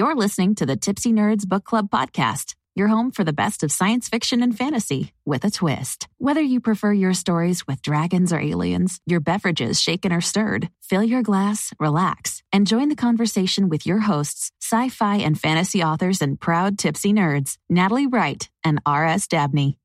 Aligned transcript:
You're 0.00 0.14
listening 0.14 0.54
to 0.54 0.64
the 0.64 0.78
Tipsy 0.78 1.12
Nerds 1.12 1.46
Book 1.46 1.64
Club 1.64 1.90
podcast, 1.90 2.54
your 2.74 2.88
home 2.88 3.10
for 3.10 3.22
the 3.22 3.34
best 3.34 3.62
of 3.62 3.70
science 3.70 4.08
fiction 4.08 4.42
and 4.42 4.56
fantasy 4.56 5.12
with 5.26 5.44
a 5.44 5.50
twist. 5.50 6.08
Whether 6.16 6.40
you 6.40 6.58
prefer 6.58 6.90
your 6.90 7.12
stories 7.12 7.66
with 7.66 7.82
dragons 7.82 8.32
or 8.32 8.40
aliens, 8.40 8.98
your 9.04 9.20
beverages 9.20 9.78
shaken 9.78 10.10
or 10.10 10.22
stirred, 10.22 10.70
fill 10.80 11.04
your 11.04 11.20
glass, 11.20 11.74
relax, 11.78 12.42
and 12.50 12.66
join 12.66 12.88
the 12.88 12.96
conversation 12.96 13.68
with 13.68 13.84
your 13.84 13.98
hosts, 13.98 14.52
sci 14.62 14.88
fi 14.88 15.16
and 15.16 15.38
fantasy 15.38 15.82
authors 15.82 16.22
and 16.22 16.40
proud 16.40 16.78
tipsy 16.78 17.12
nerds, 17.12 17.58
Natalie 17.68 18.06
Wright 18.06 18.48
and 18.64 18.80
R.S. 18.86 19.26
Dabney. 19.26 19.76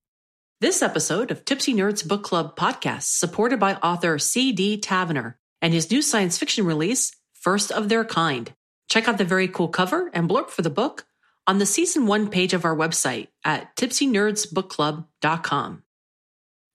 This 0.61 0.81
episode 0.81 1.29
of 1.29 1.43
Tipsy 1.43 1.73
Nerds 1.73 2.07
Book 2.07 2.23
Club 2.23 2.55
podcast 2.55 3.17
supported 3.19 3.59
by 3.59 3.73
author 3.73 4.17
C.D. 4.17 4.79
Tavener 4.79 5.33
and 5.61 5.73
his 5.73 5.91
new 5.91 6.01
science 6.01 6.37
fiction 6.37 6.65
release, 6.65 7.11
First 7.33 7.69
of 7.69 7.89
Their 7.89 8.05
Kind. 8.05 8.53
Check 8.89 9.07
out 9.07 9.17
the 9.17 9.25
very 9.25 9.47
cool 9.47 9.67
cover 9.67 10.09
and 10.13 10.29
blurb 10.29 10.49
for 10.49 10.61
the 10.61 10.69
book 10.69 11.05
on 11.47 11.59
the 11.59 11.65
season 11.65 12.07
one 12.07 12.29
page 12.29 12.53
of 12.53 12.65
our 12.65 12.75
website 12.75 13.27
at 13.43 13.75
tipsynerdsbookclub.com. 13.75 15.83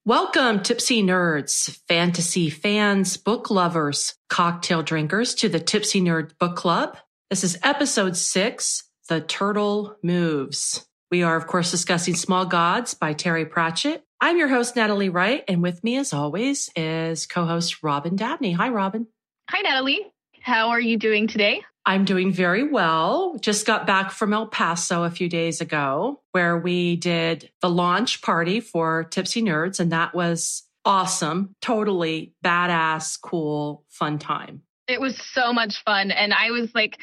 Welcome, 0.07 0.63
Tipsy 0.63 1.03
Nerds, 1.03 1.79
fantasy 1.87 2.49
fans, 2.49 3.19
book 3.19 3.51
lovers, 3.51 4.15
cocktail 4.31 4.83
drinkers 4.83 5.35
to 5.37 5.49
the 5.49 5.61
Tipsy 5.61 6.01
Nerd 6.01 6.39
Book 6.39 6.57
Club. 6.57 6.97
This 7.29 7.45
is 7.45 7.59
episode 7.63 8.17
six, 8.17 8.85
The 9.09 9.21
Turtle 9.21 9.97
Moves. 10.03 10.87
We 11.11 11.23
are, 11.23 11.37
of 11.37 11.47
course, 11.47 11.71
discussing 11.71 12.15
Small 12.15 12.47
Gods 12.47 12.95
by 12.95 13.13
Terry 13.13 13.45
Pratchett. 13.45 14.05
I'm 14.21 14.39
your 14.39 14.49
host, 14.49 14.75
Natalie 14.75 15.11
Wright, 15.11 15.45
and 15.47 15.63
with 15.63 15.85
me, 15.85 15.97
as 15.97 16.13
always, 16.13 16.71
is 16.75 17.27
co 17.27 17.45
host 17.45 17.83
Robin 17.83 18.17
Dabney. 18.17 18.53
Hi, 18.53 18.71
Robin. 18.71 19.07
Hi, 19.51 19.61
Natalie. 19.61 20.07
How 20.41 20.71
are 20.71 20.81
you 20.81 20.97
doing 20.97 21.27
today? 21.27 21.63
I'm 21.91 22.05
doing 22.05 22.31
very 22.31 22.63
well. 22.63 23.37
Just 23.41 23.67
got 23.67 23.85
back 23.85 24.13
from 24.13 24.33
El 24.33 24.47
Paso 24.47 25.03
a 25.03 25.11
few 25.11 25.29
days 25.29 25.61
ago 25.61 26.21
where 26.31 26.57
we 26.57 26.95
did 26.95 27.51
the 27.63 27.69
launch 27.69 28.23
party 28.23 28.61
for 28.61 29.03
Tipsy 29.11 29.43
Nerds, 29.43 29.81
and 29.81 29.91
that 29.91 30.15
was 30.15 30.63
awesome. 30.85 31.57
Totally 31.61 32.33
badass, 32.45 33.21
cool, 33.21 33.83
fun 33.89 34.21
time. 34.21 34.63
It 34.87 35.01
was 35.01 35.21
so 35.35 35.53
much 35.53 35.83
fun. 35.83 36.13
And 36.13 36.33
I 36.33 36.53
was 36.53 36.73
like, 36.77 36.97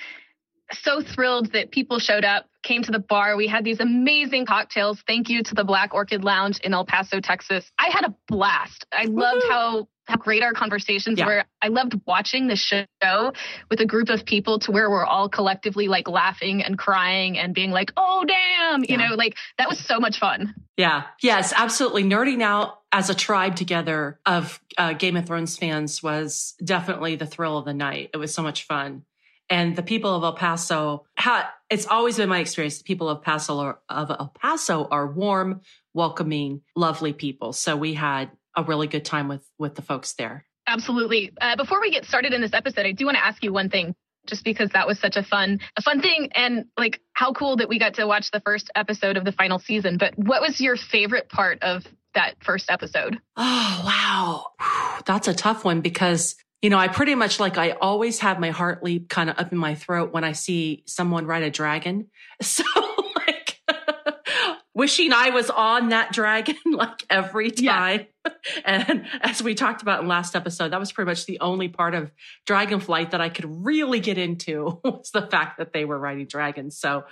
so 0.71 1.01
thrilled 1.01 1.53
that 1.53 1.71
people 1.71 1.99
showed 1.99 2.25
up, 2.25 2.45
came 2.63 2.83
to 2.83 2.91
the 2.91 2.99
bar. 2.99 3.37
We 3.37 3.47
had 3.47 3.63
these 3.63 3.79
amazing 3.79 4.45
cocktails. 4.45 5.01
Thank 5.07 5.29
you 5.29 5.41
to 5.43 5.55
the 5.55 5.63
Black 5.63 5.93
Orchid 5.93 6.23
Lounge 6.23 6.59
in 6.59 6.73
El 6.73 6.85
Paso, 6.85 7.19
Texas. 7.21 7.71
I 7.79 7.89
had 7.89 8.05
a 8.05 8.13
blast. 8.27 8.85
I 8.91 9.05
loved 9.05 9.43
how 9.49 9.87
how 10.05 10.15
great 10.15 10.41
our 10.41 10.53
conversations 10.53 11.19
Yeah. 11.19 11.25
were. 11.25 11.43
I 11.61 11.67
loved 11.67 11.99
watching 12.05 12.47
the 12.47 12.55
show 12.55 13.33
with 13.69 13.81
a 13.81 13.85
group 13.85 14.07
of 14.07 14.25
people 14.25 14.57
to 14.59 14.71
where 14.71 14.89
we're 14.89 15.05
all 15.05 15.27
collectively 15.27 15.89
like 15.89 16.07
laughing 16.07 16.63
and 16.63 16.77
crying 16.77 17.37
and 17.37 17.53
being 17.53 17.71
like, 17.71 17.91
"Oh 17.97 18.23
damn," 18.25 18.83
you 18.83 18.95
Yeah. 18.97 19.07
know, 19.09 19.15
like 19.15 19.35
that 19.57 19.67
was 19.67 19.79
so 19.79 19.99
much 19.99 20.17
fun. 20.17 20.53
Yeah. 20.77 21.03
Yes, 21.21 21.53
absolutely. 21.57 22.03
Nerding 22.05 22.41
out 22.41 22.79
as 22.93 23.09
a 23.09 23.15
tribe 23.15 23.57
together 23.57 24.17
of 24.25 24.61
uh, 24.77 24.93
Game 24.93 25.17
of 25.17 25.25
Thrones 25.25 25.57
fans 25.57 26.01
was 26.01 26.55
definitely 26.63 27.15
the 27.17 27.25
thrill 27.25 27.57
of 27.57 27.65
the 27.65 27.73
night. 27.73 28.09
It 28.13 28.17
was 28.17 28.33
so 28.33 28.41
much 28.41 28.63
fun. 28.63 29.03
And 29.49 29.75
the 29.75 29.83
people 29.83 30.13
of 30.15 30.23
El 30.23 30.33
Paso, 30.33 31.05
ha, 31.17 31.53
it's 31.69 31.87
always 31.87 32.17
been 32.17 32.29
my 32.29 32.39
experience. 32.39 32.79
The 32.79 32.83
people 32.83 33.09
of 33.09 33.21
Paso 33.21 33.59
are, 33.59 33.79
of 33.87 34.09
El 34.11 34.33
Paso 34.41 34.87
are 34.91 35.07
warm, 35.07 35.61
welcoming, 35.93 36.61
lovely 36.75 37.13
people. 37.13 37.53
So 37.53 37.77
we 37.77 37.93
had 37.93 38.31
a 38.55 38.63
really 38.63 38.87
good 38.87 39.05
time 39.05 39.27
with 39.27 39.47
with 39.57 39.75
the 39.75 39.81
folks 39.81 40.13
there. 40.13 40.45
Absolutely. 40.67 41.31
Uh, 41.39 41.55
before 41.55 41.79
we 41.79 41.91
get 41.91 42.05
started 42.05 42.33
in 42.33 42.41
this 42.41 42.53
episode, 42.53 42.85
I 42.85 42.91
do 42.91 43.05
want 43.05 43.15
to 43.15 43.25
ask 43.25 43.41
you 43.41 43.53
one 43.53 43.69
thing, 43.69 43.95
just 44.25 44.43
because 44.43 44.69
that 44.71 44.85
was 44.85 44.99
such 44.99 45.15
a 45.15 45.23
fun, 45.23 45.61
a 45.77 45.81
fun 45.81 46.01
thing, 46.01 46.29
and 46.35 46.65
like 46.77 46.99
how 47.13 47.31
cool 47.31 47.55
that 47.57 47.69
we 47.69 47.79
got 47.79 47.93
to 47.93 48.05
watch 48.05 48.31
the 48.31 48.41
first 48.41 48.69
episode 48.75 49.15
of 49.15 49.23
the 49.23 49.31
final 49.31 49.59
season. 49.59 49.97
But 49.97 50.17
what 50.17 50.41
was 50.41 50.59
your 50.59 50.75
favorite 50.75 51.29
part 51.29 51.63
of 51.63 51.85
that 52.15 52.35
first 52.43 52.69
episode? 52.69 53.17
Oh, 53.37 53.81
wow. 53.85 55.01
That's 55.05 55.29
a 55.29 55.33
tough 55.33 55.63
one 55.63 55.79
because, 55.81 56.35
you 56.61 56.69
know, 56.69 56.77
I 56.77 56.87
pretty 56.87 57.15
much 57.15 57.39
like 57.39 57.57
I 57.57 57.71
always 57.71 58.19
have 58.19 58.39
my 58.39 58.49
heart 58.49 58.83
leap 58.83 59.09
kind 59.09 59.29
of 59.29 59.37
up 59.37 59.51
in 59.51 59.57
my 59.57 59.75
throat 59.75 60.11
when 60.11 60.23
I 60.23 60.31
see 60.31 60.83
someone 60.85 61.25
ride 61.25 61.43
a 61.43 61.51
dragon. 61.51 62.07
So, 62.39 62.63
wishing 64.77 65.11
I 65.11 65.31
was 65.31 65.49
on 65.49 65.89
that 65.89 66.13
dragon 66.13 66.55
like 66.71 67.03
every 67.09 67.51
Yeah. 67.55 67.73
time. 67.73 68.05
And 68.65 69.05
as 69.21 69.41
we 69.41 69.55
talked 69.55 69.81
about 69.81 70.01
in 70.01 70.07
last 70.09 70.35
episode, 70.35 70.69
that 70.73 70.79
was 70.81 70.91
pretty 70.91 71.09
much 71.09 71.25
the 71.25 71.39
only 71.39 71.69
part 71.69 71.95
of 71.95 72.11
Dragonflight 72.45 73.11
that 73.11 73.21
I 73.21 73.29
could 73.29 73.45
really 73.65 74.01
get 74.01 74.17
into 74.17 74.79
was 74.83 75.11
the 75.13 75.21
fact 75.27 75.57
that 75.59 75.71
they 75.73 75.85
were 75.85 75.97
riding 75.97 76.25
dragons. 76.27 76.77
So 76.77 77.05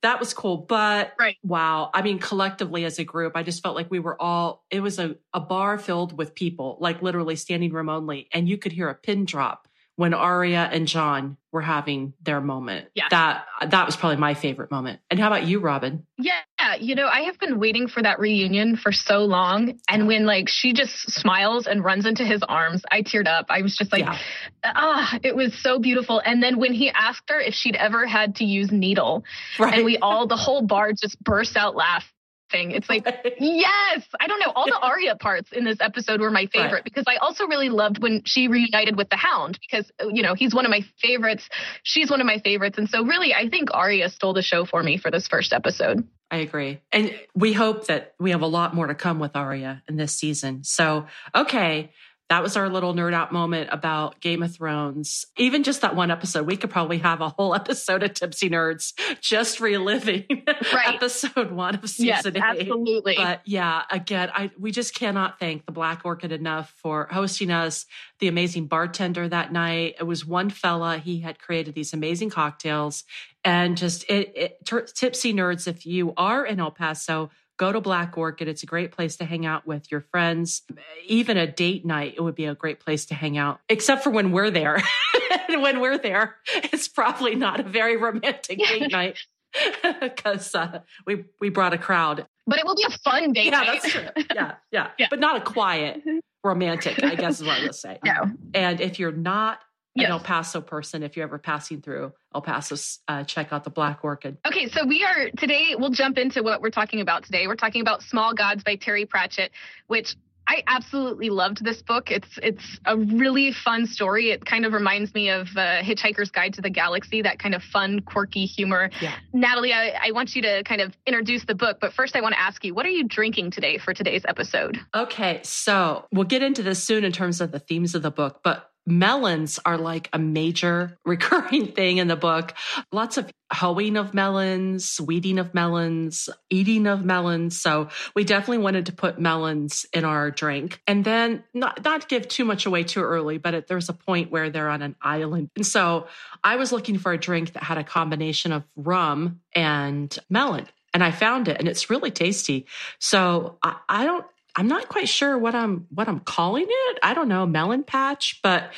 that 0.00 0.18
was 0.18 0.32
cool. 0.32 0.56
But 0.56 1.12
Right. 1.20 1.36
wow. 1.42 1.90
I 1.92 2.00
mean, 2.02 2.18
collectively 2.18 2.84
as 2.86 2.98
a 2.98 3.04
group, 3.04 3.36
I 3.36 3.42
just 3.42 3.62
felt 3.62 3.76
like 3.76 3.90
we 3.90 3.98
were 4.00 4.20
all, 4.20 4.64
it 4.70 4.80
was 4.80 4.98
a, 4.98 5.16
a 5.34 5.40
bar 5.40 5.78
filled 5.78 6.16
with 6.16 6.34
people, 6.34 6.78
like 6.80 7.02
literally 7.02 7.36
standing 7.36 7.70
room 7.72 7.90
only. 7.90 8.28
And 8.32 8.48
you 8.48 8.56
could 8.56 8.72
hear 8.72 8.88
a 8.88 8.94
pin 8.94 9.26
drop 9.26 9.68
when 9.96 10.14
Arya 10.14 10.70
and 10.72 10.88
Jon 10.88 11.36
were 11.52 11.60
having 11.60 12.14
their 12.22 12.40
moment. 12.40 12.88
Yeah. 12.94 13.08
That, 13.10 13.44
that 13.68 13.84
was 13.84 13.94
probably 13.94 14.16
my 14.16 14.32
favorite 14.32 14.70
moment. 14.70 15.00
And 15.10 15.20
how 15.20 15.26
about 15.26 15.46
you, 15.46 15.58
Robin? 15.60 16.06
Yeah, 16.16 16.40
you 16.80 16.94
know, 16.94 17.06
I 17.06 17.22
have 17.22 17.38
been 17.38 17.58
waiting 17.58 17.88
for 17.88 18.02
that 18.02 18.18
reunion 18.18 18.76
for 18.76 18.92
so 18.92 19.18
long, 19.24 19.78
and 19.88 20.06
when 20.06 20.26
like 20.26 20.48
she 20.48 20.72
just 20.72 21.10
smiles 21.10 21.66
and 21.66 21.84
runs 21.84 22.06
into 22.06 22.24
his 22.24 22.42
arms, 22.48 22.82
I 22.90 23.02
teared 23.02 23.26
up. 23.26 23.46
I 23.48 23.62
was 23.62 23.76
just 23.76 23.92
like, 23.92 24.00
Yeah. 24.04 24.18
ah, 24.64 25.18
it 25.22 25.34
was 25.36 25.54
so 25.62 25.78
beautiful. 25.78 26.20
And 26.24 26.42
then 26.42 26.58
when 26.58 26.72
he 26.72 26.90
asked 26.90 27.28
her 27.30 27.40
if 27.40 27.54
she'd 27.54 27.76
ever 27.76 28.06
had 28.06 28.36
to 28.36 28.44
use 28.44 28.70
needle, 28.70 29.24
Right. 29.58 29.74
and 29.74 29.84
we 29.84 29.98
all, 29.98 30.26
the 30.26 30.36
whole 30.36 30.62
bar 30.62 30.92
just 30.92 31.22
burst 31.22 31.56
out 31.56 31.74
laughing. 31.76 32.08
It's 32.54 32.88
like, 32.90 33.06
yes, 33.40 34.06
I 34.20 34.26
don't 34.26 34.38
know. 34.38 34.52
All 34.54 34.66
the 34.66 34.78
Arya 34.78 35.16
parts 35.16 35.50
in 35.52 35.64
this 35.64 35.78
episode 35.80 36.20
were 36.20 36.30
my 36.30 36.46
favorite 36.52 36.72
Right. 36.72 36.84
because 36.84 37.04
I 37.08 37.16
also 37.16 37.46
really 37.46 37.70
loved 37.70 38.02
when 38.02 38.22
she 38.26 38.46
reunited 38.48 38.96
with 38.96 39.08
the 39.08 39.16
Hound 39.16 39.58
because 39.60 39.90
you 40.12 40.22
know 40.22 40.34
he's 40.34 40.54
one 40.54 40.66
of 40.66 40.70
my 40.70 40.84
favorites. 41.00 41.48
She's 41.82 42.10
one 42.10 42.20
of 42.20 42.26
my 42.26 42.38
favorites, 42.40 42.76
and 42.76 42.90
so 42.90 43.04
really, 43.04 43.32
I 43.32 43.48
think 43.48 43.70
Arya 43.72 44.10
stole 44.10 44.34
the 44.34 44.42
show 44.42 44.66
for 44.66 44.82
me 44.82 44.98
for 44.98 45.10
this 45.10 45.28
first 45.28 45.52
episode. 45.54 46.06
I 46.32 46.38
agree. 46.38 46.80
And 46.90 47.14
we 47.34 47.52
hope 47.52 47.88
that 47.88 48.14
we 48.18 48.30
have 48.30 48.40
a 48.40 48.46
lot 48.46 48.74
more 48.74 48.86
to 48.86 48.94
come 48.94 49.18
with 49.18 49.36
Arya 49.36 49.82
in 49.86 49.96
this 49.96 50.14
season. 50.14 50.64
So, 50.64 51.06
okay, 51.34 51.92
that 52.32 52.42
was 52.42 52.56
our 52.56 52.70
little 52.70 52.94
nerd 52.94 53.12
out 53.12 53.30
moment 53.30 53.68
about 53.70 54.18
Game 54.22 54.42
of 54.42 54.54
Thrones. 54.54 55.26
Even 55.36 55.64
just 55.64 55.82
that 55.82 55.94
one 55.94 56.10
episode, 56.10 56.46
we 56.46 56.56
could 56.56 56.70
probably 56.70 56.96
have 56.96 57.20
a 57.20 57.28
whole 57.28 57.54
episode 57.54 58.02
of 58.02 58.14
Tipsy 58.14 58.48
Nerds 58.48 58.94
just 59.20 59.60
reliving 59.60 60.24
Right. 60.72 60.94
episode 60.94 61.52
one 61.52 61.74
of 61.74 61.90
season 61.90 62.06
yes, 62.06 62.24
eight. 62.26 62.36
absolutely. 62.38 63.16
But 63.18 63.42
yeah, 63.44 63.82
again, 63.90 64.30
I 64.32 64.50
we 64.58 64.70
just 64.70 64.94
cannot 64.94 65.38
thank 65.38 65.66
the 65.66 65.72
Black 65.72 66.06
Orchid 66.06 66.32
enough 66.32 66.72
for 66.78 67.06
hosting 67.10 67.50
us. 67.50 67.84
The 68.18 68.28
amazing 68.28 68.66
bartender 68.66 69.28
that 69.28 69.52
night. 69.52 69.96
It 70.00 70.04
was 70.04 70.24
one 70.24 70.48
fella. 70.48 70.96
He 70.96 71.20
had 71.20 71.38
created 71.38 71.74
these 71.74 71.92
amazing 71.92 72.30
cocktails, 72.30 73.04
and 73.44 73.76
just 73.76 74.08
it, 74.08 74.32
it 74.34 74.64
tipsy 74.94 75.34
nerds. 75.34 75.68
If 75.68 75.84
you 75.84 76.14
are 76.16 76.46
in 76.46 76.60
El 76.60 76.70
Paso. 76.70 77.28
Go 77.62 77.70
to 77.70 77.80
Black 77.80 78.18
Orchid. 78.18 78.48
It's 78.48 78.64
a 78.64 78.66
great 78.66 78.90
place 78.90 79.18
to 79.18 79.24
hang 79.24 79.46
out 79.46 79.68
with 79.68 79.88
your 79.88 80.00
friends. 80.00 80.62
Even 81.06 81.36
a 81.36 81.46
date 81.46 81.86
night, 81.86 82.14
it 82.16 82.20
would 82.20 82.34
be 82.34 82.46
a 82.46 82.56
great 82.56 82.80
place 82.80 83.06
to 83.06 83.14
hang 83.14 83.38
out, 83.38 83.60
except 83.68 84.02
for 84.02 84.10
when 84.10 84.32
we're 84.32 84.50
there. 84.50 84.82
when 85.48 85.78
we're 85.78 85.96
there, 85.96 86.34
it's 86.56 86.88
probably 86.88 87.36
not 87.36 87.60
a 87.60 87.62
very 87.62 87.96
romantic 87.96 88.58
date 88.58 88.90
night 88.90 89.16
because 90.00 90.56
uh, 90.56 90.80
we 91.06 91.26
we 91.40 91.50
brought 91.50 91.72
a 91.72 91.78
crowd 91.78 92.26
but 92.48 92.58
it 92.58 92.66
will 92.66 92.74
be 92.74 92.82
a 92.82 92.98
fun 92.98 93.32
date. 93.32 93.44
yeah, 93.44 93.50
night. 93.50 93.66
that's 93.80 93.88
true. 93.92 94.08
Yeah, 94.34 94.54
yeah, 94.72 94.88
Yeah. 94.98 95.06
But 95.08 95.20
not 95.20 95.36
a 95.36 95.40
quiet 95.40 96.02
romantic, 96.42 97.00
I 97.00 97.14
guess 97.14 97.40
is 97.40 97.46
what 97.46 97.60
I 97.60 97.62
would 97.62 97.76
say. 97.76 98.00
no. 98.04 98.32
And 98.54 98.80
if 98.80 98.98
you're 98.98 99.12
not 99.12 99.60
an 99.96 100.06
El 100.06 100.20
Paso 100.20 100.60
person, 100.60 101.02
if 101.02 101.16
you're 101.16 101.24
ever 101.24 101.38
passing 101.38 101.80
through 101.82 102.12
El 102.34 102.42
Paso, 102.42 102.76
uh, 103.08 103.24
check 103.24 103.52
out 103.52 103.64
the 103.64 103.70
Black 103.70 104.00
Orchid. 104.02 104.38
Okay, 104.46 104.68
so 104.68 104.86
we 104.86 105.04
are 105.04 105.30
today, 105.36 105.74
we'll 105.76 105.90
jump 105.90 106.18
into 106.18 106.42
what 106.42 106.60
we're 106.62 106.70
talking 106.70 107.00
about 107.00 107.24
today. 107.24 107.46
We're 107.46 107.56
talking 107.56 107.82
about 107.82 108.02
Small 108.02 108.32
Gods 108.34 108.64
by 108.64 108.76
Terry 108.76 109.04
Pratchett, 109.04 109.50
which 109.86 110.16
I 110.46 110.64
absolutely 110.66 111.30
loved 111.30 111.64
this 111.64 111.82
book. 111.82 112.10
It's 112.10 112.38
it's 112.42 112.80
a 112.84 112.96
really 112.96 113.52
fun 113.52 113.86
story. 113.86 114.30
It 114.30 114.44
kind 114.44 114.66
of 114.66 114.72
reminds 114.72 115.14
me 115.14 115.30
of 115.30 115.46
uh, 115.56 115.82
Hitchhiker's 115.82 116.32
Guide 116.32 116.54
to 116.54 116.60
the 116.60 116.68
Galaxy, 116.68 117.22
that 117.22 117.38
kind 117.38 117.54
of 117.54 117.62
fun, 117.62 118.00
quirky 118.00 118.44
humor. 118.44 118.90
Yeah. 119.00 119.14
Natalie, 119.32 119.72
I, 119.72 119.94
I 120.02 120.10
want 120.10 120.34
you 120.34 120.42
to 120.42 120.64
kind 120.64 120.80
of 120.80 120.96
introduce 121.06 121.44
the 121.44 121.54
book, 121.54 121.78
but 121.80 121.92
first 121.92 122.16
I 122.16 122.20
want 122.20 122.34
to 122.34 122.40
ask 122.40 122.64
you, 122.64 122.74
what 122.74 122.84
are 122.84 122.90
you 122.90 123.04
drinking 123.04 123.52
today 123.52 123.78
for 123.78 123.94
today's 123.94 124.22
episode? 124.26 124.80
Okay, 124.94 125.40
so 125.44 126.06
we'll 126.12 126.24
get 126.24 126.42
into 126.42 126.64
this 126.64 126.82
soon 126.82 127.04
in 127.04 127.12
terms 127.12 127.40
of 127.40 127.52
the 127.52 127.60
themes 127.60 127.94
of 127.94 128.02
the 128.02 128.10
book, 128.10 128.40
but 128.42 128.71
melons 128.86 129.58
are 129.64 129.78
like 129.78 130.08
a 130.12 130.18
major 130.18 130.98
recurring 131.04 131.68
thing 131.72 131.98
in 131.98 132.08
the 132.08 132.16
book. 132.16 132.54
Lots 132.90 133.16
of 133.16 133.30
hoeing 133.52 133.96
of 133.96 134.14
melons, 134.14 135.00
weeding 135.00 135.38
of 135.38 135.52
melons, 135.54 136.28
eating 136.50 136.86
of 136.86 137.04
melons. 137.04 137.60
So 137.60 137.88
we 138.14 138.24
definitely 138.24 138.58
wanted 138.58 138.86
to 138.86 138.92
put 138.92 139.20
melons 139.20 139.86
in 139.92 140.04
our 140.04 140.30
drink 140.30 140.80
and 140.86 141.04
then 141.04 141.44
not, 141.52 141.84
not 141.84 142.08
give 142.08 142.28
too 142.28 142.44
much 142.44 142.66
away 142.66 142.84
too 142.84 143.02
early, 143.02 143.38
but 143.38 143.66
there's 143.66 143.88
a 143.88 143.94
point 143.94 144.30
where 144.30 144.50
they're 144.50 144.70
on 144.70 144.82
an 144.82 144.96
island. 145.02 145.50
And 145.56 145.66
so 145.66 146.06
I 146.42 146.56
was 146.56 146.72
looking 146.72 146.98
for 146.98 147.12
a 147.12 147.18
drink 147.18 147.52
that 147.52 147.62
had 147.62 147.78
a 147.78 147.84
combination 147.84 148.52
of 148.52 148.64
rum 148.76 149.40
and 149.54 150.16
melon 150.30 150.66
and 150.94 151.02
I 151.02 151.10
found 151.10 151.48
it 151.48 151.58
and 151.58 151.68
it's 151.68 151.90
really 151.90 152.10
tasty. 152.10 152.66
So 152.98 153.58
I, 153.62 153.76
I 153.88 154.04
don't 154.04 154.26
I'm 154.54 154.68
not 154.68 154.88
quite 154.88 155.08
sure 155.08 155.36
what 155.38 155.54
I'm 155.54 155.86
what 155.90 156.08
I'm 156.08 156.20
calling 156.20 156.66
it. 156.68 156.98
I 157.02 157.14
don't 157.14 157.28
know, 157.28 157.46
melon 157.46 157.84
patch, 157.84 158.40
but 158.42 158.72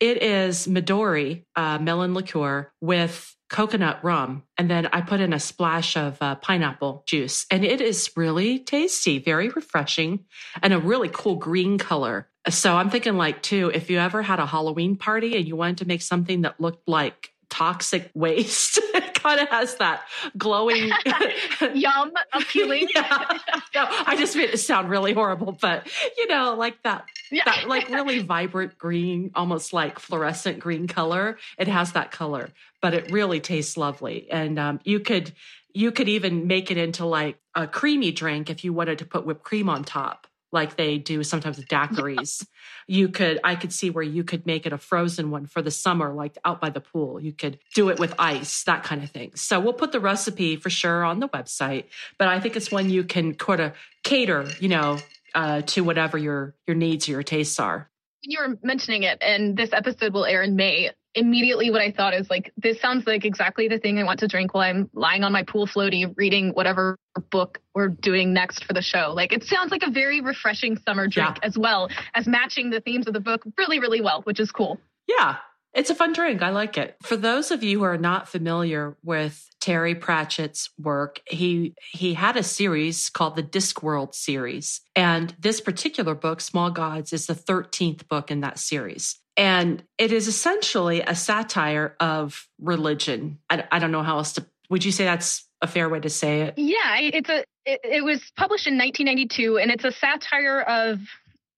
it 0.00 0.22
is 0.22 0.66
Midori 0.66 1.44
uh, 1.56 1.78
melon 1.78 2.14
liqueur 2.14 2.72
with 2.80 3.34
coconut 3.48 4.02
rum, 4.02 4.42
and 4.58 4.70
then 4.70 4.86
I 4.86 5.00
put 5.00 5.20
in 5.20 5.32
a 5.32 5.38
splash 5.38 5.96
of 5.96 6.18
uh, 6.20 6.34
pineapple 6.34 7.04
juice, 7.06 7.46
and 7.50 7.64
it 7.64 7.80
is 7.80 8.10
really 8.16 8.58
tasty, 8.58 9.18
very 9.18 9.48
refreshing, 9.48 10.24
and 10.62 10.72
a 10.72 10.78
really 10.78 11.08
cool 11.12 11.36
green 11.36 11.78
color. 11.78 12.28
So 12.48 12.76
I'm 12.76 12.90
thinking, 12.90 13.16
like, 13.16 13.42
too, 13.42 13.70
if 13.72 13.90
you 13.90 13.98
ever 13.98 14.22
had 14.22 14.40
a 14.40 14.46
Halloween 14.46 14.96
party 14.96 15.36
and 15.36 15.46
you 15.46 15.56
wanted 15.56 15.78
to 15.78 15.86
make 15.86 16.02
something 16.02 16.42
that 16.42 16.60
looked 16.60 16.88
like 16.88 17.30
toxic 17.48 18.10
waste. 18.14 18.80
It 19.24 19.36
kind 19.36 19.40
of 19.40 19.48
has 19.48 19.76
that 19.76 20.02
glowing, 20.36 20.90
yum 21.74 22.12
appealing. 22.32 22.88
yeah. 22.94 23.38
No, 23.74 23.86
I 24.06 24.16
just 24.16 24.36
made 24.36 24.50
it 24.50 24.58
sound 24.58 24.90
really 24.90 25.12
horrible, 25.12 25.56
but 25.60 25.88
you 26.16 26.26
know, 26.28 26.54
like 26.54 26.82
that, 26.82 27.06
yeah. 27.30 27.44
that 27.46 27.68
like 27.68 27.88
really 27.88 28.20
vibrant 28.20 28.78
green, 28.78 29.30
almost 29.34 29.72
like 29.72 29.98
fluorescent 29.98 30.58
green 30.60 30.86
color. 30.86 31.38
It 31.58 31.68
has 31.68 31.92
that 31.92 32.10
color, 32.12 32.50
but 32.80 32.94
it 32.94 33.10
really 33.10 33.40
tastes 33.40 33.76
lovely. 33.76 34.28
And 34.30 34.58
um, 34.58 34.80
you 34.84 35.00
could 35.00 35.32
you 35.72 35.90
could 35.90 36.08
even 36.08 36.46
make 36.46 36.70
it 36.70 36.76
into 36.76 37.04
like 37.04 37.38
a 37.54 37.66
creamy 37.66 38.12
drink 38.12 38.50
if 38.50 38.64
you 38.64 38.72
wanted 38.72 38.98
to 38.98 39.06
put 39.06 39.26
whipped 39.26 39.42
cream 39.42 39.68
on 39.68 39.84
top 39.84 40.26
like 40.54 40.76
they 40.76 40.96
do 40.96 41.22
sometimes 41.22 41.58
with 41.58 41.68
daiquiris. 41.68 42.46
you 42.86 43.08
could, 43.08 43.40
I 43.44 43.56
could 43.56 43.72
see 43.72 43.90
where 43.90 44.04
you 44.04 44.24
could 44.24 44.46
make 44.46 44.64
it 44.64 44.72
a 44.72 44.78
frozen 44.78 45.30
one 45.30 45.46
for 45.46 45.60
the 45.60 45.70
summer, 45.70 46.14
like 46.14 46.38
out 46.44 46.60
by 46.60 46.70
the 46.70 46.80
pool. 46.80 47.20
You 47.20 47.32
could 47.32 47.58
do 47.74 47.90
it 47.90 47.98
with 47.98 48.14
ice, 48.18 48.62
that 48.64 48.84
kind 48.84 49.02
of 49.02 49.10
thing. 49.10 49.32
So 49.34 49.60
we'll 49.60 49.74
put 49.74 49.92
the 49.92 50.00
recipe 50.00 50.56
for 50.56 50.70
sure 50.70 51.04
on 51.04 51.20
the 51.20 51.28
website, 51.28 51.86
but 52.18 52.28
I 52.28 52.40
think 52.40 52.56
it's 52.56 52.70
one 52.70 52.88
you 52.88 53.04
can 53.04 53.38
sort 53.38 53.60
of 53.60 53.72
cater, 54.02 54.46
you 54.60 54.68
know, 54.68 54.98
uh, 55.34 55.62
to 55.62 55.82
whatever 55.82 56.16
your 56.16 56.54
your 56.66 56.76
needs 56.76 57.08
or 57.08 57.12
your 57.12 57.22
tastes 57.22 57.58
are. 57.58 57.90
You 58.22 58.38
were 58.40 58.58
mentioning 58.62 59.02
it, 59.02 59.18
and 59.20 59.56
this 59.56 59.72
episode 59.72 60.14
will 60.14 60.24
air 60.24 60.42
in 60.42 60.56
May 60.56 60.90
immediately 61.14 61.70
what 61.70 61.80
I 61.80 61.90
thought 61.92 62.14
is 62.14 62.28
like, 62.28 62.52
this 62.56 62.80
sounds 62.80 63.06
like 63.06 63.24
exactly 63.24 63.68
the 63.68 63.78
thing 63.78 63.98
I 63.98 64.04
want 64.04 64.20
to 64.20 64.28
drink 64.28 64.54
while 64.54 64.68
I'm 64.68 64.90
lying 64.92 65.24
on 65.24 65.32
my 65.32 65.42
pool 65.42 65.66
floaty 65.66 66.12
reading 66.16 66.50
whatever 66.50 66.98
book 67.30 67.60
we're 67.74 67.88
doing 67.88 68.32
next 68.32 68.64
for 68.64 68.72
the 68.72 68.82
show. 68.82 69.12
Like, 69.14 69.32
it 69.32 69.44
sounds 69.44 69.70
like 69.70 69.82
a 69.82 69.90
very 69.90 70.20
refreshing 70.20 70.76
summer 70.86 71.06
drink 71.06 71.38
yeah. 71.40 71.46
as 71.46 71.56
well 71.56 71.88
as 72.14 72.26
matching 72.26 72.70
the 72.70 72.80
themes 72.80 73.06
of 73.06 73.14
the 73.14 73.20
book 73.20 73.42
really, 73.56 73.78
really 73.78 74.00
well, 74.00 74.22
which 74.22 74.40
is 74.40 74.50
cool. 74.50 74.80
Yeah. 75.06 75.36
It's 75.74 75.90
a 75.90 75.94
fun 75.94 76.12
drink. 76.12 76.42
I 76.42 76.50
like 76.50 76.78
it. 76.78 76.96
For 77.02 77.16
those 77.16 77.50
of 77.50 77.62
you 77.62 77.80
who 77.80 77.84
are 77.84 77.98
not 77.98 78.28
familiar 78.28 78.96
with 79.02 79.48
Terry 79.60 79.94
Pratchett's 79.94 80.70
work, 80.78 81.20
he 81.26 81.74
he 81.90 82.14
had 82.14 82.36
a 82.36 82.42
series 82.42 83.10
called 83.10 83.34
the 83.34 83.42
Discworld 83.42 84.14
series. 84.14 84.80
And 84.94 85.34
this 85.38 85.60
particular 85.60 86.14
book, 86.14 86.40
Small 86.40 86.70
Gods, 86.70 87.12
is 87.12 87.26
the 87.26 87.34
13th 87.34 88.06
book 88.08 88.30
in 88.30 88.40
that 88.40 88.58
series. 88.58 89.18
And 89.36 89.82
it 89.98 90.12
is 90.12 90.28
essentially 90.28 91.00
a 91.00 91.14
satire 91.14 91.96
of 91.98 92.46
religion. 92.60 93.38
I, 93.50 93.64
I 93.72 93.78
don't 93.80 93.90
know 93.90 94.02
how 94.02 94.18
else 94.18 94.34
to, 94.34 94.46
would 94.70 94.84
you 94.84 94.92
say 94.92 95.04
that's 95.04 95.44
a 95.60 95.66
fair 95.66 95.88
way 95.88 96.00
to 96.00 96.10
say 96.10 96.42
it? 96.42 96.54
Yeah, 96.56 96.98
it's 97.00 97.28
a, 97.28 97.44
it, 97.66 97.80
it 97.82 98.04
was 98.04 98.20
published 98.36 98.66
in 98.66 98.78
1992 98.78 99.58
and 99.58 99.70
it's 99.72 99.84
a 99.84 99.92
satire 99.92 100.60
of 100.60 101.00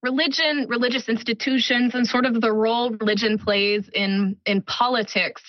religion, 0.07 0.67
religious 0.69 1.09
institutions, 1.09 1.95
and 1.95 2.07
sort 2.07 2.27
of 2.27 2.41
the 2.41 2.53
role 2.53 2.91
religion 2.91 3.39
plays 3.39 3.89
in 3.93 4.37
in 4.47 4.63
politics. 4.63 5.43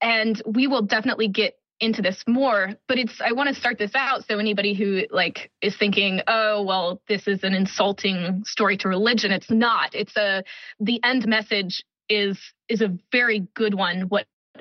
And 0.00 0.42
we 0.44 0.66
will 0.66 0.82
definitely 0.82 1.28
get 1.28 1.54
into 1.78 2.00
this 2.00 2.22
more 2.28 2.68
but 2.86 2.96
it's 2.96 3.20
i 3.20 3.32
want 3.32 3.48
to 3.48 3.54
start 3.60 3.76
this 3.76 3.90
out 3.96 4.24
so 4.24 4.38
anybody 4.38 4.72
who 4.72 5.02
like 5.10 5.50
is 5.60 5.76
thinking 5.76 6.20
oh 6.28 6.62
well 6.62 7.02
this 7.08 7.26
is 7.26 7.42
an 7.42 7.54
insulting 7.54 8.40
story 8.44 8.76
to 8.76 8.88
religion 8.88 9.32
it's 9.32 9.50
not 9.50 9.92
it's 9.92 10.16
a 10.16 10.44
the 10.78 11.00
end 11.02 11.26
message 11.26 11.82
is 12.08 12.38
is 12.68 12.82
a 12.82 12.96
very 13.10 13.48
good 13.54 13.74
one 13.74 14.06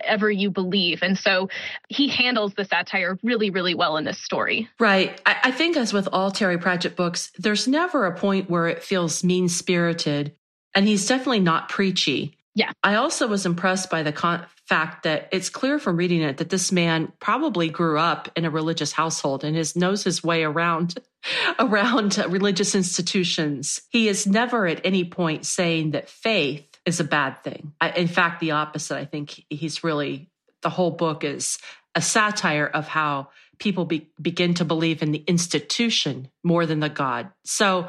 whatever 0.02 0.32
you 0.32 0.50
believe 0.50 1.04
and 1.04 1.18
so 1.18 1.48
he 1.88 2.08
handles 2.08 2.54
the 2.56 2.66
satire 2.66 3.20
really 3.24 3.52
really 3.52 3.76
well 3.76 3.98
in 3.98 4.04
this 4.04 4.18
story 4.18 4.68
right 4.80 5.22
i, 5.26 5.38
I 5.46 5.52
think 5.52 5.78
as 5.78 5.94
with 5.94 6.10
all 6.12 6.32
terry 6.32 6.58
pratchett 6.58 6.96
books 6.96 7.32
there's 7.38 7.68
never 7.68 8.06
a 8.06 8.18
point 8.18 8.50
where 8.50 8.68
it 8.68 8.84
feels 8.84 9.24
mean 9.24 9.48
spirited 9.48 10.36
and 10.74 10.88
he's 10.88 11.08
definitely 11.08 11.42
not 11.42 11.70
preachy 11.70 12.36
yeah. 12.54 12.74
I 12.84 12.96
also 12.96 13.28
was 13.28 13.46
impressed 13.46 13.90
by 13.90 14.04
the 14.04 14.12
con- 14.12 14.46
fact 14.66 15.04
that 15.04 15.30
it's 15.32 15.50
clear 15.50 15.80
from 15.80 15.96
reading 15.96 16.22
it 16.22 16.36
that 16.38 16.50
this 16.50 16.70
man 16.70 17.14
probably 17.22 17.70
grew 17.70 17.98
up 17.98 18.30
in 18.36 18.44
a 18.44 18.50
religious 18.50 18.92
household 18.92 19.46
and 19.46 19.56
his 19.56 19.78
knows 19.78 20.04
his 20.04 20.22
way 20.22 20.44
around 20.44 20.96
around 21.60 22.18
religious 22.28 22.76
institutions. 22.76 23.82
He 23.90 24.10
is 24.10 24.28
never 24.28 24.68
at 24.68 24.86
any 24.86 25.06
point 25.06 25.46
saying 25.46 25.92
that 25.92 26.10
faith 26.10 26.71
is 26.86 27.00
a 27.00 27.06
bad 27.06 27.44
thing. 27.44 27.74
I, 27.80 27.92
in 27.92 28.08
fact, 28.08 28.40
the 28.40 28.52
opposite. 28.52 28.98
I 28.98 29.06
think 29.06 29.46
he's 29.50 29.84
really 29.84 30.30
the 30.62 30.70
whole 30.70 30.92
book 30.92 31.24
is 31.24 31.58
a 31.96 32.02
satire 32.02 32.68
of 32.68 32.88
how 32.88 33.30
people 33.60 33.86
be, 33.86 34.10
begin 34.22 34.54
to 34.56 34.66
believe 34.66 35.02
in 35.02 35.12
the 35.12 35.24
institution 35.28 36.30
more 36.44 36.66
than 36.66 36.80
the 36.80 36.90
God. 36.90 37.30
So 37.44 37.88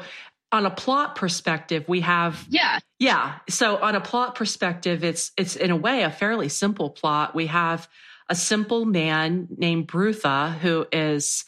on 0.51 0.65
a 0.65 0.69
plot 0.69 1.15
perspective, 1.15 1.85
we 1.87 2.01
have 2.01 2.45
yeah 2.49 2.79
yeah. 2.99 3.39
So 3.49 3.77
on 3.77 3.95
a 3.95 4.01
plot 4.01 4.35
perspective, 4.35 5.03
it's 5.03 5.31
it's 5.35 5.55
in 5.55 5.71
a 5.71 5.75
way 5.75 6.03
a 6.03 6.11
fairly 6.11 6.49
simple 6.49 6.91
plot. 6.91 7.33
We 7.33 7.47
have 7.47 7.89
a 8.29 8.35
simple 8.35 8.85
man 8.85 9.47
named 9.57 9.87
Brutha 9.87 10.53
who 10.59 10.85
is 10.91 11.43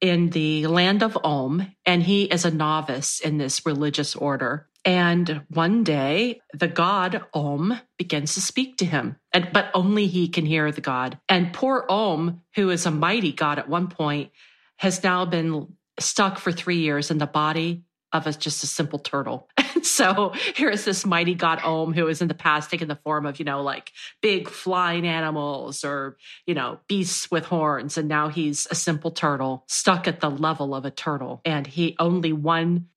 in 0.00 0.30
the 0.30 0.66
land 0.66 1.02
of 1.02 1.18
Om, 1.24 1.74
and 1.84 2.02
he 2.02 2.24
is 2.24 2.44
a 2.44 2.50
novice 2.50 3.20
in 3.20 3.38
this 3.38 3.66
religious 3.66 4.14
order. 4.14 4.66
And 4.84 5.42
one 5.48 5.84
day, 5.84 6.40
the 6.54 6.68
god 6.68 7.22
Om 7.34 7.78
begins 7.98 8.34
to 8.34 8.40
speak 8.40 8.78
to 8.78 8.86
him, 8.86 9.16
and 9.32 9.50
but 9.52 9.70
only 9.74 10.06
he 10.06 10.28
can 10.28 10.46
hear 10.46 10.72
the 10.72 10.80
god. 10.80 11.18
And 11.28 11.52
poor 11.52 11.84
Om, 11.88 12.42
who 12.54 12.70
is 12.70 12.86
a 12.86 12.90
mighty 12.90 13.32
god 13.32 13.58
at 13.58 13.68
one 13.68 13.88
point, 13.88 14.30
has 14.78 15.02
now 15.02 15.26
been 15.26 15.76
stuck 15.98 16.38
for 16.38 16.50
three 16.50 16.78
years 16.78 17.10
in 17.10 17.18
the 17.18 17.26
body 17.26 17.84
of 18.12 18.26
a, 18.26 18.32
just 18.32 18.64
a 18.64 18.66
simple 18.66 18.98
turtle. 18.98 19.48
And 19.72 19.86
so 19.86 20.34
here 20.56 20.68
is 20.68 20.84
this 20.84 21.06
mighty 21.06 21.34
god 21.34 21.62
Om 21.62 21.94
who 21.94 22.06
is 22.08 22.20
in 22.20 22.28
the 22.28 22.34
past 22.34 22.70
taken 22.70 22.86
the 22.86 22.96
form 22.96 23.24
of, 23.24 23.38
you 23.38 23.46
know, 23.46 23.62
like 23.62 23.92
big 24.20 24.46
flying 24.46 25.06
animals 25.06 25.84
or, 25.84 26.18
you 26.44 26.52
know, 26.52 26.80
beasts 26.86 27.30
with 27.30 27.46
horns. 27.46 27.96
And 27.96 28.06
now 28.06 28.28
he's 28.28 28.66
a 28.70 28.74
simple 28.74 29.10
turtle 29.10 29.64
stuck 29.68 30.06
at 30.06 30.20
the 30.20 30.28
level 30.28 30.74
of 30.74 30.84
a 30.84 30.90
turtle. 30.90 31.40
And 31.46 31.66
he 31.66 31.96
only 31.98 32.34
one 32.34 32.88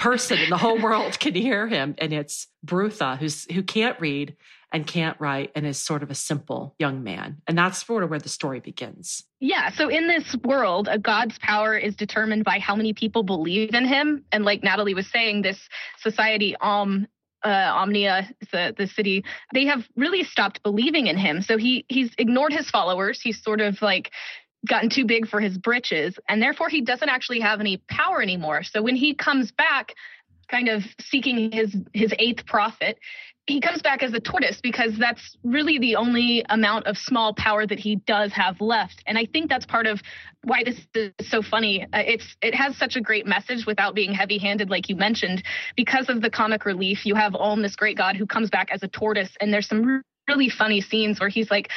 person 0.00 0.38
in 0.38 0.50
the 0.50 0.56
whole 0.56 0.80
world 0.80 1.18
can 1.20 1.34
hear 1.34 1.66
him. 1.66 1.94
And 1.98 2.12
it's 2.12 2.46
Brutha, 2.64 3.18
who's 3.18 3.50
who 3.52 3.62
can't 3.62 3.98
read 4.00 4.36
and 4.74 4.86
can't 4.86 5.18
write 5.20 5.52
and 5.54 5.64
is 5.64 5.80
sort 5.80 6.02
of 6.02 6.10
a 6.10 6.16
simple 6.16 6.74
young 6.80 7.04
man. 7.04 7.40
And 7.46 7.56
that's 7.56 7.86
sort 7.86 8.02
of 8.02 8.10
where 8.10 8.18
the 8.18 8.28
story 8.28 8.58
begins. 8.58 9.22
Yeah. 9.38 9.70
So 9.70 9.88
in 9.88 10.08
this 10.08 10.34
world, 10.42 10.88
a 10.90 10.98
God's 10.98 11.38
power 11.38 11.78
is 11.78 11.94
determined 11.94 12.44
by 12.44 12.58
how 12.58 12.74
many 12.74 12.92
people 12.92 13.22
believe 13.22 13.72
in 13.72 13.86
him. 13.86 14.24
And 14.32 14.44
like 14.44 14.64
Natalie 14.64 14.94
was 14.94 15.06
saying, 15.06 15.42
this 15.42 15.60
society, 16.00 16.56
um, 16.60 17.06
uh, 17.44 17.70
Omnia, 17.74 18.28
the 18.50 18.74
the 18.76 18.86
city, 18.86 19.24
they 19.52 19.66
have 19.66 19.86
really 19.96 20.24
stopped 20.24 20.62
believing 20.62 21.06
in 21.06 21.16
him. 21.16 21.42
So 21.42 21.56
he 21.56 21.84
he's 21.88 22.10
ignored 22.18 22.52
his 22.52 22.68
followers. 22.70 23.20
He's 23.20 23.42
sort 23.42 23.60
of 23.60 23.80
like 23.82 24.10
gotten 24.64 24.90
too 24.90 25.04
big 25.04 25.28
for 25.28 25.40
his 25.40 25.58
britches, 25.58 26.18
and 26.28 26.40
therefore 26.40 26.68
he 26.68 26.80
doesn't 26.80 27.08
actually 27.08 27.40
have 27.40 27.60
any 27.60 27.78
power 27.88 28.22
anymore. 28.22 28.62
So 28.62 28.82
when 28.82 28.96
he 28.96 29.14
comes 29.14 29.52
back, 29.52 29.94
kind 30.48 30.68
of 30.68 30.82
seeking 31.00 31.50
his 31.52 31.74
his 31.92 32.12
eighth 32.18 32.46
prophet, 32.46 32.98
he 33.46 33.60
comes 33.60 33.82
back 33.82 34.02
as 34.02 34.14
a 34.14 34.20
tortoise 34.20 34.60
because 34.62 34.96
that's 34.98 35.36
really 35.44 35.78
the 35.78 35.96
only 35.96 36.44
amount 36.48 36.86
of 36.86 36.96
small 36.96 37.34
power 37.34 37.66
that 37.66 37.78
he 37.78 37.96
does 37.96 38.32
have 38.32 38.60
left. 38.60 39.02
And 39.06 39.18
i 39.18 39.26
think 39.26 39.48
that's 39.48 39.66
part 39.66 39.86
of 39.86 40.00
why 40.44 40.62
this 40.64 40.78
is 40.94 41.12
so 41.28 41.42
funny. 41.42 41.82
Uh, 41.82 42.02
it's 42.06 42.36
it 42.42 42.54
has 42.54 42.76
such 42.76 42.96
a 42.96 43.00
great 43.00 43.26
message 43.26 43.66
without 43.66 43.94
being 43.94 44.12
heavy 44.12 44.38
handed 44.38 44.70
like 44.70 44.88
you 44.88 44.96
mentioned. 44.96 45.42
Because 45.76 46.08
of 46.08 46.22
the 46.22 46.30
comic 46.30 46.64
relief 46.64 47.04
you 47.04 47.14
have 47.14 47.34
Om 47.34 47.62
this 47.62 47.76
great 47.76 47.96
god 47.96 48.16
who 48.16 48.26
comes 48.26 48.50
back 48.50 48.68
as 48.70 48.82
a 48.82 48.88
tortoise 48.88 49.36
and 49.40 49.52
there's 49.52 49.68
some 49.68 50.02
really 50.28 50.48
funny 50.48 50.80
scenes 50.80 51.20
where 51.20 51.28
he's 51.28 51.50
like 51.50 51.70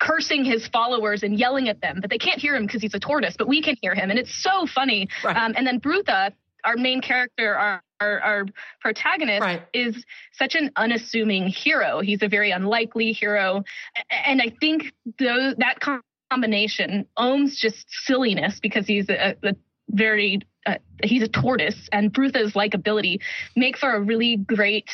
cursing 0.00 0.44
his 0.44 0.66
followers 0.68 1.22
and 1.22 1.38
yelling 1.38 1.68
at 1.68 1.80
them 1.80 1.98
but 2.00 2.10
they 2.10 2.18
can't 2.18 2.40
hear 2.40 2.54
him 2.54 2.66
because 2.66 2.82
he's 2.82 2.94
a 2.94 3.00
tortoise 3.00 3.34
but 3.38 3.48
we 3.48 3.62
can 3.62 3.76
hear 3.80 3.94
him 3.94 4.10
and 4.10 4.18
it's 4.18 4.42
so 4.42 4.66
funny 4.66 5.08
right. 5.24 5.36
um, 5.36 5.54
and 5.56 5.66
then 5.66 5.80
brutha 5.80 6.32
our 6.64 6.76
main 6.76 7.00
character, 7.00 7.54
our 7.54 7.82
our, 8.00 8.20
our 8.20 8.44
protagonist, 8.80 9.40
right. 9.40 9.62
is 9.72 10.04
such 10.32 10.56
an 10.56 10.70
unassuming 10.76 11.46
hero. 11.46 12.00
He's 12.00 12.22
a 12.22 12.28
very 12.28 12.50
unlikely 12.50 13.12
hero, 13.12 13.62
and 14.10 14.42
I 14.42 14.52
think 14.60 14.92
those, 15.18 15.54
that 15.58 15.78
combination, 16.30 17.06
Om's 17.16 17.58
just 17.58 17.86
silliness 17.88 18.58
because 18.60 18.86
he's 18.86 19.08
a, 19.08 19.36
a 19.42 19.54
very 19.90 20.40
uh, 20.66 20.74
he's 21.02 21.22
a 21.22 21.28
tortoise, 21.28 21.88
and 21.92 22.12
Brutha's 22.12 22.54
likability 22.54 23.20
make 23.54 23.78
for 23.78 23.94
a 23.94 24.00
really 24.00 24.36
great 24.36 24.90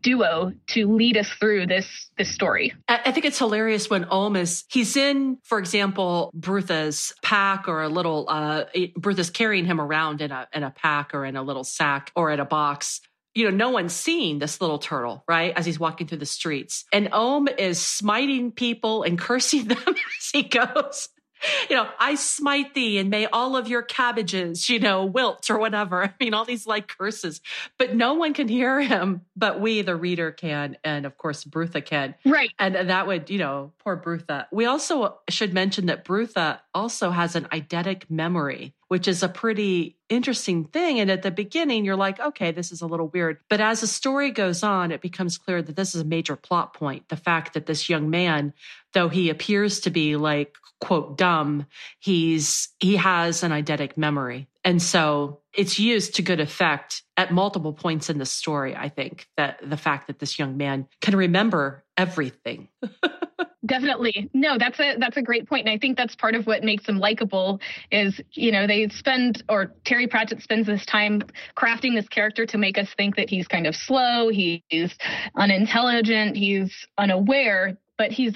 duo 0.00 0.52
to 0.68 0.92
lead 0.92 1.16
us 1.16 1.28
through 1.28 1.66
this 1.66 2.10
this 2.16 2.30
story. 2.30 2.72
I 2.88 3.12
think 3.12 3.26
it's 3.26 3.38
hilarious 3.38 3.90
when 3.90 4.04
Om 4.04 4.36
is 4.36 4.64
he's 4.68 4.96
in, 4.96 5.38
for 5.44 5.58
example, 5.58 6.30
Bertha's 6.34 7.12
pack 7.22 7.68
or 7.68 7.82
a 7.82 7.88
little 7.88 8.26
uh 8.28 8.64
Brutha's 8.96 9.30
carrying 9.30 9.64
him 9.64 9.80
around 9.80 10.20
in 10.20 10.30
a 10.30 10.48
in 10.54 10.62
a 10.62 10.70
pack 10.70 11.14
or 11.14 11.24
in 11.24 11.36
a 11.36 11.42
little 11.42 11.64
sack 11.64 12.12
or 12.14 12.30
in 12.30 12.40
a 12.40 12.44
box. 12.44 13.00
You 13.34 13.44
know, 13.44 13.56
no 13.56 13.70
one's 13.70 13.92
seeing 13.92 14.40
this 14.40 14.60
little 14.60 14.78
turtle, 14.78 15.22
right? 15.28 15.52
As 15.56 15.64
he's 15.64 15.78
walking 15.78 16.08
through 16.08 16.18
the 16.18 16.26
streets. 16.26 16.84
And 16.92 17.12
Om 17.12 17.46
is 17.58 17.80
smiting 17.80 18.50
people 18.50 19.04
and 19.04 19.18
cursing 19.18 19.68
them 19.68 19.78
as 19.86 20.30
he 20.32 20.42
goes 20.42 21.08
you 21.70 21.76
know, 21.76 21.88
I 21.98 22.14
smite 22.14 22.74
thee 22.74 22.98
and 22.98 23.10
may 23.10 23.26
all 23.26 23.56
of 23.56 23.68
your 23.68 23.82
cabbages, 23.82 24.68
you 24.68 24.78
know, 24.78 25.04
wilt 25.04 25.50
or 25.50 25.58
whatever. 25.58 26.04
I 26.04 26.14
mean, 26.20 26.34
all 26.34 26.44
these 26.44 26.66
like 26.66 26.88
curses, 26.88 27.40
but 27.78 27.94
no 27.94 28.14
one 28.14 28.34
can 28.34 28.48
hear 28.48 28.80
him, 28.80 29.22
but 29.36 29.60
we, 29.60 29.82
the 29.82 29.96
reader, 29.96 30.30
can. 30.30 30.76
And 30.84 31.06
of 31.06 31.16
course, 31.16 31.44
Brutha 31.44 31.84
can. 31.84 32.14
Right. 32.24 32.50
And 32.58 32.74
that 32.74 33.06
would, 33.06 33.30
you 33.30 33.38
know, 33.38 33.72
poor 33.78 33.96
Brutha. 33.96 34.46
We 34.52 34.66
also 34.66 35.18
should 35.28 35.52
mention 35.52 35.86
that 35.86 36.04
Brutha 36.04 36.60
also 36.74 37.10
has 37.10 37.36
an 37.36 37.44
eidetic 37.46 38.10
memory, 38.10 38.74
which 38.88 39.08
is 39.08 39.22
a 39.22 39.28
pretty 39.28 39.96
interesting 40.08 40.64
thing. 40.64 41.00
And 41.00 41.10
at 41.10 41.22
the 41.22 41.30
beginning, 41.30 41.84
you're 41.84 41.96
like, 41.96 42.20
okay, 42.20 42.52
this 42.52 42.72
is 42.72 42.80
a 42.80 42.86
little 42.86 43.08
weird. 43.08 43.38
But 43.48 43.60
as 43.60 43.80
the 43.80 43.86
story 43.86 44.30
goes 44.30 44.62
on, 44.62 44.90
it 44.90 45.00
becomes 45.00 45.38
clear 45.38 45.62
that 45.62 45.76
this 45.76 45.94
is 45.94 46.02
a 46.02 46.06
major 46.06 46.36
plot 46.36 46.74
point. 46.74 47.08
The 47.08 47.16
fact 47.16 47.54
that 47.54 47.66
this 47.66 47.88
young 47.88 48.10
man, 48.10 48.52
though 48.92 49.08
he 49.08 49.30
appears 49.30 49.80
to 49.80 49.90
be 49.90 50.16
like, 50.16 50.56
quote, 50.80 51.16
dumb, 51.16 51.66
he's, 51.98 52.68
he 52.78 52.96
has 52.96 53.42
an 53.42 53.52
eidetic 53.52 53.96
memory. 53.96 54.48
And 54.64 54.82
so 54.82 55.40
it's 55.52 55.78
used 55.78 56.16
to 56.16 56.22
good 56.22 56.40
effect 56.40 57.02
at 57.16 57.32
multiple 57.32 57.72
points 57.72 58.10
in 58.10 58.18
the 58.18 58.26
story. 58.26 58.76
I 58.76 58.88
think 58.88 59.26
that 59.36 59.58
the 59.62 59.76
fact 59.76 60.06
that 60.06 60.18
this 60.18 60.38
young 60.38 60.56
man 60.56 60.86
can 61.00 61.16
remember 61.16 61.84
everything. 61.96 62.68
Definitely. 63.66 64.30
No, 64.32 64.56
that's 64.58 64.80
a 64.80 64.96
that's 64.96 65.18
a 65.18 65.22
great 65.22 65.46
point. 65.46 65.66
And 65.66 65.74
I 65.74 65.78
think 65.78 65.96
that's 65.96 66.16
part 66.16 66.34
of 66.34 66.46
what 66.46 66.64
makes 66.64 66.86
him 66.86 66.98
likable 66.98 67.60
is, 67.90 68.18
you 68.32 68.52
know, 68.52 68.66
they 68.66 68.88
spend 68.88 69.42
or 69.48 69.74
Terry 69.84 70.06
Pratchett 70.06 70.42
spends 70.42 70.66
this 70.66 70.84
time 70.86 71.22
crafting 71.56 71.94
this 71.94 72.08
character 72.08 72.46
to 72.46 72.58
make 72.58 72.78
us 72.78 72.88
think 72.96 73.16
that 73.16 73.28
he's 73.28 73.46
kind 73.46 73.66
of 73.66 73.76
slow, 73.76 74.30
he's 74.30 74.96
unintelligent, 75.36 76.36
he's 76.36 76.86
unaware, 76.96 77.76
but 77.98 78.10
he's 78.10 78.34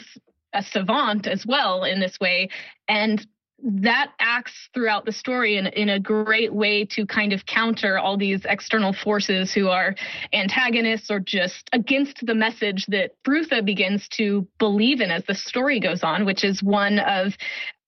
a 0.54 0.62
savant 0.62 1.26
as 1.26 1.44
well 1.44 1.84
in 1.84 2.00
this 2.00 2.18
way. 2.20 2.48
And 2.88 3.26
that 3.62 4.12
acts 4.18 4.68
throughout 4.74 5.04
the 5.04 5.12
story 5.12 5.56
in, 5.56 5.66
in 5.68 5.88
a 5.88 6.00
great 6.00 6.52
way 6.52 6.84
to 6.84 7.06
kind 7.06 7.32
of 7.32 7.46
counter 7.46 7.98
all 7.98 8.16
these 8.16 8.44
external 8.44 8.92
forces 8.92 9.52
who 9.52 9.68
are 9.68 9.94
antagonists 10.32 11.10
or 11.10 11.20
just 11.20 11.70
against 11.72 12.26
the 12.26 12.34
message 12.34 12.84
that 12.86 13.12
Brutha 13.24 13.64
begins 13.64 14.08
to 14.10 14.46
believe 14.58 15.00
in 15.00 15.10
as 15.10 15.24
the 15.24 15.34
story 15.34 15.80
goes 15.80 16.02
on, 16.02 16.26
which 16.26 16.44
is 16.44 16.62
one 16.62 16.98
of 16.98 17.34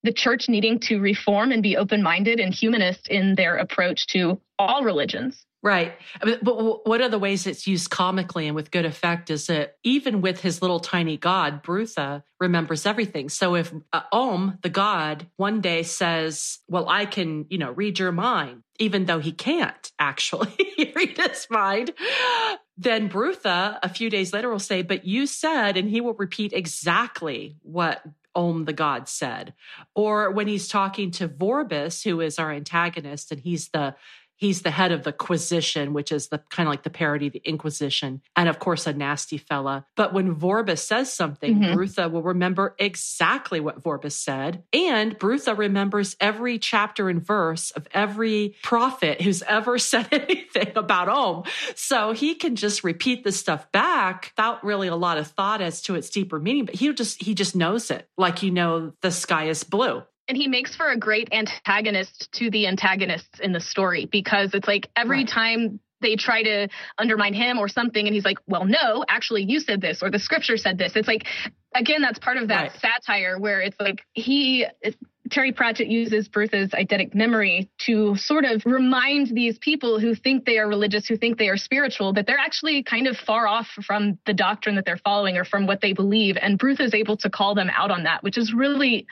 the 0.02 0.12
church 0.12 0.48
needing 0.48 0.78
to 0.78 0.98
reform 0.98 1.52
and 1.52 1.62
be 1.62 1.76
open 1.76 2.02
minded 2.02 2.40
and 2.40 2.54
humanist 2.54 3.08
in 3.08 3.34
their 3.34 3.56
approach 3.56 4.06
to 4.08 4.40
all 4.58 4.82
religions. 4.82 5.45
Right. 5.66 5.94
But 6.20 6.86
one 6.86 7.00
of 7.00 7.10
the 7.10 7.18
ways 7.18 7.44
it's 7.44 7.66
used 7.66 7.90
comically 7.90 8.46
and 8.46 8.54
with 8.54 8.70
good 8.70 8.84
effect 8.84 9.30
is 9.30 9.48
that 9.48 9.78
even 9.82 10.20
with 10.20 10.40
his 10.40 10.62
little 10.62 10.78
tiny 10.78 11.16
god, 11.16 11.64
Brutha 11.64 12.22
remembers 12.38 12.86
everything. 12.86 13.28
So 13.28 13.56
if 13.56 13.74
uh, 13.92 14.02
Om, 14.12 14.58
the 14.62 14.68
god, 14.68 15.26
one 15.34 15.60
day 15.60 15.82
says, 15.82 16.60
Well, 16.68 16.88
I 16.88 17.04
can, 17.04 17.46
you 17.50 17.58
know, 17.58 17.72
read 17.72 17.98
your 17.98 18.12
mind, 18.12 18.62
even 18.78 19.06
though 19.06 19.18
he 19.18 19.32
can't 19.32 19.90
actually 19.98 20.54
read 20.94 21.18
his 21.18 21.48
mind, 21.50 21.94
then 22.78 23.08
Brutha 23.08 23.80
a 23.82 23.88
few 23.88 24.08
days 24.08 24.32
later 24.32 24.48
will 24.48 24.60
say, 24.60 24.82
But 24.82 25.04
you 25.04 25.26
said, 25.26 25.76
and 25.76 25.90
he 25.90 26.00
will 26.00 26.14
repeat 26.14 26.52
exactly 26.52 27.56
what 27.62 28.04
Om 28.36 28.66
the 28.66 28.72
god 28.72 29.08
said. 29.08 29.52
Or 29.96 30.30
when 30.30 30.46
he's 30.46 30.68
talking 30.68 31.10
to 31.12 31.28
Vorbis, 31.28 32.04
who 32.04 32.20
is 32.20 32.38
our 32.38 32.52
antagonist, 32.52 33.32
and 33.32 33.40
he's 33.40 33.70
the 33.70 33.96
He's 34.36 34.62
the 34.62 34.70
head 34.70 34.92
of 34.92 35.02
the 35.02 35.12
Quisition, 35.12 35.92
which 35.94 36.12
is 36.12 36.28
the 36.28 36.38
kind 36.50 36.68
of 36.68 36.72
like 36.72 36.82
the 36.82 36.90
parody 36.90 37.28
of 37.28 37.32
the 37.32 37.42
Inquisition, 37.44 38.22
and 38.36 38.48
of 38.48 38.58
course 38.58 38.86
a 38.86 38.92
nasty 38.92 39.38
fella. 39.38 39.86
But 39.96 40.12
when 40.12 40.34
Vorbis 40.34 40.78
says 40.78 41.12
something, 41.12 41.56
mm-hmm. 41.56 41.74
Brutha 41.74 42.10
will 42.10 42.22
remember 42.22 42.74
exactly 42.78 43.60
what 43.60 43.82
Vorbis 43.82 44.12
said, 44.12 44.64
and 44.72 45.18
Brutha 45.18 45.56
remembers 45.56 46.16
every 46.20 46.58
chapter 46.58 47.08
and 47.08 47.24
verse 47.24 47.70
of 47.72 47.88
every 47.92 48.56
prophet 48.62 49.22
who's 49.22 49.42
ever 49.42 49.78
said 49.86 50.08
anything 50.12 50.72
about 50.76 51.08
Om. 51.08 51.44
So 51.74 52.12
he 52.12 52.34
can 52.34 52.56
just 52.56 52.84
repeat 52.84 53.24
this 53.24 53.38
stuff 53.38 53.70
back 53.72 54.32
without 54.36 54.64
really 54.64 54.88
a 54.88 54.96
lot 54.96 55.18
of 55.18 55.28
thought 55.28 55.60
as 55.60 55.80
to 55.82 55.94
its 55.94 56.10
deeper 56.10 56.38
meaning. 56.38 56.66
But 56.66 56.74
he 56.74 56.92
just 56.92 57.22
he 57.22 57.34
just 57.34 57.56
knows 57.56 57.90
it, 57.90 58.08
like 58.18 58.42
you 58.42 58.50
know 58.50 58.92
the 59.00 59.10
sky 59.10 59.48
is 59.48 59.64
blue 59.64 60.02
and 60.28 60.36
he 60.36 60.48
makes 60.48 60.74
for 60.74 60.90
a 60.90 60.96
great 60.96 61.28
antagonist 61.32 62.30
to 62.32 62.50
the 62.50 62.66
antagonists 62.66 63.40
in 63.40 63.52
the 63.52 63.60
story 63.60 64.08
because 64.10 64.54
it's 64.54 64.68
like 64.68 64.88
every 64.96 65.18
right. 65.18 65.28
time 65.28 65.80
they 66.02 66.16
try 66.16 66.42
to 66.42 66.68
undermine 66.98 67.34
him 67.34 67.58
or 67.58 67.68
something 67.68 68.06
and 68.06 68.14
he's 68.14 68.24
like 68.24 68.38
well 68.46 68.64
no 68.64 69.04
actually 69.08 69.42
you 69.42 69.60
said 69.60 69.80
this 69.80 70.02
or 70.02 70.10
the 70.10 70.18
scripture 70.18 70.56
said 70.56 70.76
this 70.76 70.92
it's 70.94 71.08
like 71.08 71.24
again 71.74 72.02
that's 72.02 72.18
part 72.18 72.36
of 72.36 72.48
that 72.48 72.70
right. 72.70 72.80
satire 72.80 73.38
where 73.38 73.60
it's 73.60 73.78
like 73.80 74.02
he 74.12 74.66
Terry 75.30 75.50
Pratchett 75.50 75.88
uses 75.88 76.28
Brutha's 76.28 76.70
eidetic 76.70 77.14
memory 77.14 77.68
to 77.78 78.14
sort 78.16 78.44
of 78.44 78.62
remind 78.64 79.34
these 79.34 79.58
people 79.58 79.98
who 79.98 80.14
think 80.14 80.44
they 80.44 80.58
are 80.58 80.68
religious, 80.68 81.06
who 81.06 81.16
think 81.16 81.36
they 81.36 81.48
are 81.48 81.56
spiritual, 81.56 82.12
that 82.12 82.26
they're 82.26 82.38
actually 82.38 82.82
kind 82.84 83.08
of 83.08 83.16
far 83.16 83.48
off 83.48 83.66
from 83.84 84.18
the 84.26 84.32
doctrine 84.32 84.76
that 84.76 84.84
they're 84.84 84.98
following 84.98 85.36
or 85.36 85.44
from 85.44 85.66
what 85.66 85.80
they 85.80 85.92
believe. 85.92 86.36
And 86.40 86.58
Brutha 86.58 86.82
is 86.82 86.94
able 86.94 87.16
to 87.18 87.30
call 87.30 87.56
them 87.56 87.70
out 87.74 87.90
on 87.90 88.04
that, 88.04 88.22
which 88.22 88.38
is 88.38 88.54
really 88.54 89.06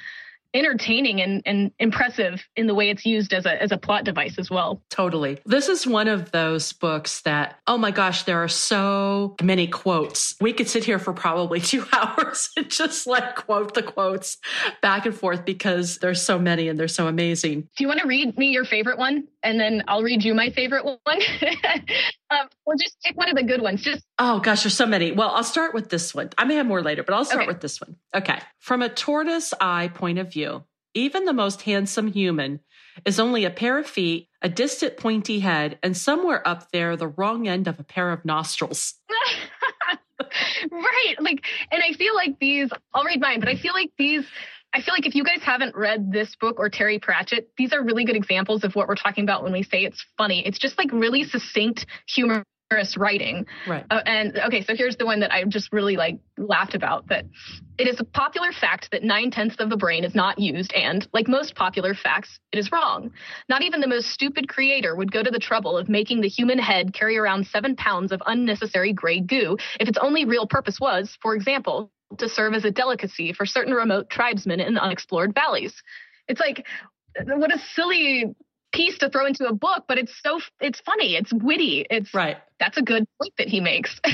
entertaining 0.54 1.20
and, 1.20 1.42
and 1.44 1.72
impressive 1.78 2.46
in 2.56 2.66
the 2.66 2.74
way 2.74 2.88
it's 2.88 3.04
used 3.04 3.32
as 3.32 3.44
a 3.44 3.60
as 3.60 3.72
a 3.72 3.76
plot 3.76 4.04
device 4.04 4.38
as 4.38 4.50
well. 4.50 4.80
Totally. 4.88 5.38
This 5.44 5.68
is 5.68 5.86
one 5.86 6.08
of 6.08 6.30
those 6.30 6.72
books 6.72 7.20
that, 7.22 7.58
oh 7.66 7.76
my 7.76 7.90
gosh, 7.90 8.22
there 8.22 8.42
are 8.42 8.48
so 8.48 9.34
many 9.42 9.66
quotes. 9.66 10.36
We 10.40 10.52
could 10.52 10.68
sit 10.68 10.84
here 10.84 10.98
for 10.98 11.12
probably 11.12 11.60
two 11.74 11.84
hours 11.92 12.50
and 12.56 12.70
just 12.70 13.06
like 13.06 13.34
quote 13.34 13.74
the 13.74 13.82
quotes 13.82 14.38
back 14.80 15.06
and 15.06 15.14
forth 15.14 15.44
because 15.44 15.98
there's 15.98 16.22
so 16.22 16.38
many 16.38 16.68
and 16.68 16.78
they're 16.78 16.88
so 16.88 17.08
amazing. 17.08 17.68
Do 17.76 17.84
you 17.84 17.88
want 17.88 18.00
to 18.00 18.06
read 18.06 18.38
me 18.38 18.48
your 18.48 18.64
favorite 18.64 18.98
one? 18.98 19.26
And 19.44 19.60
then 19.60 19.84
I'll 19.86 20.02
read 20.02 20.24
you 20.24 20.34
my 20.34 20.50
favorite 20.50 20.84
one. 20.84 20.98
um, 22.30 22.48
or 22.64 22.74
just 22.76 22.96
pick 23.02 23.16
one 23.16 23.28
of 23.28 23.36
the 23.36 23.44
good 23.44 23.60
ones. 23.60 23.82
Just 23.82 24.04
Oh 24.18 24.40
gosh, 24.40 24.62
there's 24.62 24.74
so 24.74 24.86
many. 24.86 25.12
Well, 25.12 25.30
I'll 25.30 25.44
start 25.44 25.74
with 25.74 25.90
this 25.90 26.14
one. 26.14 26.30
I 26.38 26.44
may 26.44 26.56
have 26.56 26.66
more 26.66 26.82
later, 26.82 27.02
but 27.02 27.14
I'll 27.14 27.24
start 27.24 27.42
okay. 27.42 27.48
with 27.48 27.60
this 27.60 27.80
one. 27.80 27.96
Okay. 28.16 28.38
From 28.58 28.82
a 28.82 28.88
tortoise 28.88 29.52
eye 29.60 29.88
point 29.94 30.18
of 30.18 30.32
view, 30.32 30.64
even 30.94 31.26
the 31.26 31.32
most 31.32 31.62
handsome 31.62 32.10
human 32.10 32.60
is 33.04 33.20
only 33.20 33.44
a 33.44 33.50
pair 33.50 33.78
of 33.78 33.86
feet, 33.86 34.28
a 34.40 34.48
distant 34.48 34.96
pointy 34.96 35.40
head, 35.40 35.78
and 35.82 35.96
somewhere 35.96 36.46
up 36.46 36.70
there 36.70 36.96
the 36.96 37.08
wrong 37.08 37.46
end 37.48 37.68
of 37.68 37.78
a 37.78 37.84
pair 37.84 38.12
of 38.12 38.24
nostrils. 38.24 38.94
right. 40.70 41.14
Like, 41.20 41.44
and 41.70 41.82
I 41.82 41.92
feel 41.92 42.14
like 42.14 42.38
these, 42.38 42.70
I'll 42.92 43.04
read 43.04 43.20
mine, 43.20 43.40
but 43.40 43.48
I 43.48 43.56
feel 43.56 43.72
like 43.72 43.90
these 43.98 44.24
I 44.74 44.80
feel 44.82 44.92
like 44.92 45.06
if 45.06 45.14
you 45.14 45.22
guys 45.22 45.40
haven't 45.42 45.76
read 45.76 46.12
this 46.12 46.34
book 46.34 46.58
or 46.58 46.68
Terry 46.68 46.98
Pratchett, 46.98 47.48
these 47.56 47.72
are 47.72 47.82
really 47.82 48.04
good 48.04 48.16
examples 48.16 48.64
of 48.64 48.74
what 48.74 48.88
we're 48.88 48.96
talking 48.96 49.22
about 49.22 49.44
when 49.44 49.52
we 49.52 49.62
say 49.62 49.84
it's 49.84 50.04
funny. 50.18 50.44
It's 50.44 50.58
just 50.58 50.76
like 50.76 50.92
really 50.92 51.22
succinct 51.22 51.86
humor 52.08 52.44
writing. 52.96 53.46
Right. 53.68 53.84
Uh, 53.88 54.00
and 54.04 54.36
okay, 54.36 54.64
so 54.64 54.74
here's 54.74 54.96
the 54.96 55.06
one 55.06 55.20
that 55.20 55.32
I 55.32 55.44
just 55.44 55.72
really 55.72 55.96
like 55.96 56.18
laughed 56.36 56.74
about 56.74 57.06
that 57.08 57.24
it 57.78 57.86
is 57.86 58.00
a 58.00 58.04
popular 58.04 58.50
fact 58.52 58.90
that 58.90 59.04
nine 59.04 59.30
tenths 59.30 59.56
of 59.60 59.70
the 59.70 59.76
brain 59.76 60.02
is 60.02 60.14
not 60.14 60.38
used, 60.38 60.72
and 60.72 61.06
like 61.12 61.28
most 61.28 61.54
popular 61.54 61.94
facts, 61.94 62.40
it 62.52 62.58
is 62.58 62.72
wrong. 62.72 63.12
Not 63.48 63.62
even 63.62 63.80
the 63.80 63.86
most 63.86 64.10
stupid 64.10 64.48
creator 64.48 64.96
would 64.96 65.12
go 65.12 65.22
to 65.22 65.30
the 65.30 65.38
trouble 65.38 65.76
of 65.78 65.88
making 65.88 66.20
the 66.20 66.28
human 66.28 66.58
head 66.58 66.92
carry 66.92 67.16
around 67.16 67.46
seven 67.46 67.76
pounds 67.76 68.10
of 68.10 68.20
unnecessary 68.26 68.92
gray 68.92 69.20
goo 69.20 69.56
if 69.78 69.88
its 69.88 69.98
only 70.00 70.24
real 70.24 70.46
purpose 70.46 70.80
was, 70.80 71.16
for 71.22 71.34
example, 71.34 71.90
to 72.18 72.28
serve 72.28 72.54
as 72.54 72.64
a 72.64 72.70
delicacy 72.70 73.32
for 73.32 73.46
certain 73.46 73.74
remote 73.74 74.10
tribesmen 74.10 74.60
in 74.60 74.78
unexplored 74.78 75.34
valleys. 75.34 75.82
It's 76.28 76.40
like, 76.40 76.66
what 77.24 77.54
a 77.54 77.58
silly 77.58 78.34
piece 78.72 78.98
to 78.98 79.08
throw 79.08 79.26
into 79.26 79.46
a 79.46 79.52
book, 79.52 79.84
but 79.86 79.98
it's 79.98 80.12
so 80.22 80.40
it's 80.60 80.80
funny, 80.80 81.14
it's 81.14 81.32
witty, 81.32 81.86
it's 81.90 82.12
right. 82.12 82.38
That's 82.58 82.76
a 82.76 82.82
good 82.82 83.06
point 83.20 83.34
that 83.38 83.48
he 83.48 83.60
makes. 83.60 84.00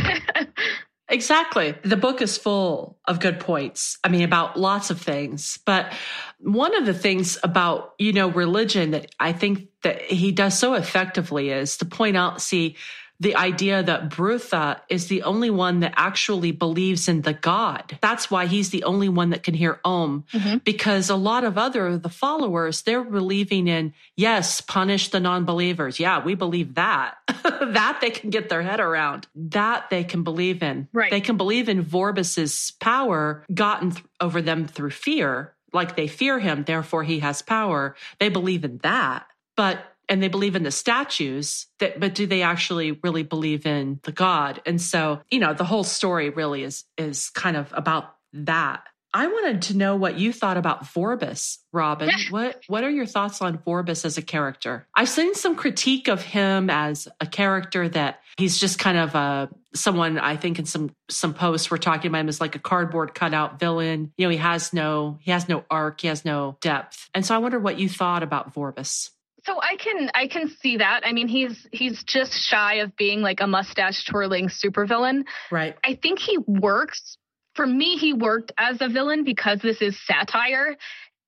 Exactly. 1.11 1.75
The 1.83 1.97
book 1.97 2.23
is 2.23 2.39
full 2.39 2.97
of 3.05 3.19
good 3.19 3.41
points. 3.41 3.99
I 4.05 4.09
mean, 4.09 4.23
about 4.23 4.57
lots 4.57 4.91
of 4.91 5.01
things. 5.01 5.59
But 5.67 5.93
one 6.39 6.77
of 6.77 6.87
the 6.87 6.95
things 6.95 7.37
about, 7.43 7.95
you 7.99 8.13
know, 8.13 8.29
religion 8.29 8.93
that 8.93 9.13
I 9.19 9.33
think 9.33 9.67
that 9.83 10.03
he 10.03 10.31
does 10.31 10.57
so 10.57 10.75
effectively 10.75 11.51
is 11.51 11.77
to 11.79 11.85
point 11.85 12.17
out, 12.17 12.41
see, 12.41 12.77
the 13.21 13.37
idea 13.37 13.83
that 13.83 14.09
Brutha 14.09 14.81
is 14.89 15.09
the 15.09 15.23
only 15.23 15.51
one 15.51 15.81
that 15.81 15.93
actually 15.97 16.53
believes 16.53 17.07
in 17.07 17.21
the 17.21 17.35
God. 17.35 17.99
That's 18.01 18.31
why 18.31 18.47
he's 18.47 18.71
the 18.71 18.85
only 18.85 19.11
one 19.11 19.31
that 19.31 19.43
can 19.43 19.53
hear 19.53 19.79
Om, 19.85 20.25
mm-hmm. 20.33 20.59
because 20.59 21.11
a 21.11 21.17
lot 21.17 21.45
of 21.45 21.59
other 21.59 21.99
the 21.99 22.09
followers 22.09 22.83
they're 22.83 23.05
believing 23.05 23.69
in 23.69 23.93
yes, 24.17 24.63
punish 24.63 25.11
the 25.11 25.21
non-believers. 25.21 26.01
Yeah, 26.01 26.25
we 26.25 26.35
believe 26.35 26.75
that. 26.75 27.19
that 27.45 27.99
they 28.01 28.11
can 28.11 28.31
get 28.31 28.49
their 28.49 28.63
head 28.63 28.81
around. 28.81 29.27
That 29.35 29.91
they 29.91 30.03
can 30.03 30.23
believe 30.23 30.63
in. 30.63 30.89
Right. 30.93 31.11
They 31.11 31.21
can 31.21 31.37
believe 31.37 31.69
in 31.69 31.83
Vorbis's 31.83 32.73
power 32.81 33.45
gotten 33.53 33.93
th- 33.93 34.05
over 34.21 34.41
them 34.41 34.67
through 34.67 34.91
fear. 34.91 35.55
Like 35.73 35.95
they 35.95 36.09
fear 36.09 36.39
him, 36.39 36.65
therefore 36.65 37.05
he 37.05 37.21
has 37.21 37.43
power. 37.43 37.95
They 38.19 38.31
believe 38.31 38.65
in 38.65 38.79
that. 38.79 39.27
But 39.57 39.90
and 40.11 40.23
they 40.23 40.29
believe 40.29 40.57
in 40.57 40.65
the 40.65 40.71
statues 40.71 41.67
that 41.79 42.01
but 42.01 42.15
do 42.15 42.27
they 42.27 42.43
actually 42.43 42.93
really 43.03 43.23
believe 43.23 43.65
in 43.65 44.01
the 44.03 44.13
god? 44.13 44.61
And 44.67 44.83
so 44.83 45.21
you 45.31 45.39
know 45.39 45.55
the 45.55 45.65
whole 45.65 45.85
story 45.85 46.29
really 46.29 46.65
is 46.65 46.85
is 46.99 47.31
kind 47.31 47.57
of 47.57 47.73
about 47.75 48.17
that. 48.35 48.83
I 49.13 49.27
wanted 49.27 49.63
to 49.63 49.77
know 49.77 49.97
what 49.97 50.19
you 50.19 50.33
thought 50.33 50.57
about 50.57 50.85
vorbis 50.85 51.59
robin. 51.73 52.11
What 52.31 52.63
what 52.67 52.85
are 52.85 52.91
your 52.91 53.07
thoughts 53.07 53.41
on 53.41 53.59
vorbis 53.59 54.05
as 54.05 54.19
a 54.19 54.23
character? 54.23 54.87
I've 54.95 55.09
seen 55.09 55.35
some 55.35 55.57
critique 55.57 56.09
of 56.09 56.23
him 56.23 56.71
as 56.71 57.09
a 57.21 57.27
character 57.27 57.89
that 57.89 58.21
he's 58.37 58.59
just 58.59 58.79
kind 58.79 58.99
of 58.99 59.15
a 59.15 59.49
someone 59.73 60.19
i 60.19 60.37
think 60.37 60.59
in 60.59 60.65
some 60.65 60.91
some 61.09 61.33
posts 61.33 61.71
were 61.71 61.79
talking 61.79 62.09
about 62.09 62.21
him 62.21 62.29
as 62.29 62.41
like 62.41 62.57
a 62.57 62.61
cardboard 62.61 63.15
cutout 63.15 63.61
villain. 63.61 64.13
You 64.17 64.27
know 64.27 64.31
he 64.31 64.39
has 64.39 64.73
no 64.73 65.19
he 65.21 65.31
has 65.31 65.49
no 65.49 65.65
arc 65.71 66.01
he 66.01 66.09
has 66.09 66.25
no 66.25 66.57
depth. 66.61 67.09
And 67.15 67.25
so 67.25 67.35
i 67.35 67.39
wonder 67.39 67.59
what 67.59 67.79
you 67.79 67.89
thought 67.89 68.23
about 68.23 68.55
vorbis 68.55 69.11
so 69.45 69.61
I 69.61 69.77
can 69.77 70.11
I 70.15 70.27
can 70.27 70.49
see 70.49 70.79
that. 70.79 71.03
I 71.05 71.13
mean, 71.13 71.29
he's 71.29 71.67
he's 71.73 72.03
just 72.05 72.33
shy 72.33 72.75
of 72.77 72.97
being 72.97 73.21
like 73.21 73.41
a 73.41 73.47
mustache 73.47 74.05
twirling 74.05 74.49
supervillain. 74.49 75.25
Right. 75.51 75.77
I 75.85 75.99
think 76.01 76.19
he 76.19 76.39
works. 76.39 77.17
For 77.55 77.67
me, 77.67 77.97
he 77.97 78.13
worked 78.13 78.53
as 78.59 78.79
a 78.81 78.89
villain 78.89 79.25
because 79.25 79.61
this 79.61 79.83
is 79.83 79.99
satire 80.07 80.77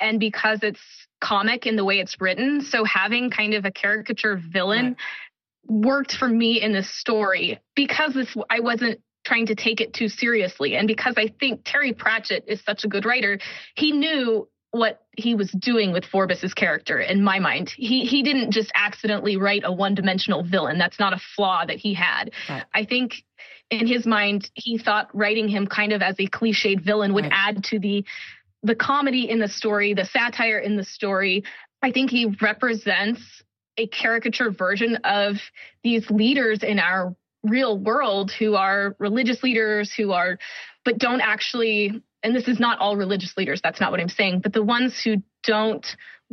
and 0.01 0.21
because 0.21 0.61
it's 0.63 0.81
comic 1.21 1.67
in 1.67 1.77
the 1.77 1.85
way 1.85 1.99
it's 1.99 2.21
written. 2.21 2.61
So 2.61 2.85
having 2.85 3.31
kind 3.31 3.55
of 3.55 3.65
a 3.65 3.71
caricature 3.71 4.41
villain 4.53 4.85
right. 4.85 4.97
worked 5.69 6.17
for 6.17 6.29
me 6.29 6.61
in 6.61 6.73
this 6.73 6.91
story 6.91 7.61
because 7.75 8.15
this 8.15 8.35
I 8.51 8.61
wasn't 8.61 9.01
trying 9.25 9.47
to 9.47 9.55
take 9.55 9.81
it 9.81 9.95
too 9.95 10.09
seriously 10.09 10.75
and 10.75 10.89
because 10.89 11.15
I 11.17 11.29
think 11.39 11.63
Terry 11.65 11.93
Pratchett 11.93 12.45
is 12.49 12.61
such 12.65 12.85
a 12.85 12.89
good 12.89 13.05
writer, 13.05 13.39
he 13.77 13.93
knew 13.93 14.49
what 14.73 15.03
he 15.17 15.35
was 15.35 15.51
doing 15.53 15.93
with 15.93 16.05
Vorbis's 16.11 16.55
character 16.55 16.99
in 16.99 17.23
my 17.23 17.39
mind. 17.39 17.71
He 17.77 18.05
he 18.07 18.23
didn't 18.23 18.51
just 18.51 18.73
accidentally 18.75 19.37
write 19.37 19.63
a 19.65 19.73
one-dimensional 19.73 20.45
villain. 20.45 20.79
That's 20.79 20.99
not 20.99 21.13
a 21.13 21.21
flaw 21.37 21.65
that 21.67 21.77
he 21.77 21.95
had. 21.95 22.33
Right. 22.49 22.65
I 22.75 22.85
think 22.85 23.23
in 23.71 23.87
his 23.87 24.07
mind 24.07 24.51
he 24.55 24.79
thought 24.79 25.15
writing 25.15 25.47
him 25.47 25.67
kind 25.67 25.93
of 25.93 26.01
as 26.01 26.17
a 26.19 26.27
cliched 26.27 26.85
villain 26.85 27.13
would 27.13 27.25
right. 27.25 27.33
add 27.35 27.65
to 27.65 27.79
the 27.79 28.05
the 28.63 28.75
comedy 28.75 29.29
in 29.29 29.41
the 29.41 29.49
story, 29.49 29.93
the 29.93 30.07
satire 30.07 30.59
in 30.59 30.77
the 30.77 30.85
story. 30.85 31.45
I 31.83 31.93
think 31.93 32.11
he 32.11 32.35
represents 32.41 33.21
a 33.77 33.87
caricature 33.89 34.51
version 34.51 34.97
of 35.05 35.37
these 35.83 36.11
leaders 36.11 36.63
in 36.63 36.79
our 36.79 37.15
real 37.43 37.79
world 37.79 38.31
who 38.31 38.55
are 38.55 38.97
religious 38.99 39.43
leaders 39.43 39.93
who 39.93 40.13
are 40.13 40.39
but 40.85 40.99
don't 40.99 41.21
actually 41.21 42.03
and 42.23 42.35
this 42.35 42.49
is 42.49 42.61
not 42.61 42.79
all 42.79 42.97
religious 42.97 43.37
leaders, 43.37 43.61
that's 43.63 43.81
not 43.81 43.91
what 43.91 44.01
I'm 44.01 44.09
saying, 44.09 44.41
but 44.41 44.53
the 44.53 44.63
ones 44.63 45.01
who 45.03 45.17
don't 45.43 45.87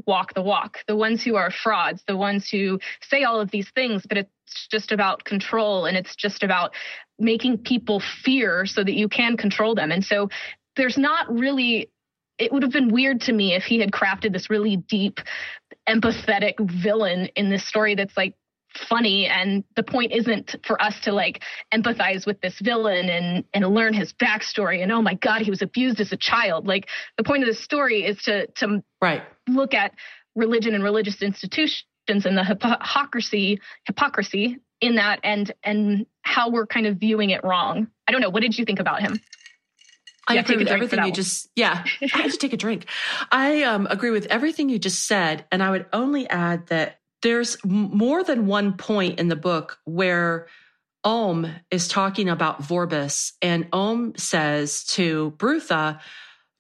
walk 0.06 0.34
the 0.34 0.42
walk, 0.42 0.78
the 0.88 0.96
ones 0.96 1.24
who 1.24 1.36
are 1.36 1.52
frauds, 1.52 2.04
the 2.08 2.18
ones 2.18 2.50
who 2.50 2.80
say 3.02 3.24
all 3.24 3.42
of 3.42 3.52
these 3.52 3.70
things, 3.76 4.06
but 4.08 4.18
it's 4.18 4.68
just 4.72 4.92
about 4.92 5.24
control 5.26 5.86
and 5.86 5.98
it's 5.98 6.16
just 6.16 6.44
about 6.44 6.74
making 7.18 7.58
people 7.58 8.02
fear 8.24 8.66
so 8.66 8.84
that 8.84 8.94
you 8.94 9.10
can 9.10 9.36
control 9.36 9.76
them. 9.76 9.92
And 9.92 10.04
so 10.04 10.30
there's 10.76 10.98
not 10.98 11.30
really, 11.32 11.90
it 12.38 12.52
would 12.54 12.64
have 12.64 12.72
been 12.72 12.94
weird 12.94 13.22
to 13.22 13.34
me 13.34 13.54
if 13.56 13.64
he 13.64 13.80
had 13.80 13.92
crafted 13.92 14.32
this 14.32 14.50
really 14.50 14.78
deep, 14.78 15.20
empathetic 15.88 16.54
villain 16.60 17.26
in 17.36 17.50
this 17.50 17.68
story 17.68 17.96
that's 17.96 18.16
like 18.16 18.36
funny 18.76 19.26
and 19.28 19.64
the 19.76 19.84
point 19.84 20.12
isn't 20.12 20.56
for 20.66 20.82
us 20.82 21.00
to 21.02 21.12
like 21.12 21.42
empathize 21.74 22.26
with 22.26 22.40
this 22.42 22.60
villain 22.60 23.10
and 23.10 23.44
and 23.54 23.68
learn 23.68 23.94
his 23.94 24.14
backstory 24.14 24.84
and 24.84 24.92
oh 24.92 25.02
my 25.02 25.16
god 25.16 25.42
he 25.42 25.50
was 25.50 25.62
abused 25.62 26.00
as 26.00 26.12
a 26.12 26.18
child 26.18 26.68
like 26.68 26.88
the 27.18 27.24
point 27.24 27.44
of 27.44 27.48
the 27.48 27.56
story 27.56 28.06
is 28.06 28.22
to 28.24 28.48
to 28.48 28.84
right 29.02 29.24
look 29.48 29.74
at 29.74 29.94
religion 30.36 30.76
and 30.76 30.84
religious 30.84 31.22
institutions 31.22 31.84
and 32.08 32.38
the 32.38 32.44
hypocrisy 32.44 33.60
hypocrisy 33.86 34.58
in 34.82 34.96
that 34.96 35.20
and 35.24 35.52
and 35.64 36.06
how 36.22 36.50
we're 36.50 36.68
kind 36.68 36.86
of 36.86 36.98
viewing 36.98 37.32
it 37.32 37.44
wrong 37.44 37.88
i 38.08 38.12
don't 38.12 38.22
know 38.22 38.30
what 38.30 38.42
did 38.42 38.58
you 38.58 38.66
think 38.66 38.80
about 38.80 39.02
him 39.02 39.20
I 40.28 40.36
yeah, 40.36 40.42
agree 40.42 40.58
with 40.58 40.68
everything 40.68 41.00
you 41.00 41.06
one. 41.06 41.14
just 41.14 41.50
yeah. 41.56 41.84
I 42.02 42.18
had 42.20 42.32
to 42.32 42.38
take 42.38 42.54
a 42.54 42.58
drink. 42.58 42.86
I 43.32 43.64
um, 43.64 43.88
agree 43.90 44.12
with 44.12 44.28
everything 44.28 44.70
you 44.70 44.78
just 44.78 45.08
said, 45.08 45.46
and 45.52 45.64
I 45.64 45.72
would 45.72 45.88
only 45.92 46.30
add 46.30 46.68
that 46.68 46.99
there's 47.22 47.58
more 47.66 48.24
than 48.24 48.48
one 48.48 48.74
point 48.74 49.20
in 49.20 49.28
the 49.28 49.36
book 49.36 49.80
where 49.86 50.48
Om 51.04 51.48
is 51.72 51.88
talking 51.88 52.30
about 52.30 52.62
Vorbis, 52.62 53.34
and 53.42 53.68
Om 53.72 54.14
says 54.18 54.84
to 54.86 55.32
Brutha, 55.38 56.00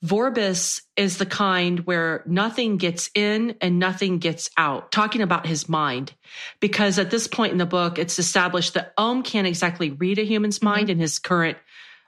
Vorbis 0.03 0.81
is 0.95 1.17
the 1.17 1.25
kind 1.25 1.81
where 1.81 2.23
nothing 2.25 2.77
gets 2.77 3.09
in 3.13 3.55
and 3.59 3.79
nothing 3.79 4.19
gets 4.19 4.49
out, 4.55 4.93
talking 4.93 5.21
about 5.21 5.45
his 5.45 5.67
mind. 5.67 6.13
Because 6.61 6.99
at 6.99 7.11
this 7.11 7.27
point 7.27 7.51
in 7.51 7.57
the 7.57 7.65
book, 7.65 7.99
it's 7.99 8.17
established 8.17 8.75
that 8.75 8.93
Om 8.97 9.23
can't 9.23 9.47
exactly 9.47 9.91
read 9.91 10.17
a 10.17 10.23
human's 10.23 10.61
mind 10.61 10.83
mm-hmm. 10.83 10.91
in 10.91 10.99
his 10.99 11.19
current 11.19 11.57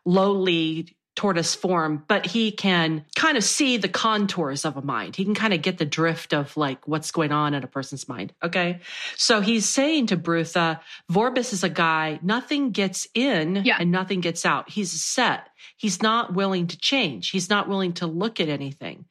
lowly 0.05 0.95
tortoise 1.21 1.53
form, 1.53 2.03
but 2.07 2.25
he 2.25 2.51
can 2.51 3.05
kind 3.15 3.37
of 3.37 3.43
see 3.43 3.77
the 3.77 3.87
contours 3.87 4.65
of 4.65 4.75
a 4.75 4.81
mind. 4.81 5.15
He 5.15 5.23
can 5.23 5.35
kind 5.35 5.53
of 5.53 5.61
get 5.61 5.77
the 5.77 5.85
drift 5.85 6.33
of 6.33 6.57
like 6.57 6.87
what's 6.87 7.11
going 7.11 7.31
on 7.31 7.53
in 7.53 7.63
a 7.63 7.67
person's 7.67 8.09
mind. 8.09 8.33
Okay. 8.41 8.79
So 9.17 9.39
he's 9.39 9.69
saying 9.69 10.07
to 10.07 10.17
Brutha, 10.17 10.79
Vorbis 11.11 11.53
is 11.53 11.63
a 11.63 11.69
guy, 11.69 12.17
nothing 12.23 12.71
gets 12.71 13.07
in 13.13 13.61
yeah. 13.63 13.77
and 13.79 13.91
nothing 13.91 14.19
gets 14.21 14.47
out. 14.47 14.67
He's 14.67 14.91
set. 14.91 15.47
He's 15.77 16.01
not 16.01 16.33
willing 16.33 16.67
to 16.67 16.77
change. 16.77 17.29
He's 17.29 17.49
not 17.49 17.67
willing 17.67 17.93
to 17.93 18.07
look 18.07 18.39
at 18.39 18.49
anything. 18.49 19.05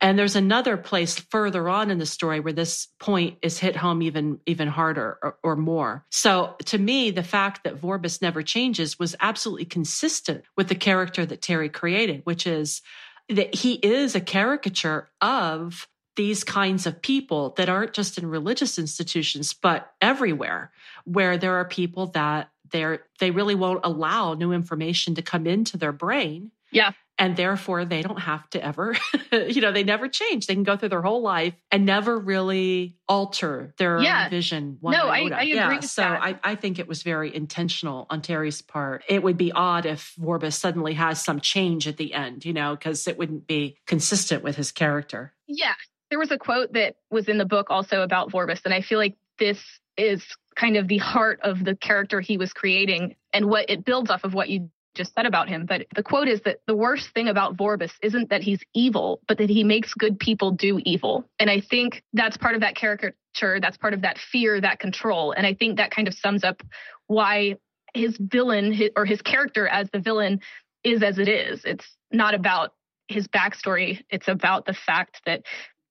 And 0.00 0.18
there's 0.18 0.36
another 0.36 0.76
place 0.76 1.18
further 1.18 1.68
on 1.68 1.90
in 1.90 1.98
the 1.98 2.06
story 2.06 2.40
where 2.40 2.52
this 2.52 2.88
point 2.98 3.38
is 3.42 3.58
hit 3.58 3.76
home 3.76 4.02
even, 4.02 4.40
even 4.46 4.68
harder 4.68 5.18
or, 5.22 5.36
or 5.42 5.56
more. 5.56 6.04
So 6.10 6.56
to 6.66 6.78
me, 6.78 7.10
the 7.10 7.22
fact 7.22 7.64
that 7.64 7.80
Vorbis 7.80 8.22
never 8.22 8.42
changes 8.42 8.98
was 8.98 9.16
absolutely 9.20 9.66
consistent 9.66 10.44
with 10.56 10.68
the 10.68 10.74
character 10.74 11.26
that 11.26 11.42
Terry 11.42 11.68
created, 11.68 12.22
which 12.24 12.46
is 12.46 12.82
that 13.28 13.54
he 13.54 13.74
is 13.74 14.14
a 14.14 14.20
caricature 14.20 15.08
of 15.20 15.88
these 16.16 16.44
kinds 16.44 16.86
of 16.86 17.00
people 17.00 17.54
that 17.56 17.68
aren't 17.68 17.94
just 17.94 18.18
in 18.18 18.26
religious 18.26 18.78
institutions, 18.78 19.54
but 19.54 19.92
everywhere 20.00 20.70
where 21.04 21.38
there 21.38 21.56
are 21.56 21.64
people 21.64 22.08
that 22.08 22.50
they're 22.72 23.04
they 23.20 23.30
really 23.30 23.54
won't 23.54 23.80
allow 23.84 24.34
new 24.34 24.52
information 24.52 25.14
to 25.14 25.22
come 25.22 25.46
into 25.46 25.76
their 25.76 25.92
brain. 25.92 26.50
Yeah. 26.72 26.92
And 27.18 27.36
therefore 27.36 27.84
they 27.84 28.02
don't 28.02 28.18
have 28.18 28.48
to 28.50 28.64
ever, 28.64 28.96
you 29.32 29.60
know, 29.60 29.70
they 29.70 29.84
never 29.84 30.08
change. 30.08 30.46
They 30.46 30.54
can 30.54 30.64
go 30.64 30.76
through 30.76 30.88
their 30.88 31.02
whole 31.02 31.20
life 31.20 31.54
and 31.70 31.84
never 31.84 32.18
really 32.18 32.96
alter 33.06 33.74
their 33.76 34.00
yeah. 34.00 34.28
vision. 34.28 34.78
no, 34.82 34.90
I, 34.90 35.18
I, 35.18 35.20
agree 35.20 35.54
yeah. 35.54 35.76
with 35.76 35.84
so 35.84 36.02
that. 36.02 36.22
I, 36.22 36.40
I 36.42 36.54
think 36.56 36.78
it 36.78 36.88
was 36.88 37.02
very 37.02 37.32
intentional 37.32 38.06
on 38.08 38.22
Terry's 38.22 38.62
part. 38.62 39.04
It 39.08 39.22
would 39.22 39.36
be 39.36 39.52
odd 39.52 39.86
if 39.86 40.14
Vorbis 40.18 40.54
suddenly 40.54 40.94
has 40.94 41.22
some 41.22 41.38
change 41.38 41.86
at 41.86 41.98
the 41.98 42.14
end, 42.14 42.44
you 42.44 42.54
know, 42.54 42.74
because 42.74 43.06
it 43.06 43.18
wouldn't 43.18 43.46
be 43.46 43.76
consistent 43.86 44.42
with 44.42 44.56
his 44.56 44.72
character. 44.72 45.34
Yeah. 45.46 45.74
There 46.08 46.18
was 46.18 46.30
a 46.30 46.38
quote 46.38 46.72
that 46.72 46.96
was 47.10 47.28
in 47.28 47.38
the 47.38 47.46
book 47.46 47.66
also 47.70 48.02
about 48.02 48.32
Vorbis, 48.32 48.62
and 48.64 48.74
I 48.74 48.80
feel 48.80 48.98
like 48.98 49.16
this 49.38 49.62
is 49.96 50.24
kind 50.56 50.76
of 50.76 50.88
the 50.88 50.98
heart 50.98 51.40
of 51.42 51.64
the 51.64 51.76
character 51.76 52.20
he 52.20 52.36
was 52.36 52.52
creating 52.52 53.16
and 53.32 53.46
what 53.46 53.68
it 53.70 53.84
builds 53.84 54.10
off 54.10 54.24
of 54.24 54.34
what 54.34 54.48
you 54.48 54.70
just 54.94 55.14
said 55.14 55.26
about 55.26 55.48
him. 55.48 55.66
But 55.66 55.86
the 55.94 56.02
quote 56.02 56.28
is 56.28 56.42
that 56.42 56.58
the 56.66 56.76
worst 56.76 57.10
thing 57.14 57.28
about 57.28 57.56
Vorbis 57.56 57.92
isn't 58.02 58.30
that 58.30 58.42
he's 58.42 58.60
evil, 58.74 59.20
but 59.26 59.38
that 59.38 59.48
he 59.48 59.64
makes 59.64 59.94
good 59.94 60.18
people 60.18 60.50
do 60.50 60.80
evil. 60.84 61.24
And 61.38 61.50
I 61.50 61.60
think 61.60 62.02
that's 62.12 62.36
part 62.36 62.54
of 62.54 62.60
that 62.60 62.76
caricature, 62.76 63.58
that's 63.60 63.78
part 63.78 63.94
of 63.94 64.02
that 64.02 64.18
fear, 64.18 64.60
that 64.60 64.78
control. 64.78 65.32
And 65.32 65.46
I 65.46 65.54
think 65.54 65.78
that 65.78 65.90
kind 65.90 66.08
of 66.08 66.14
sums 66.14 66.44
up 66.44 66.62
why 67.06 67.56
his 67.94 68.16
villain 68.18 68.72
his, 68.72 68.90
or 68.96 69.04
his 69.04 69.22
character 69.22 69.66
as 69.66 69.88
the 69.92 70.00
villain 70.00 70.40
is 70.84 71.02
as 71.02 71.18
it 71.18 71.28
is. 71.28 71.64
It's 71.64 71.86
not 72.10 72.34
about 72.34 72.72
his 73.08 73.28
backstory, 73.28 74.00
it's 74.10 74.28
about 74.28 74.66
the 74.66 74.74
fact 74.74 75.20
that 75.26 75.42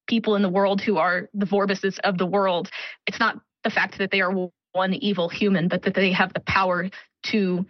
people 0.08 0.36
in 0.36 0.42
the 0.42 0.50
world 0.50 0.82
who 0.82 0.98
are 0.98 1.30
the 1.34 1.46
Vorbises 1.46 2.00
of 2.00 2.18
the 2.18 2.26
world, 2.26 2.70
it's 3.06 3.20
not 3.20 3.40
the 3.64 3.70
fact 3.70 3.98
that 3.98 4.12
they 4.12 4.22
are 4.22 4.50
one 4.74 4.94
evil 4.94 5.30
human, 5.30 5.68
but 5.68 5.84
that 5.84 5.94
they 5.94 6.12
have 6.12 6.34
the 6.34 6.40
power 6.42 6.90
to 7.24 7.66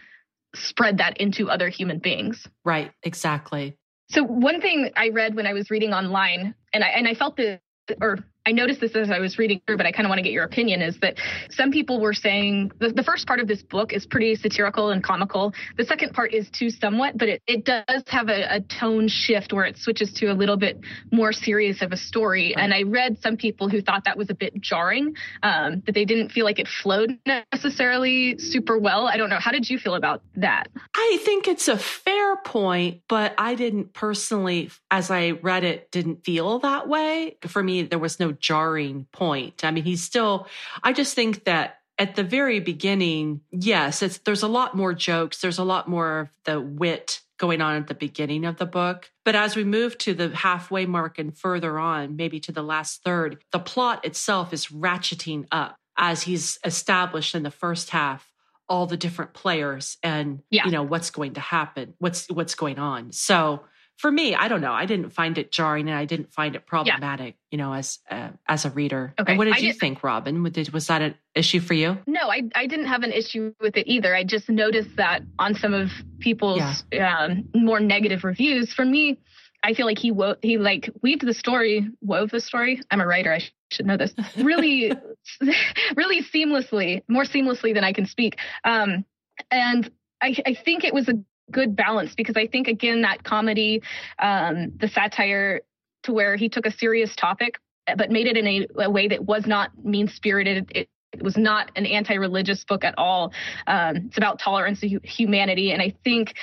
spread 0.56 0.98
that 0.98 1.18
into 1.18 1.50
other 1.50 1.70
human 1.70 2.00
beings. 2.00 2.48
Right, 2.66 2.92
exactly. 3.04 3.78
So 4.10 4.24
one 4.24 4.62
thing 4.62 4.92
I 4.96 5.10
read 5.10 5.36
when 5.36 5.48
I 5.48 5.54
was 5.54 5.72
reading 5.72 5.94
online, 5.94 6.54
and 6.74 6.84
I 6.84 6.88
and 6.90 7.08
I 7.08 7.14
felt 7.14 7.38
that, 7.38 7.62
or 8.02 8.20
I 8.46 8.52
noticed 8.52 8.82
this 8.82 8.96
as 8.96 9.12
I 9.12 9.20
was 9.20 9.38
reading 9.38 9.62
through, 9.68 9.78
but 9.78 9.86
I 9.86 9.92
kind 9.92 10.06
of 10.06 10.10
want 10.10 10.20
to 10.20 10.24
get 10.24 10.34
your 10.34 10.44
opinion 10.44 10.82
is 10.82 10.98
that 11.02 11.16
some 11.52 11.72
people 11.72 12.00
were 12.00 12.14
saying 12.14 12.72
the, 12.80 12.90
the 12.90 13.04
first 13.04 13.28
part 13.28 13.40
of 13.40 13.48
this 13.48 13.62
book 13.62 13.94
is 13.94 14.06
pretty 14.06 14.36
satirical 14.36 14.90
and 14.90 15.04
comical. 15.04 15.54
The 15.78 15.86
second 15.86 16.14
part 16.14 16.34
is 16.34 16.50
too 16.50 16.70
somewhat, 16.70 17.18
but 17.18 17.30
it, 17.30 17.42
it 17.48 17.66
does 17.66 18.04
have 18.08 18.30
a, 18.30 18.56
a 18.56 18.62
tone 18.62 19.08
shift 19.08 19.54
where 19.54 19.66
it 19.66 19.78
switches 19.78 20.12
to 20.14 20.28
a 20.28 20.34
little 20.34 20.58
bit 20.58 20.80
more 21.12 21.34
serious 21.34 21.82
of 21.82 21.92
a 21.92 21.98
story. 21.98 22.54
Right. 22.56 22.64
And 22.64 22.74
I 22.74 22.84
read 22.84 23.20
some 23.22 23.38
people 23.38 23.70
who 23.70 23.82
thought 23.82 24.06
that 24.06 24.18
was 24.18 24.30
a 24.30 24.36
bit 24.36 24.60
jarring, 24.60 25.16
um, 25.44 25.84
that 25.86 25.94
they 25.94 26.06
didn't 26.06 26.32
feel 26.32 26.46
like 26.46 26.60
it 26.60 26.68
flowed 26.68 27.20
necessarily 27.26 28.38
super 28.40 28.78
well. 28.78 29.08
I 29.08 29.18
don't 29.18 29.30
know. 29.30 29.40
How 29.40 29.52
did 29.52 29.70
you 29.70 29.78
feel 29.78 29.96
about 29.96 30.24
that? 30.36 30.68
I 30.96 31.20
think 31.24 31.48
it's 31.48 31.68
a 31.68 31.78
fair 31.78 32.38
point, 32.38 33.02
but 33.08 33.36
I 33.38 33.56
didn't 33.56 33.94
personally, 33.94 34.72
as 34.90 35.12
I 35.12 35.32
read 35.32 35.64
it, 35.64 35.92
didn't 35.92 36.26
feel 36.26 36.60
that 36.60 36.88
way. 36.88 37.38
For 37.48 37.62
me, 37.62 37.84
there 37.84 38.00
was 38.00 38.20
no 38.20 38.31
jarring 38.34 39.08
point. 39.12 39.64
I 39.64 39.72
mean, 39.72 39.84
he's 39.84 40.04
still, 40.04 40.48
I 40.84 40.94
just 40.94 41.16
think 41.16 41.46
that 41.46 41.78
at 41.98 42.16
the 42.16 42.24
very 42.24 42.60
beginning, 42.60 43.42
yes, 43.52 44.02
it's, 44.02 44.18
there's 44.20 44.44
a 44.44 44.48
lot 44.48 44.76
more 44.76 44.94
jokes. 44.94 45.42
There's 45.42 45.60
a 45.60 45.64
lot 45.64 45.88
more 45.88 46.22
of 46.22 46.30
the 46.46 46.60
wit 46.60 47.22
going 47.38 47.62
on 47.62 47.76
at 47.76 47.88
the 47.88 47.96
beginning 47.96 48.46
of 48.46 48.58
the 48.58 48.66
book. 48.66 49.12
But 49.26 49.36
as 49.36 49.56
we 49.56 49.64
move 49.64 49.98
to 50.00 50.14
the 50.14 50.30
halfway 50.30 50.86
mark 50.86 51.20
and 51.20 51.36
further 51.36 51.80
on, 51.80 52.16
maybe 52.16 52.40
to 52.42 52.52
the 52.52 52.64
last 52.64 53.04
third, 53.04 53.44
the 53.52 53.60
plot 53.60 54.06
itself 54.06 54.54
is 54.54 54.68
ratcheting 54.68 55.48
up 55.52 55.76
as 55.98 56.24
he's 56.24 56.60
established 56.64 57.36
in 57.36 57.44
the 57.44 57.52
first 57.52 57.90
half 57.90 58.28
all 58.70 58.86
the 58.86 58.96
different 58.96 59.34
players 59.34 59.98
and 60.02 60.42
yeah. 60.50 60.66
you 60.66 60.72
know 60.72 60.82
what's 60.82 61.12
going 61.12 61.34
to 61.34 61.42
happen 61.42 61.94
what's 62.00 62.28
what's 62.30 62.56
going 62.56 62.80
on 62.80 63.12
so 63.12 63.62
for 64.02 64.12
me, 64.12 64.34
I 64.34 64.48
don't 64.48 64.62
know. 64.62 64.74
I 64.74 64.88
didn't 64.88 65.12
find 65.12 65.38
it 65.38 65.52
jarring 65.52 65.88
and 65.88 65.96
I 65.96 66.06
didn't 66.06 66.34
find 66.34 66.56
it 66.56 66.66
problematic, 66.66 67.36
yeah. 67.36 67.48
you 67.52 67.58
know, 67.60 67.72
as 67.72 68.00
uh, 68.10 68.30
as 68.48 68.66
a 68.66 68.72
reader. 68.72 69.14
Okay. 69.20 69.34
And 69.34 69.38
what 69.38 69.46
did 69.46 69.54
I 69.54 69.58
you 69.60 69.74
did, 69.74 69.80
think, 69.80 70.04
Robin? 70.04 70.42
Was 70.42 70.88
that 70.88 71.04
an 71.04 71.14
issue 71.36 71.60
for 71.60 71.76
you? 71.76 72.00
No, 72.08 72.32
I, 72.32 72.42
I 72.56 72.66
didn't 72.66 72.88
have 72.88 73.04
an 73.04 73.12
issue 73.12 73.54
with 73.62 73.78
it 73.78 73.88
either. 73.88 74.16
I 74.16 74.24
just 74.24 74.50
noticed 74.50 74.96
that 74.96 75.22
on 75.38 75.54
some 75.54 75.76
of 75.76 75.92
people's 76.18 76.84
yeah. 76.92 77.16
um, 77.16 77.48
more 77.54 77.80
negative 77.80 78.24
reviews. 78.24 78.74
For 78.74 78.84
me, 78.84 79.20
I 79.62 79.76
feel 79.76 79.86
like 79.86 80.00
he 80.00 80.10
wo- 80.10 80.38
he 80.42 80.58
like 80.58 80.90
weaved 81.04 81.24
the 81.24 81.36
story, 81.36 81.88
wove 82.02 82.32
the 82.32 82.40
story. 82.40 82.82
I'm 82.90 83.02
a 83.02 83.06
writer. 83.06 83.32
I 83.32 83.44
should 83.70 83.86
know 83.86 83.98
this. 83.98 84.16
Really, 84.36 84.92
really 85.96 86.24
seamlessly, 86.24 87.04
more 87.08 87.24
seamlessly 87.24 87.76
than 87.76 87.84
I 87.84 87.94
can 87.94 88.08
speak. 88.08 88.40
Um, 88.64 89.06
and 89.52 89.92
I, 90.24 90.36
I 90.44 90.56
think 90.56 90.86
it 90.86 90.94
was 90.96 91.08
a 91.08 91.24
good 91.52 91.76
balance 91.76 92.14
because 92.16 92.38
I 92.38 92.48
think 92.48 92.68
again 92.68 93.02
that 93.02 93.24
comedy, 93.24 93.82
um, 94.20 94.72
the 94.80 94.88
satire, 94.88 95.62
to 96.04 96.14
where 96.14 96.36
he 96.36 96.50
took 96.50 96.66
a 96.66 96.72
serious 96.72 97.16
topic 97.16 97.60
but 97.98 98.10
made 98.10 98.28
it 98.28 98.38
in 98.38 98.48
a, 98.48 98.68
a 98.84 98.90
way 98.90 99.08
that 99.08 99.26
was 99.26 99.46
not 99.46 99.72
mean 99.84 100.08
spirited. 100.08 100.70
It, 100.72 100.78
it, 100.78 100.90
was 101.22 101.36
not 101.36 101.72
an 101.76 101.86
anti-religious 101.86 102.64
book 102.64 102.86
at 102.86 102.98
all. 102.98 103.34
Um, 103.68 103.98
it's 104.08 104.18
about 104.18 104.40
tolerance 104.40 104.82
humanity, 105.04 105.74
and 105.74 105.82
I 105.82 105.94
think 106.06 106.34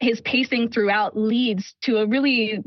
his 0.00 0.22
pacing 0.22 0.70
throughout 0.70 1.14
leads 1.14 1.74
to 1.82 1.98
a 1.98 2.06
really 2.06 2.64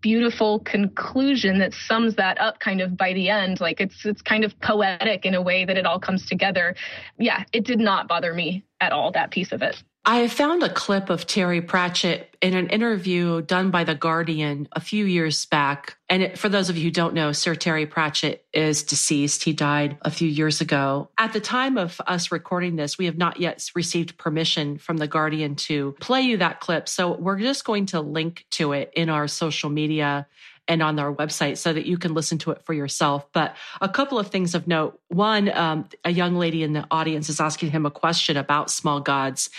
beautiful 0.00 0.60
conclusion 0.60 1.58
that 1.58 1.72
sums 1.72 2.14
that 2.14 2.38
up 2.40 2.60
kind 2.60 2.80
of 2.80 2.96
by 2.96 3.12
the 3.14 3.28
end 3.30 3.58
like 3.58 3.80
it's 3.80 4.04
it's 4.04 4.20
kind 4.20 4.44
of 4.44 4.52
poetic 4.60 5.24
in 5.24 5.34
a 5.34 5.40
way 5.40 5.64
that 5.64 5.78
it 5.78 5.86
all 5.86 5.98
comes 5.98 6.26
together 6.26 6.76
yeah 7.18 7.42
it 7.54 7.64
did 7.64 7.78
not 7.78 8.06
bother 8.06 8.34
me 8.34 8.62
at 8.82 8.92
all 8.92 9.10
that 9.10 9.30
piece 9.30 9.50
of 9.50 9.62
it 9.62 9.82
I 10.06 10.28
found 10.28 10.62
a 10.62 10.68
clip 10.68 11.08
of 11.08 11.26
Terry 11.26 11.62
Pratchett 11.62 12.36
in 12.42 12.52
an 12.52 12.68
interview 12.68 13.40
done 13.40 13.70
by 13.70 13.84
The 13.84 13.94
Guardian 13.94 14.68
a 14.72 14.80
few 14.80 15.06
years 15.06 15.46
back. 15.46 15.96
And 16.10 16.22
it, 16.22 16.38
for 16.38 16.50
those 16.50 16.68
of 16.68 16.76
you 16.76 16.84
who 16.84 16.90
don't 16.90 17.14
know, 17.14 17.32
Sir 17.32 17.54
Terry 17.54 17.86
Pratchett 17.86 18.44
is 18.52 18.82
deceased. 18.82 19.44
He 19.44 19.54
died 19.54 19.96
a 20.02 20.10
few 20.10 20.28
years 20.28 20.60
ago. 20.60 21.08
At 21.16 21.32
the 21.32 21.40
time 21.40 21.78
of 21.78 22.02
us 22.06 22.30
recording 22.30 22.76
this, 22.76 22.98
we 22.98 23.06
have 23.06 23.16
not 23.16 23.40
yet 23.40 23.66
received 23.74 24.18
permission 24.18 24.76
from 24.76 24.98
The 24.98 25.08
Guardian 25.08 25.56
to 25.56 25.92
play 26.00 26.20
you 26.20 26.36
that 26.36 26.60
clip. 26.60 26.86
So 26.86 27.16
we're 27.16 27.38
just 27.38 27.64
going 27.64 27.86
to 27.86 28.00
link 28.02 28.44
to 28.50 28.72
it 28.72 28.92
in 28.94 29.08
our 29.08 29.26
social 29.26 29.70
media 29.70 30.26
and 30.66 30.82
on 30.82 30.98
our 30.98 31.14
website 31.14 31.58
so 31.58 31.72
that 31.72 31.86
you 31.86 31.98
can 31.98 32.14
listen 32.14 32.38
to 32.38 32.50
it 32.50 32.62
for 32.64 32.72
yourself. 32.72 33.26
But 33.32 33.56
a 33.80 33.88
couple 33.88 34.18
of 34.18 34.28
things 34.28 34.54
of 34.54 34.66
note. 34.66 34.98
One, 35.08 35.50
um, 35.50 35.88
a 36.04 36.10
young 36.10 36.36
lady 36.36 36.62
in 36.62 36.72
the 36.72 36.86
audience 36.90 37.28
is 37.28 37.40
asking 37.40 37.70
him 37.70 37.86
a 37.86 37.90
question 37.90 38.36
about 38.36 38.70
small 38.70 39.00
gods 39.00 39.50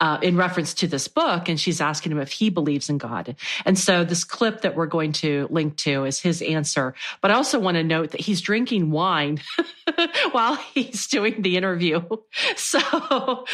uh, 0.00 0.18
in 0.22 0.36
reference 0.36 0.74
to 0.74 0.86
this 0.86 1.06
book, 1.06 1.48
and 1.48 1.60
she's 1.60 1.80
asking 1.80 2.12
him 2.12 2.20
if 2.20 2.32
he 2.32 2.50
believes 2.50 2.88
in 2.88 2.98
God. 2.98 3.36
And 3.64 3.78
so 3.78 4.04
this 4.04 4.24
clip 4.24 4.62
that 4.62 4.74
we're 4.74 4.86
going 4.86 5.12
to 5.12 5.46
link 5.50 5.76
to 5.78 6.04
is 6.04 6.20
his 6.20 6.40
answer. 6.42 6.94
But 7.20 7.30
I 7.30 7.34
also 7.34 7.58
want 7.58 7.76
to 7.76 7.84
note 7.84 8.10
that 8.12 8.20
he's 8.20 8.40
drinking 8.40 8.90
wine 8.90 9.40
while 10.32 10.56
he's 10.56 11.06
doing 11.06 11.42
the 11.42 11.56
interview. 11.56 12.02
So 12.56 13.44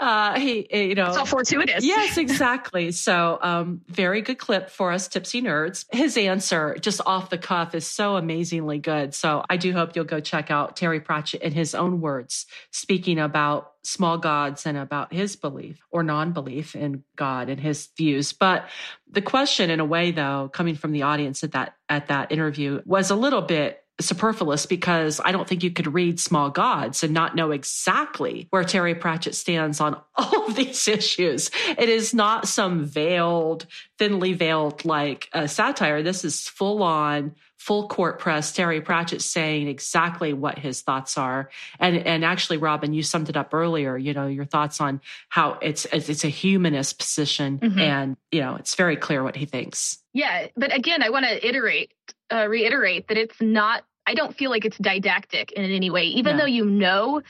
uh, 0.00 0.38
he, 0.38 0.66
you 0.70 0.94
know, 0.94 1.08
it's 1.08 1.16
all 1.16 1.26
fortuitous. 1.26 1.84
Yes, 1.84 2.16
exactly. 2.16 2.92
So 2.92 3.38
um, 3.40 3.80
very 3.88 4.20
good 4.20 4.38
clip 4.38 4.70
for 4.70 4.92
us 4.92 5.08
tipsy 5.08 5.42
nerds. 5.42 5.84
His 5.92 6.16
answer 6.16 6.57
answer 6.58 6.78
just 6.80 7.00
off 7.06 7.30
the 7.30 7.38
cuff 7.38 7.74
is 7.74 7.86
so 7.86 8.16
amazingly 8.16 8.78
good. 8.78 9.14
So 9.14 9.44
I 9.48 9.56
do 9.56 9.72
hope 9.72 9.94
you'll 9.94 10.04
go 10.04 10.20
check 10.20 10.50
out 10.50 10.76
Terry 10.76 11.00
Pratchett 11.00 11.42
in 11.42 11.52
his 11.52 11.74
own 11.74 12.00
words, 12.00 12.46
speaking 12.70 13.18
about 13.18 13.72
small 13.82 14.18
gods 14.18 14.66
and 14.66 14.76
about 14.76 15.12
his 15.12 15.36
belief 15.36 15.80
or 15.90 16.02
non 16.02 16.32
belief 16.32 16.74
in 16.74 17.04
God 17.16 17.48
and 17.48 17.60
his 17.60 17.88
views. 17.96 18.32
But 18.32 18.68
the 19.10 19.22
question, 19.22 19.70
in 19.70 19.80
a 19.80 19.84
way, 19.84 20.10
though, 20.10 20.50
coming 20.52 20.74
from 20.74 20.92
the 20.92 21.02
audience 21.02 21.42
at 21.44 21.52
that, 21.52 21.74
at 21.88 22.08
that 22.08 22.32
interview 22.32 22.82
was 22.84 23.10
a 23.10 23.16
little 23.16 23.42
bit 23.42 23.82
superfluous 24.00 24.66
because 24.66 25.20
I 25.24 25.32
don't 25.32 25.48
think 25.48 25.62
you 25.62 25.70
could 25.70 25.92
read 25.92 26.20
Small 26.20 26.50
Gods 26.50 27.02
and 27.02 27.12
not 27.12 27.34
know 27.34 27.50
exactly 27.50 28.46
where 28.50 28.64
Terry 28.64 28.94
Pratchett 28.94 29.34
stands 29.34 29.80
on 29.80 30.00
all 30.14 30.46
of 30.46 30.56
these 30.56 30.86
issues. 30.88 31.50
It 31.76 31.88
is 31.88 32.14
not 32.14 32.46
some 32.46 32.84
veiled, 32.84 33.66
thinly 33.98 34.32
veiled 34.34 34.84
like 34.84 35.28
a 35.32 35.48
satire. 35.48 36.02
This 36.02 36.24
is 36.24 36.48
full 36.48 36.82
on, 36.82 37.34
full 37.58 37.88
court 37.88 38.18
press. 38.18 38.52
Terry 38.52 38.80
Pratchett 38.80 39.20
saying 39.20 39.68
exactly 39.68 40.32
what 40.32 40.58
his 40.58 40.80
thoughts 40.80 41.18
are. 41.18 41.50
And, 41.78 41.96
and 41.96 42.24
actually, 42.24 42.56
Robin, 42.56 42.94
you 42.94 43.02
summed 43.02 43.28
it 43.28 43.36
up 43.36 43.52
earlier, 43.52 43.96
you 43.98 44.14
know, 44.14 44.26
your 44.26 44.44
thoughts 44.44 44.80
on 44.80 45.00
how 45.28 45.58
it's, 45.60 45.84
it's 45.92 46.24
a 46.24 46.28
humanist 46.28 46.98
position 46.98 47.58
mm-hmm. 47.58 47.78
and, 47.78 48.16
you 48.30 48.40
know, 48.40 48.56
it's 48.56 48.74
very 48.74 48.96
clear 48.96 49.22
what 49.22 49.36
he 49.36 49.44
thinks. 49.44 49.98
Yeah. 50.14 50.46
But 50.56 50.74
again, 50.74 51.02
I 51.02 51.10
want 51.10 51.26
to 51.26 51.46
iterate 51.46 51.92
uh, 52.30 52.46
reiterate 52.46 53.08
that 53.08 53.16
it's 53.16 53.40
not 53.40 53.84
I 54.06 54.14
don't 54.14 54.34
feel 54.34 54.50
like 54.50 54.64
it's 54.64 54.78
didactic 54.78 55.52
in 55.52 55.70
any 55.70 55.90
way. 55.90 56.04
Even 56.04 56.36
no. 56.36 56.42
though 56.42 56.46
you 56.46 56.64
know 56.64 57.20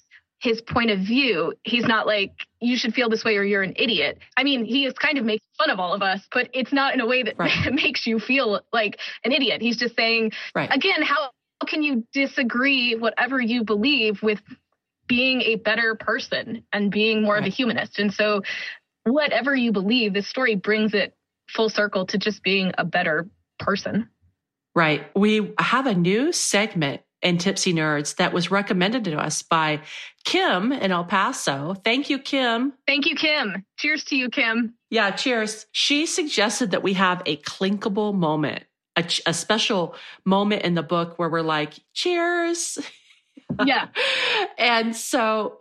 his 0.41 0.61
point 0.61 0.91
of 0.91 1.01
view, 1.01 1.53
he's 1.65 1.85
not 1.85 2.07
like, 2.07 2.33
you 2.61 2.77
should 2.77 2.95
feel 2.95 3.09
this 3.09 3.25
way 3.25 3.37
or 3.37 3.43
you're 3.43 3.63
an 3.63 3.75
idiot. 3.77 4.19
I 4.37 4.45
mean, 4.45 4.65
he 4.65 4.85
is 4.85 4.95
kind 4.95 5.19
of 5.19 5.25
making 5.25 5.49
fun 5.59 5.71
of 5.71 5.81
all 5.81 5.95
of 5.95 6.03
us, 6.03 6.21
but 6.33 6.49
it's 6.53 6.73
not 6.73 6.95
in 6.95 7.01
a 7.01 7.07
way 7.07 7.23
that 7.25 7.35
right. 7.39 7.73
makes 7.73 8.07
you 8.07 8.21
feel 8.21 8.61
like 8.73 8.99
an 9.25 9.33
idiot. 9.33 9.61
He's 9.61 9.77
just 9.77 9.97
saying, 9.97 10.33
right. 10.55 10.71
again, 10.73 11.03
how 11.03 11.31
can 11.67 11.83
you 11.83 12.07
disagree 12.13 12.95
whatever 12.95 13.41
you 13.41 13.65
believe 13.65 14.23
with 14.23 14.41
being 15.09 15.41
a 15.43 15.57
better 15.57 15.97
person 15.97 16.65
and 16.73 16.91
being 16.91 17.23
more 17.23 17.35
right. 17.35 17.43
of 17.43 17.47
a 17.47 17.51
humanist? 17.51 17.99
And 17.99 18.13
so, 18.13 18.43
whatever 19.05 19.57
you 19.57 19.73
believe, 19.73 20.13
this 20.15 20.29
story 20.29 20.55
brings 20.55 20.95
it 20.95 21.15
full 21.49 21.71
circle 21.71 22.07
to 22.07 22.19
just 22.19 22.43
being 22.43 22.73
a 22.79 22.85
better 22.85 23.29
person. 23.59 24.09
Right. 24.75 25.07
We 25.17 25.55
have 25.59 25.87
a 25.87 25.95
new 25.95 26.31
segment 26.31 27.01
in 27.23 27.39
Tipsy 27.39 27.73
Nerds 27.73 28.17
that 28.17 28.33
was 28.33 28.51
recommended 28.51 29.05
to 29.05 29.19
us 29.19 29.43
by 29.43 29.81
Kim 30.25 30.73
in 30.73 30.93
El 30.93 31.05
Paso. 31.05 31.75
Thank 31.85 32.11
you, 32.11 32.19
Kim. 32.19 32.73
Thank 32.87 33.07
you, 33.07 33.17
Kim. 33.17 33.65
Cheers 33.77 34.05
to 34.05 34.17
you, 34.17 34.31
Kim. 34.31 34.75
Yeah, 34.91 35.11
cheers. 35.11 35.67
She 35.73 36.07
suggested 36.07 36.71
that 36.71 36.83
we 36.83 36.95
have 36.95 37.23
a 37.27 37.37
clinkable 37.39 38.15
moment, 38.15 38.65
a, 38.97 39.05
a 39.27 39.35
special 39.35 39.95
moment 40.25 40.63
in 40.63 40.75
the 40.75 40.83
book 40.83 41.19
where 41.19 41.29
we're 41.29 41.43
like, 41.43 41.75
cheers. 41.95 42.79
Yeah. 43.65 43.89
and 44.59 44.95
so 44.95 45.59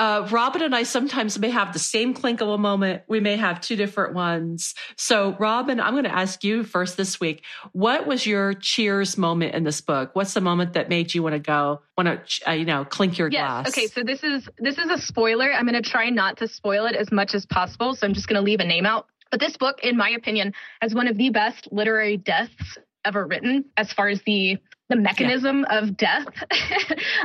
uh, 0.00 0.26
Robin 0.30 0.62
and 0.62 0.74
I 0.74 0.84
sometimes 0.84 1.38
may 1.38 1.50
have 1.50 1.74
the 1.74 1.78
same 1.78 2.14
clinkable 2.14 2.58
moment. 2.58 3.02
We 3.06 3.20
may 3.20 3.36
have 3.36 3.60
two 3.60 3.76
different 3.76 4.14
ones. 4.14 4.74
So, 4.96 5.36
Robin, 5.38 5.78
I'm 5.78 5.92
going 5.92 6.04
to 6.04 6.14
ask 6.14 6.42
you 6.42 6.64
first 6.64 6.96
this 6.96 7.20
week. 7.20 7.44
What 7.72 8.06
was 8.06 8.24
your 8.24 8.54
cheers 8.54 9.18
moment 9.18 9.54
in 9.54 9.64
this 9.64 9.82
book? 9.82 10.12
What's 10.14 10.32
the 10.32 10.40
moment 10.40 10.72
that 10.72 10.88
made 10.88 11.12
you 11.12 11.22
want 11.22 11.34
to 11.34 11.38
go, 11.38 11.82
want 11.98 12.08
to, 12.08 12.48
uh, 12.48 12.52
you 12.54 12.64
know, 12.64 12.86
clink 12.86 13.18
your 13.18 13.28
yes. 13.28 13.40
glass? 13.40 13.68
Okay. 13.68 13.88
So 13.88 14.02
this 14.02 14.24
is 14.24 14.48
this 14.56 14.78
is 14.78 14.88
a 14.88 14.96
spoiler. 14.96 15.52
I'm 15.52 15.66
going 15.66 15.80
to 15.80 15.86
try 15.86 16.08
not 16.08 16.38
to 16.38 16.48
spoil 16.48 16.86
it 16.86 16.96
as 16.96 17.12
much 17.12 17.34
as 17.34 17.44
possible. 17.44 17.94
So 17.94 18.06
I'm 18.06 18.14
just 18.14 18.26
going 18.26 18.42
to 18.42 18.44
leave 18.44 18.60
a 18.60 18.64
name 18.64 18.86
out. 18.86 19.06
But 19.30 19.38
this 19.38 19.58
book, 19.58 19.80
in 19.82 19.98
my 19.98 20.08
opinion, 20.08 20.54
has 20.80 20.94
one 20.94 21.08
of 21.08 21.18
the 21.18 21.28
best 21.28 21.68
literary 21.70 22.16
deaths 22.16 22.78
ever 23.04 23.26
written 23.26 23.66
as 23.76 23.92
far 23.92 24.08
as 24.08 24.22
the 24.24 24.56
the 24.88 24.96
mechanism 24.96 25.66
yeah. 25.68 25.78
of 25.78 25.96
death. 25.98 26.26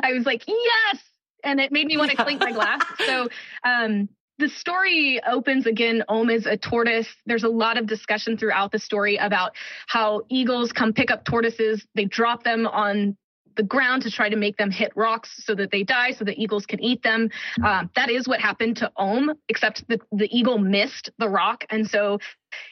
I 0.04 0.12
was 0.12 0.26
like, 0.26 0.44
yes, 0.46 1.00
and 1.46 1.60
it 1.60 1.72
made 1.72 1.88
me 1.88 1.98
want 1.98 2.12
to 2.12 2.18
clink 2.18 2.42
my 2.42 2.52
glass. 2.52 2.84
So, 3.06 3.30
um, 3.64 4.10
the 4.38 4.50
story 4.50 5.22
opens 5.26 5.66
again. 5.66 6.04
Om 6.10 6.30
is 6.30 6.46
a 6.46 6.58
tortoise. 6.58 7.08
There's 7.26 7.44
a 7.44 7.50
lot 7.50 7.78
of 7.78 7.86
discussion 7.86 8.38
throughout 8.38 8.72
the 8.72 8.80
story 8.80 9.16
about 9.16 9.54
how 9.88 10.24
eagles 10.30 10.74
come 10.74 10.92
pick 10.92 11.10
up 11.12 11.24
tortoises, 11.24 11.86
they 11.96 12.06
drop 12.06 12.44
them 12.44 12.68
on 12.68 13.16
the 13.56 13.64
ground 13.64 14.04
to 14.04 14.12
try 14.12 14.30
to 14.30 14.36
make 14.36 14.58
them 14.58 14.72
hit 14.72 14.92
rocks 14.96 15.32
so 15.46 15.56
that 15.56 15.72
they 15.72 15.84
die, 15.84 16.12
so 16.12 16.26
the 16.26 16.42
eagles 16.42 16.66
can 16.66 16.82
eat 16.82 17.02
them. 17.04 17.30
Um, 17.64 17.90
that 17.96 18.10
is 18.10 18.28
what 18.28 18.40
happened 18.40 18.78
to 18.78 18.92
Om, 18.98 19.34
except 19.50 19.88
the, 19.88 20.00
the 20.12 20.28
eagle 20.36 20.58
missed 20.58 21.10
the 21.18 21.30
rock. 21.30 21.64
And 21.70 21.88
so 21.88 22.20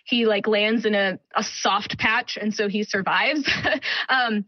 he 0.06 0.26
like 0.26 0.48
lands 0.48 0.86
in 0.86 0.96
a, 0.96 1.20
a 1.36 1.44
soft 1.44 1.98
patch. 1.98 2.38
And 2.40 2.54
so 2.54 2.68
he 2.68 2.84
survives. 2.84 3.50
um, 4.10 4.46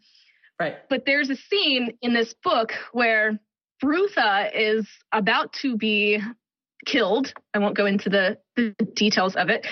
right. 0.60 0.76
But 0.90 1.06
there's 1.06 1.30
a 1.30 1.36
scene 1.36 1.98
in 2.02 2.14
this 2.14 2.34
book 2.44 2.74
where 2.92 3.40
Brutha 3.84 4.50
is 4.54 4.88
about 5.12 5.54
to 5.62 5.78
be 5.78 6.20
killed. 6.86 7.34
I 7.54 7.60
won't 7.60 7.76
go 7.76 7.86
into 7.86 8.10
the, 8.10 8.38
the 8.56 8.76
details 8.96 9.36
of 9.36 9.50
it. 9.50 9.66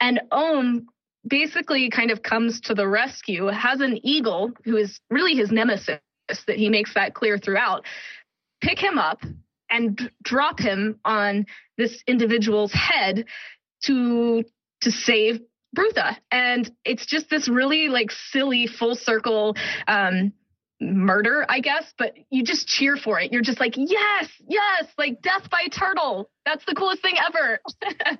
And 0.00 0.20
Om 0.30 0.86
basically 1.26 1.90
kind 1.90 2.10
of 2.10 2.22
comes 2.22 2.60
to 2.62 2.74
the 2.74 2.88
rescue, 2.88 3.46
has 3.46 3.80
an 3.80 3.98
eagle 4.02 4.52
who 4.64 4.76
is 4.76 5.00
really 5.10 5.34
his 5.34 5.50
nemesis, 5.50 6.00
that 6.46 6.56
he 6.56 6.68
makes 6.68 6.94
that 6.94 7.14
clear 7.14 7.38
throughout, 7.38 7.84
pick 8.60 8.78
him 8.78 8.98
up 8.98 9.22
and 9.70 10.10
drop 10.22 10.58
him 10.58 10.98
on 11.04 11.46
this 11.76 12.02
individual's 12.06 12.72
head 12.72 13.24
to 13.84 14.44
to 14.80 14.90
save 14.90 15.40
Brutha. 15.76 16.16
And 16.30 16.70
it's 16.84 17.04
just 17.04 17.28
this 17.28 17.48
really 17.48 17.88
like 17.88 18.10
silly 18.10 18.66
full 18.66 18.94
circle 18.94 19.56
um 19.86 20.32
murder, 20.80 21.44
I 21.48 21.60
guess, 21.60 21.92
but 21.98 22.14
you 22.30 22.42
just 22.42 22.68
cheer 22.68 22.96
for 22.96 23.20
it. 23.20 23.32
You're 23.32 23.42
just 23.42 23.60
like, 23.60 23.74
yes, 23.76 24.28
yes, 24.46 24.86
like 24.96 25.20
death 25.22 25.50
by 25.50 25.66
turtle. 25.70 26.30
That's 26.44 26.64
the 26.64 26.74
coolest 26.74 27.02
thing 27.02 27.14
ever. 27.26 27.60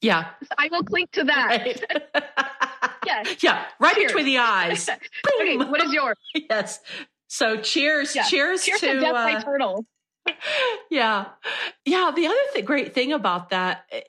yeah. 0.00 0.30
I 0.58 0.68
will 0.70 0.82
clink 0.82 1.12
to 1.12 1.24
that. 1.24 1.48
Right. 1.48 1.84
yes. 3.06 3.42
Yeah. 3.42 3.64
Right 3.78 3.94
cheers. 3.94 4.12
between 4.12 4.26
the 4.26 4.38
eyes. 4.38 4.88
okay, 5.40 5.56
what 5.56 5.82
is 5.82 5.92
yours? 5.92 6.18
yes. 6.34 6.80
So 7.28 7.56
cheers. 7.58 8.14
Yeah. 8.14 8.24
Cheers, 8.24 8.64
cheers 8.64 8.80
to, 8.80 8.94
to 8.94 9.00
death 9.00 9.14
uh, 9.14 9.32
by 9.32 9.40
turtle. 9.40 9.86
Yeah. 10.90 11.26
Yeah. 11.84 12.12
The 12.14 12.26
other 12.26 12.36
th- 12.54 12.64
great 12.64 12.94
thing 12.94 13.12
about 13.12 13.50
that 13.50 13.84
eh, 13.90 14.00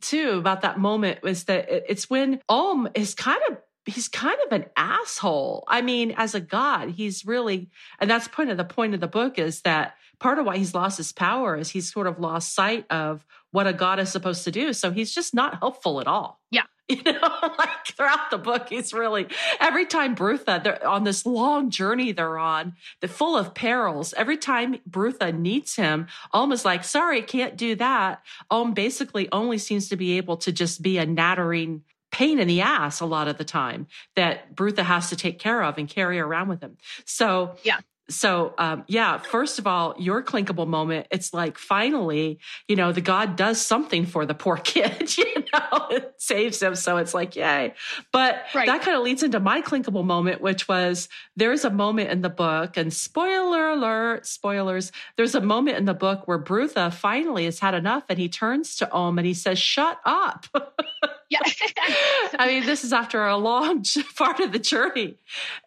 too, 0.00 0.32
about 0.38 0.62
that 0.62 0.78
moment 0.78 1.22
was 1.22 1.44
that 1.44 1.66
it's 1.90 2.10
when 2.10 2.40
Om 2.48 2.88
is 2.94 3.14
kind 3.14 3.40
of 3.50 3.58
he's 3.86 4.08
kind 4.08 4.38
of 4.46 4.52
an 4.52 4.66
asshole. 4.76 5.64
I 5.68 5.80
mean, 5.80 6.12
as 6.16 6.34
a 6.34 6.40
god, 6.40 6.90
he's 6.90 7.24
really, 7.24 7.70
and 8.00 8.10
that's 8.10 8.28
point 8.28 8.50
of 8.50 8.56
the 8.56 8.64
point 8.64 8.94
of 8.94 9.00
the 9.00 9.06
book 9.06 9.38
is 9.38 9.62
that 9.62 9.96
part 10.18 10.38
of 10.38 10.46
why 10.46 10.56
he's 10.56 10.74
lost 10.74 10.98
his 10.98 11.12
power 11.12 11.56
is 11.56 11.70
he's 11.70 11.92
sort 11.92 12.06
of 12.06 12.18
lost 12.18 12.54
sight 12.54 12.86
of 12.90 13.24
what 13.52 13.66
a 13.66 13.72
god 13.72 13.98
is 13.98 14.10
supposed 14.10 14.44
to 14.44 14.50
do. 14.50 14.72
So 14.72 14.90
he's 14.90 15.14
just 15.14 15.34
not 15.34 15.58
helpful 15.60 16.00
at 16.00 16.06
all. 16.06 16.40
Yeah. 16.50 16.62
You 16.88 17.02
know, 17.02 17.18
like 17.58 17.84
throughout 17.84 18.30
the 18.30 18.38
book, 18.38 18.68
he's 18.68 18.94
really 18.94 19.26
every 19.58 19.86
time 19.86 20.14
Brutha 20.14 20.62
they're 20.62 20.86
on 20.86 21.02
this 21.02 21.26
long 21.26 21.68
journey 21.68 22.12
they're 22.12 22.38
on, 22.38 22.74
the 23.00 23.08
full 23.08 23.36
of 23.36 23.54
perils. 23.54 24.14
Every 24.16 24.36
time 24.36 24.78
Brutha 24.88 25.36
needs 25.36 25.74
him, 25.74 26.06
almost 26.30 26.64
like, 26.64 26.84
sorry, 26.84 27.22
can't 27.22 27.56
do 27.56 27.74
that. 27.74 28.22
Om 28.52 28.72
basically 28.72 29.28
only 29.32 29.58
seems 29.58 29.88
to 29.88 29.96
be 29.96 30.16
able 30.16 30.36
to 30.36 30.52
just 30.52 30.80
be 30.80 30.98
a 30.98 31.04
nattering 31.04 31.82
pain 32.10 32.38
in 32.38 32.48
the 32.48 32.60
ass 32.60 33.00
a 33.00 33.06
lot 33.06 33.28
of 33.28 33.38
the 33.38 33.44
time 33.44 33.86
that 34.14 34.54
Brutha 34.54 34.82
has 34.82 35.10
to 35.10 35.16
take 35.16 35.38
care 35.38 35.62
of 35.62 35.78
and 35.78 35.88
carry 35.88 36.18
around 36.18 36.48
with 36.48 36.62
him. 36.62 36.76
So 37.04 37.56
yeah, 37.62 37.80
so 38.08 38.54
um, 38.58 38.84
yeah 38.86 39.18
first 39.18 39.58
of 39.58 39.66
all 39.66 39.94
your 39.98 40.22
clinkable 40.22 40.66
moment 40.66 41.06
it's 41.10 41.34
like 41.34 41.58
finally 41.58 42.38
you 42.68 42.76
know 42.76 42.92
the 42.92 43.00
god 43.00 43.36
does 43.36 43.60
something 43.60 44.06
for 44.06 44.24
the 44.24 44.34
poor 44.34 44.56
kid 44.64 45.16
you 45.16 45.34
know 45.52 45.86
it 45.90 46.14
saves 46.18 46.62
him 46.62 46.74
so 46.74 46.96
it's 46.98 47.14
like 47.14 47.34
yay 47.34 47.74
but 48.12 48.44
right. 48.54 48.66
that 48.66 48.82
kind 48.82 48.96
of 48.96 49.02
leads 49.02 49.22
into 49.22 49.40
my 49.40 49.60
clinkable 49.60 50.04
moment 50.04 50.40
which 50.40 50.68
was 50.68 51.08
there's 51.36 51.64
a 51.64 51.70
moment 51.70 52.10
in 52.10 52.22
the 52.22 52.30
book 52.30 52.76
and 52.76 52.92
spoiler 52.92 53.70
alert 53.70 54.26
spoilers 54.26 54.92
there's 55.16 55.34
a 55.34 55.40
moment 55.40 55.76
in 55.76 55.84
the 55.84 55.94
book 55.94 56.28
where 56.28 56.38
brutha 56.38 56.92
finally 56.92 57.44
has 57.44 57.58
had 57.58 57.74
enough 57.74 58.04
and 58.08 58.18
he 58.18 58.28
turns 58.28 58.76
to 58.76 58.90
om 58.92 59.18
and 59.18 59.26
he 59.26 59.34
says 59.34 59.58
shut 59.58 59.98
up 60.04 60.46
yeah 61.30 61.40
i 62.38 62.46
mean 62.46 62.66
this 62.66 62.84
is 62.84 62.92
after 62.92 63.26
a 63.26 63.36
long 63.36 63.84
part 64.16 64.40
of 64.40 64.52
the 64.52 64.58
journey 64.58 65.16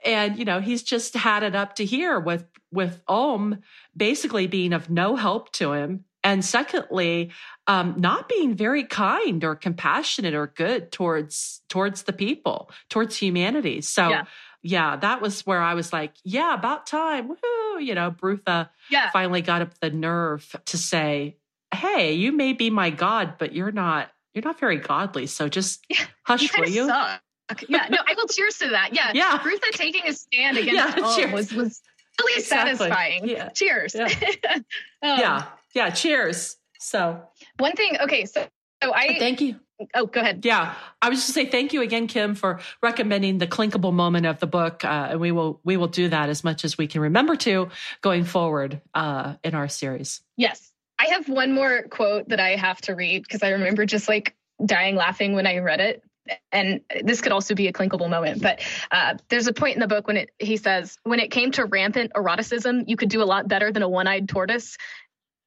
and 0.06 0.38
you 0.38 0.46
know 0.46 0.60
he's 0.60 0.84
just 0.84 1.14
had 1.16 1.44
it 1.44 1.56
up 1.56 1.76
to 1.76 1.86
here 1.86 2.20
with 2.20 2.46
with 2.72 3.02
Om 3.08 3.60
basically 3.96 4.48
being 4.48 4.74
of 4.74 4.90
no 4.90 5.16
help 5.16 5.52
to 5.54 5.74
him, 5.74 6.06
and 6.24 6.44
secondly, 6.44 7.32
um, 7.68 7.96
not 7.98 8.30
being 8.30 8.56
very 8.56 8.84
kind 8.84 9.44
or 9.44 9.56
compassionate 9.56 10.34
or 10.34 10.48
good 10.48 10.92
towards 10.92 11.62
towards 11.70 12.04
the 12.04 12.14
people, 12.14 12.72
towards 12.90 13.18
humanity. 13.18 13.82
So. 13.82 14.10
Yeah. 14.10 14.26
yeah 14.62 14.96
that 14.98 15.22
was 15.22 15.46
where 15.46 15.62
I 15.62 15.74
was 15.74 15.94
like, 15.94 16.14
yeah, 16.24 16.54
about 16.54 16.86
time. 16.86 17.30
Woohoo. 17.30 17.86
You 17.86 17.96
know, 17.96 18.12
Brutha 18.12 18.70
yeah. 18.90 19.10
finally 19.12 19.42
got 19.42 19.62
up 19.62 19.80
the 19.80 19.90
nerve 19.90 20.54
to 20.66 20.78
say, 20.78 21.38
Hey, 21.74 22.14
you 22.14 22.34
may 22.34 22.52
be 22.52 22.70
my 22.70 22.90
God, 22.90 23.36
but 23.38 23.54
you're 23.54 23.72
not 23.72 24.10
you're 24.34 24.44
not 24.44 24.60
very 24.60 24.78
godly. 24.78 25.28
So 25.28 25.50
just 25.50 25.86
yeah, 25.90 26.06
hush, 26.24 26.44
you 26.44 26.50
will 26.58 26.70
you? 26.70 26.88
Suck. 26.88 27.22
Yeah, 27.68 27.88
no, 27.90 27.98
I 28.06 28.14
will 28.16 28.28
cheers 28.28 28.58
to 28.60 28.70
that. 28.70 28.94
Yeah, 28.94 29.12
yeah. 29.16 29.40
Brutha 29.40 29.72
taking 29.72 30.04
a 30.08 30.14
stand 30.14 30.58
against 30.58 31.18
yeah, 31.18 31.34
was 31.34 31.52
was 31.54 31.82
really 32.20 32.40
exactly. 32.40 32.76
satisfying. 32.78 33.28
Yeah. 33.28 33.50
Cheers. 33.50 33.96
Yeah. 33.96 34.08
um, 34.54 34.64
yeah. 35.02 35.46
Yeah. 35.74 35.90
Cheers. 35.90 36.58
So 36.80 37.24
one 37.58 37.74
thing. 37.74 37.98
Okay. 38.02 38.26
So, 38.26 38.48
so 38.84 38.94
I 38.94 39.18
thank 39.18 39.42
you. 39.42 39.56
Oh, 39.94 40.06
go 40.06 40.20
ahead. 40.20 40.44
Yeah, 40.44 40.74
I 41.02 41.08
was 41.08 41.20
just 41.20 41.28
to 41.28 41.34
say 41.34 41.46
thank 41.46 41.72
you 41.72 41.82
again, 41.82 42.08
Kim, 42.08 42.36
for 42.36 42.60
recommending 42.84 43.38
the 43.38 43.48
clinkable 43.48 43.94
moment 43.94 44.26
of 44.26 44.40
the 44.40 44.48
book, 44.48 44.84
uh, 44.84 45.08
and 45.12 45.22
we 45.22 45.32
will 45.32 45.62
we 45.64 45.78
will 45.78 45.88
do 45.88 46.10
that 46.10 46.30
as 46.30 46.44
much 46.44 46.66
as 46.66 46.78
we 46.78 46.88
can 46.88 47.00
remember 47.02 47.38
to 47.38 47.70
going 48.02 48.26
forward 48.26 48.82
uh, 48.94 49.36
in 49.44 49.56
our 49.56 49.70
series. 49.70 50.22
Yes, 50.36 50.69
I 51.00 51.06
have 51.14 51.30
one 51.30 51.54
more 51.54 51.84
quote 51.84 52.30
that 52.30 52.40
I 52.40 52.56
have 52.56 52.82
to 52.82 52.94
read 52.94 53.24
because 53.24 53.42
I 53.42 53.52
remember 53.52 53.86
just 53.86 54.08
like 54.08 54.36
dying 54.64 54.96
laughing 54.96 55.34
when 55.34 55.48
I 55.48 55.60
read 55.60 55.80
it 55.80 56.04
and 56.52 56.82
this 57.04 57.22
could 57.22 57.32
also 57.32 57.56
be 57.56 57.68
a 57.68 57.74
clinkable 57.74 58.10
moment, 58.10 58.42
but 58.42 58.62
uh, 58.92 59.16
there's 59.30 59.48
a 59.48 59.54
point 59.54 59.76
in 59.76 59.80
the 59.80 59.88
book 59.88 60.08
when 60.08 60.18
it 60.18 60.32
he 60.40 60.58
says 60.58 60.98
when 61.04 61.20
it 61.20 61.32
came 61.32 61.52
to 61.52 61.66
rampant 61.66 62.12
eroticism, 62.16 62.84
you 62.88 62.96
could 62.96 63.10
do 63.10 63.22
a 63.22 63.26
lot 63.26 63.48
better 63.48 63.72
than 63.72 63.84
a 63.84 63.90
one-eyed 63.90 64.30
tortoise, 64.30 64.78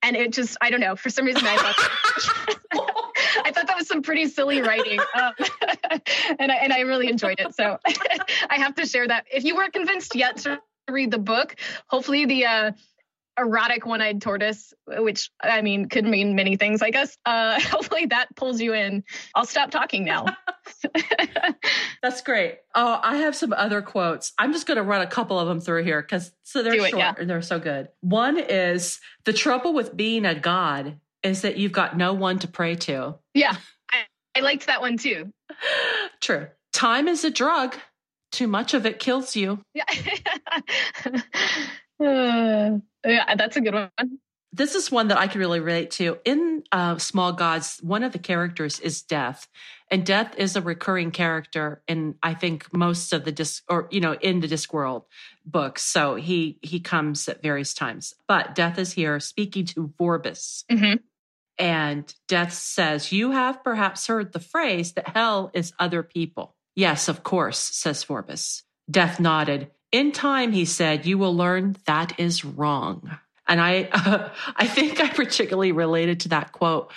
and 0.02 0.16
it 0.16 0.32
just 0.32 0.56
I 0.60 0.70
don't 0.70 0.80
know 0.80 0.96
for 0.96 1.10
some 1.10 1.24
reason 1.24 1.42
I 1.44 1.56
thought. 1.56 2.58
I 3.44 3.50
thought 3.50 3.66
that 3.66 3.76
was 3.76 3.88
some 3.88 4.02
pretty 4.02 4.26
silly 4.26 4.60
writing, 4.60 4.98
um, 5.00 5.32
and 6.38 6.52
I 6.52 6.56
and 6.56 6.72
I 6.72 6.80
really 6.80 7.08
enjoyed 7.08 7.38
it. 7.38 7.54
So 7.54 7.78
I 8.50 8.56
have 8.56 8.74
to 8.76 8.86
share 8.86 9.06
that. 9.08 9.26
If 9.32 9.44
you 9.44 9.56
weren't 9.56 9.72
convinced 9.72 10.14
yet 10.14 10.38
to 10.38 10.60
read 10.90 11.10
the 11.10 11.18
book, 11.18 11.56
hopefully 11.86 12.26
the 12.26 12.46
uh, 12.46 12.72
erotic 13.38 13.86
one-eyed 13.86 14.20
tortoise 14.20 14.74
which 14.86 15.30
i 15.42 15.62
mean 15.62 15.88
could 15.88 16.04
mean 16.04 16.34
many 16.34 16.56
things 16.56 16.82
i 16.82 16.90
guess. 16.90 17.16
Uh 17.24 17.58
hopefully 17.70 18.06
that 18.06 18.28
pulls 18.36 18.60
you 18.60 18.74
in. 18.74 19.04
I'll 19.34 19.46
stop 19.46 19.70
talking 19.70 20.04
now. 20.04 20.26
That's 22.02 22.20
great. 22.22 22.58
Oh 22.74 23.00
i 23.02 23.16
have 23.18 23.34
some 23.34 23.52
other 23.52 23.82
quotes. 23.82 24.32
I'm 24.38 24.52
just 24.52 24.66
going 24.66 24.76
to 24.76 24.82
run 24.82 25.00
a 25.00 25.06
couple 25.06 25.38
of 25.38 25.48
them 25.48 25.60
through 25.60 25.84
here 25.84 26.02
because 26.02 26.32
so 26.42 26.62
they're 26.62 26.74
it, 26.74 26.90
short 26.90 27.00
yeah. 27.00 27.14
and 27.18 27.28
they're 27.28 27.42
so 27.42 27.58
good. 27.58 27.88
One 28.00 28.38
is 28.38 29.00
the 29.24 29.32
trouble 29.32 29.72
with 29.72 29.96
being 29.96 30.24
a 30.26 30.34
god 30.34 30.98
is 31.22 31.42
that 31.42 31.56
you've 31.56 31.72
got 31.72 31.96
no 31.96 32.12
one 32.12 32.38
to 32.40 32.48
pray 32.48 32.74
to. 32.74 33.16
Yeah 33.34 33.56
i, 33.90 34.04
I 34.36 34.40
liked 34.40 34.66
that 34.66 34.80
one 34.80 34.98
too. 34.98 35.32
True. 36.20 36.48
Time 36.72 37.08
is 37.08 37.24
a 37.24 37.30
drug. 37.30 37.76
Too 38.30 38.48
much 38.48 38.74
of 38.74 38.86
it 38.86 38.98
kills 38.98 39.36
you. 39.36 39.62
Yeah 39.74 39.84
uh, 42.02 42.78
yeah, 43.06 43.34
that's 43.34 43.56
a 43.56 43.60
good 43.60 43.74
one. 43.74 43.90
This 44.54 44.74
is 44.74 44.90
one 44.90 45.08
that 45.08 45.18
I 45.18 45.28
can 45.28 45.40
really 45.40 45.60
relate 45.60 45.92
to. 45.92 46.18
In 46.26 46.62
uh, 46.70 46.98
Small 46.98 47.32
Gods, 47.32 47.78
one 47.82 48.02
of 48.02 48.12
the 48.12 48.18
characters 48.18 48.80
is 48.80 49.00
Death, 49.00 49.48
and 49.90 50.04
Death 50.04 50.34
is 50.36 50.56
a 50.56 50.60
recurring 50.60 51.10
character 51.10 51.82
in 51.88 52.16
I 52.22 52.34
think 52.34 52.66
most 52.74 53.14
of 53.14 53.24
the 53.24 53.32
disc 53.32 53.64
or 53.68 53.88
you 53.90 54.00
know 54.00 54.12
in 54.14 54.40
the 54.40 54.48
Discworld 54.48 55.04
books. 55.46 55.82
So 55.82 56.16
he 56.16 56.58
he 56.60 56.80
comes 56.80 57.28
at 57.28 57.42
various 57.42 57.72
times, 57.72 58.14
but 58.28 58.54
Death 58.54 58.78
is 58.78 58.92
here 58.92 59.20
speaking 59.20 59.64
to 59.66 59.92
Vorbis. 59.98 60.64
Mm-hmm. 60.70 60.96
And 61.58 62.12
Death 62.28 62.52
says, 62.52 63.12
You 63.12 63.30
have 63.30 63.62
perhaps 63.62 64.06
heard 64.06 64.32
the 64.32 64.40
phrase 64.40 64.92
that 64.94 65.08
hell 65.08 65.50
is 65.54 65.72
other 65.78 66.02
people. 66.02 66.56
Yes, 66.74 67.08
of 67.08 67.22
course, 67.22 67.58
says 67.58 68.04
Vorbis. 68.04 68.62
Death 68.90 69.20
nodded. 69.20 69.70
In 69.92 70.12
time, 70.12 70.52
he 70.52 70.64
said, 70.64 71.04
you 71.06 71.18
will 71.18 71.36
learn 71.36 71.76
that 71.84 72.18
is 72.18 72.44
wrong. 72.44 73.10
And 73.46 73.60
I, 73.60 73.88
uh, 73.92 74.30
I 74.56 74.66
think 74.66 75.00
I 75.00 75.08
particularly 75.08 75.72
related 75.72 76.20
to 76.20 76.30
that 76.30 76.52
quote 76.52 76.90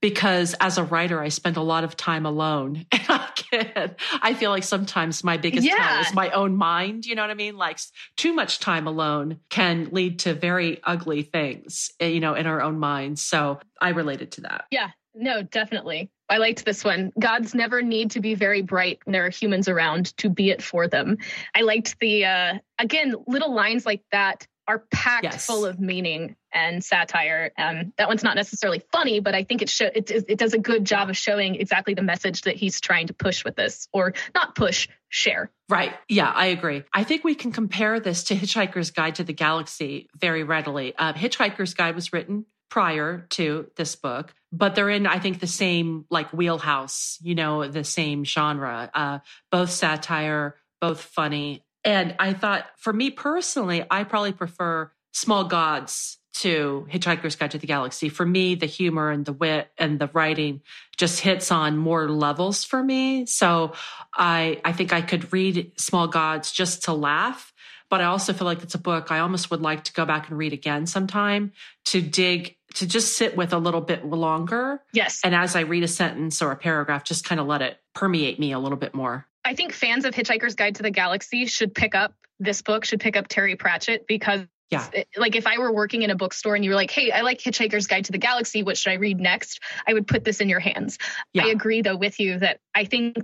because 0.00 0.54
as 0.60 0.78
a 0.78 0.82
writer, 0.84 1.20
I 1.20 1.28
spend 1.28 1.58
a 1.58 1.62
lot 1.62 1.84
of 1.84 1.96
time 1.96 2.24
alone. 2.24 2.86
And 3.00 3.02
I 3.08 3.30
can, 3.34 3.96
I 4.22 4.34
feel 4.34 4.50
like 4.50 4.62
sometimes 4.62 5.22
my 5.24 5.36
biggest 5.36 5.66
Yeah. 5.66 5.76
time 5.76 6.00
is 6.00 6.14
my 6.14 6.30
own 6.30 6.56
mind. 6.56 7.04
You 7.06 7.14
know 7.14 7.22
what 7.22 7.30
I 7.30 7.34
mean? 7.34 7.56
Like 7.56 7.78
too 8.16 8.32
much 8.32 8.60
time 8.60 8.86
alone 8.86 9.40
can 9.50 9.88
lead 9.90 10.20
to 10.20 10.32
very 10.34 10.80
ugly 10.84 11.22
things, 11.22 11.90
eh, 12.00 12.06
you 12.06 12.20
know, 12.20 12.34
in 12.34 12.46
our 12.46 12.62
own 12.62 12.78
minds. 12.78 13.20
So 13.22 13.58
I 13.80 13.90
related 13.90 14.32
to 14.32 14.42
that. 14.42 14.66
Yeah, 14.70 14.90
no, 15.14 15.42
definitely. 15.42 16.10
I 16.30 16.38
liked 16.38 16.64
this 16.64 16.84
one. 16.84 17.12
Gods 17.18 17.54
never 17.54 17.82
need 17.82 18.12
to 18.12 18.20
be 18.20 18.34
very 18.34 18.62
bright 18.62 19.00
when 19.04 19.12
there 19.12 19.26
are 19.26 19.30
humans 19.30 19.68
around 19.68 20.16
to 20.18 20.30
be 20.30 20.50
it 20.50 20.62
for 20.62 20.86
them. 20.88 21.18
I 21.54 21.62
liked 21.62 21.98
the, 21.98 22.24
uh, 22.24 22.54
again, 22.78 23.16
little 23.26 23.52
lines 23.52 23.84
like 23.84 24.02
that 24.12 24.46
are 24.68 24.84
packed 24.92 25.24
Yes. 25.24 25.46
full 25.46 25.66
of 25.66 25.80
meaning 25.80 26.36
and 26.52 26.84
satire. 26.84 27.50
Um, 27.58 27.92
that 27.98 28.06
one's 28.06 28.22
not 28.22 28.36
necessarily 28.36 28.80
funny, 28.92 29.18
but 29.18 29.34
I 29.34 29.42
think 29.42 29.62
it, 29.62 29.68
show, 29.68 29.86
it, 29.92 30.08
it 30.10 30.38
does 30.38 30.54
a 30.54 30.58
good 30.58 30.84
job 30.84 31.10
of 31.10 31.16
showing 31.16 31.56
exactly 31.56 31.94
the 31.94 32.02
message 32.02 32.42
that 32.42 32.54
he's 32.54 32.80
trying 32.80 33.08
to 33.08 33.12
push 33.14 33.44
with 33.44 33.56
this, 33.56 33.88
or 33.92 34.14
not 34.32 34.54
push, 34.54 34.86
share. 35.08 35.50
Right. 35.68 35.92
Yeah, 36.08 36.30
I 36.30 36.46
agree. 36.46 36.84
I 36.92 37.02
think 37.02 37.24
we 37.24 37.34
can 37.34 37.50
compare 37.50 37.98
this 37.98 38.22
to 38.24 38.36
Hitchhiker's 38.36 38.92
Guide 38.92 39.16
to 39.16 39.24
the 39.24 39.32
Galaxy 39.32 40.08
very 40.16 40.44
readily. 40.44 40.94
Uh, 40.96 41.14
Hitchhiker's 41.14 41.74
Guide 41.74 41.96
was 41.96 42.12
written 42.12 42.46
prior 42.70 43.26
to 43.30 43.70
this 43.76 43.96
book, 43.96 44.32
but 44.52 44.74
they're 44.74 44.88
in, 44.88 45.06
I 45.06 45.18
think, 45.18 45.40
the 45.40 45.46
same 45.46 46.06
like 46.08 46.32
wheelhouse, 46.32 47.18
you 47.20 47.34
know, 47.34 47.68
the 47.68 47.84
same 47.84 48.24
genre, 48.24 48.90
uh, 48.94 49.18
both 49.50 49.70
satire, 49.70 50.56
both 50.80 51.00
funny. 51.00 51.64
And 51.84 52.14
I 52.18 52.32
thought 52.32 52.66
for 52.78 52.92
me 52.92 53.10
personally, 53.10 53.84
I 53.90 54.04
probably 54.04 54.32
prefer 54.32 54.90
Small 55.12 55.44
Gods 55.44 56.18
to 56.32 56.86
Hitchhiker's 56.90 57.36
Guide 57.36 57.50
to 57.50 57.58
the 57.58 57.66
Galaxy. 57.66 58.08
For 58.08 58.24
me, 58.24 58.54
the 58.54 58.66
humor 58.66 59.10
and 59.10 59.24
the 59.24 59.32
wit 59.32 59.68
and 59.76 59.98
the 59.98 60.08
writing 60.12 60.62
just 60.96 61.20
hits 61.20 61.50
on 61.50 61.76
more 61.76 62.08
levels 62.08 62.64
for 62.64 62.82
me. 62.82 63.26
So 63.26 63.72
I 64.14 64.60
I 64.64 64.72
think 64.72 64.92
I 64.92 65.02
could 65.02 65.32
read 65.32 65.72
Small 65.76 66.06
Gods 66.06 66.52
just 66.52 66.84
to 66.84 66.92
laugh, 66.92 67.52
but 67.88 68.00
I 68.00 68.04
also 68.04 68.32
feel 68.32 68.46
like 68.46 68.62
it's 68.62 68.76
a 68.76 68.78
book 68.78 69.10
I 69.10 69.18
almost 69.18 69.50
would 69.50 69.60
like 69.60 69.84
to 69.84 69.92
go 69.92 70.04
back 70.04 70.28
and 70.28 70.38
read 70.38 70.52
again 70.52 70.86
sometime 70.86 71.52
to 71.86 72.00
dig 72.00 72.56
to 72.74 72.86
just 72.86 73.16
sit 73.16 73.36
with 73.36 73.52
a 73.52 73.58
little 73.58 73.80
bit 73.80 74.04
longer. 74.06 74.82
Yes. 74.92 75.20
And 75.24 75.34
as 75.34 75.56
I 75.56 75.60
read 75.60 75.82
a 75.82 75.88
sentence 75.88 76.40
or 76.42 76.52
a 76.52 76.56
paragraph, 76.56 77.04
just 77.04 77.24
kind 77.24 77.40
of 77.40 77.46
let 77.46 77.62
it 77.62 77.78
permeate 77.94 78.38
me 78.38 78.52
a 78.52 78.58
little 78.58 78.78
bit 78.78 78.94
more. 78.94 79.26
I 79.44 79.54
think 79.54 79.72
fans 79.72 80.04
of 80.04 80.14
Hitchhiker's 80.14 80.54
Guide 80.54 80.76
to 80.76 80.82
the 80.82 80.90
Galaxy 80.90 81.46
should 81.46 81.74
pick 81.74 81.94
up 81.94 82.14
this 82.38 82.62
book, 82.62 82.84
should 82.84 83.00
pick 83.00 83.16
up 83.16 83.28
Terry 83.28 83.56
Pratchett 83.56 84.06
because 84.06 84.42
Yeah. 84.70 84.86
like 85.16 85.34
if 85.34 85.46
I 85.46 85.58
were 85.58 85.72
working 85.72 86.02
in 86.02 86.10
a 86.10 86.14
bookstore 86.14 86.54
and 86.54 86.64
you 86.64 86.70
were 86.70 86.76
like, 86.76 86.90
"Hey, 86.90 87.10
I 87.10 87.22
like 87.22 87.40
Hitchhiker's 87.40 87.86
Guide 87.88 88.04
to 88.04 88.12
the 88.12 88.18
Galaxy, 88.18 88.62
what 88.62 88.78
should 88.78 88.92
I 88.92 88.96
read 88.96 89.18
next?" 89.18 89.60
I 89.86 89.92
would 89.94 90.06
put 90.06 90.24
this 90.24 90.40
in 90.40 90.48
your 90.48 90.60
hands. 90.60 90.98
Yeah. 91.32 91.46
I 91.46 91.48
agree 91.48 91.82
though 91.82 91.96
with 91.96 92.20
you 92.20 92.38
that 92.38 92.60
I 92.74 92.84
think 92.84 93.16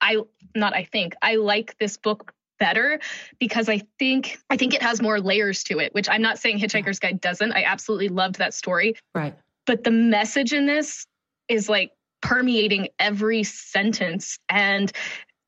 I 0.00 0.18
not 0.54 0.74
I 0.74 0.84
think 0.84 1.14
I 1.20 1.36
like 1.36 1.76
this 1.78 1.96
book 1.96 2.32
better 2.62 3.00
because 3.40 3.68
I 3.68 3.82
think 3.98 4.38
I 4.48 4.56
think 4.56 4.72
it 4.72 4.82
has 4.82 5.02
more 5.02 5.18
layers 5.20 5.64
to 5.64 5.80
it, 5.80 5.92
which 5.94 6.08
I'm 6.08 6.22
not 6.22 6.38
saying 6.38 6.60
Hitchhiker's 6.60 7.00
Guide 7.00 7.20
doesn't. 7.20 7.50
I 7.50 7.64
absolutely 7.64 8.08
loved 8.08 8.38
that 8.38 8.54
story, 8.54 8.94
Right. 9.16 9.34
but 9.66 9.82
the 9.82 9.90
message 9.90 10.52
in 10.52 10.66
this 10.66 11.04
is 11.48 11.68
like 11.68 11.90
permeating 12.20 12.86
every 13.00 13.42
sentence 13.42 14.38
and 14.48 14.92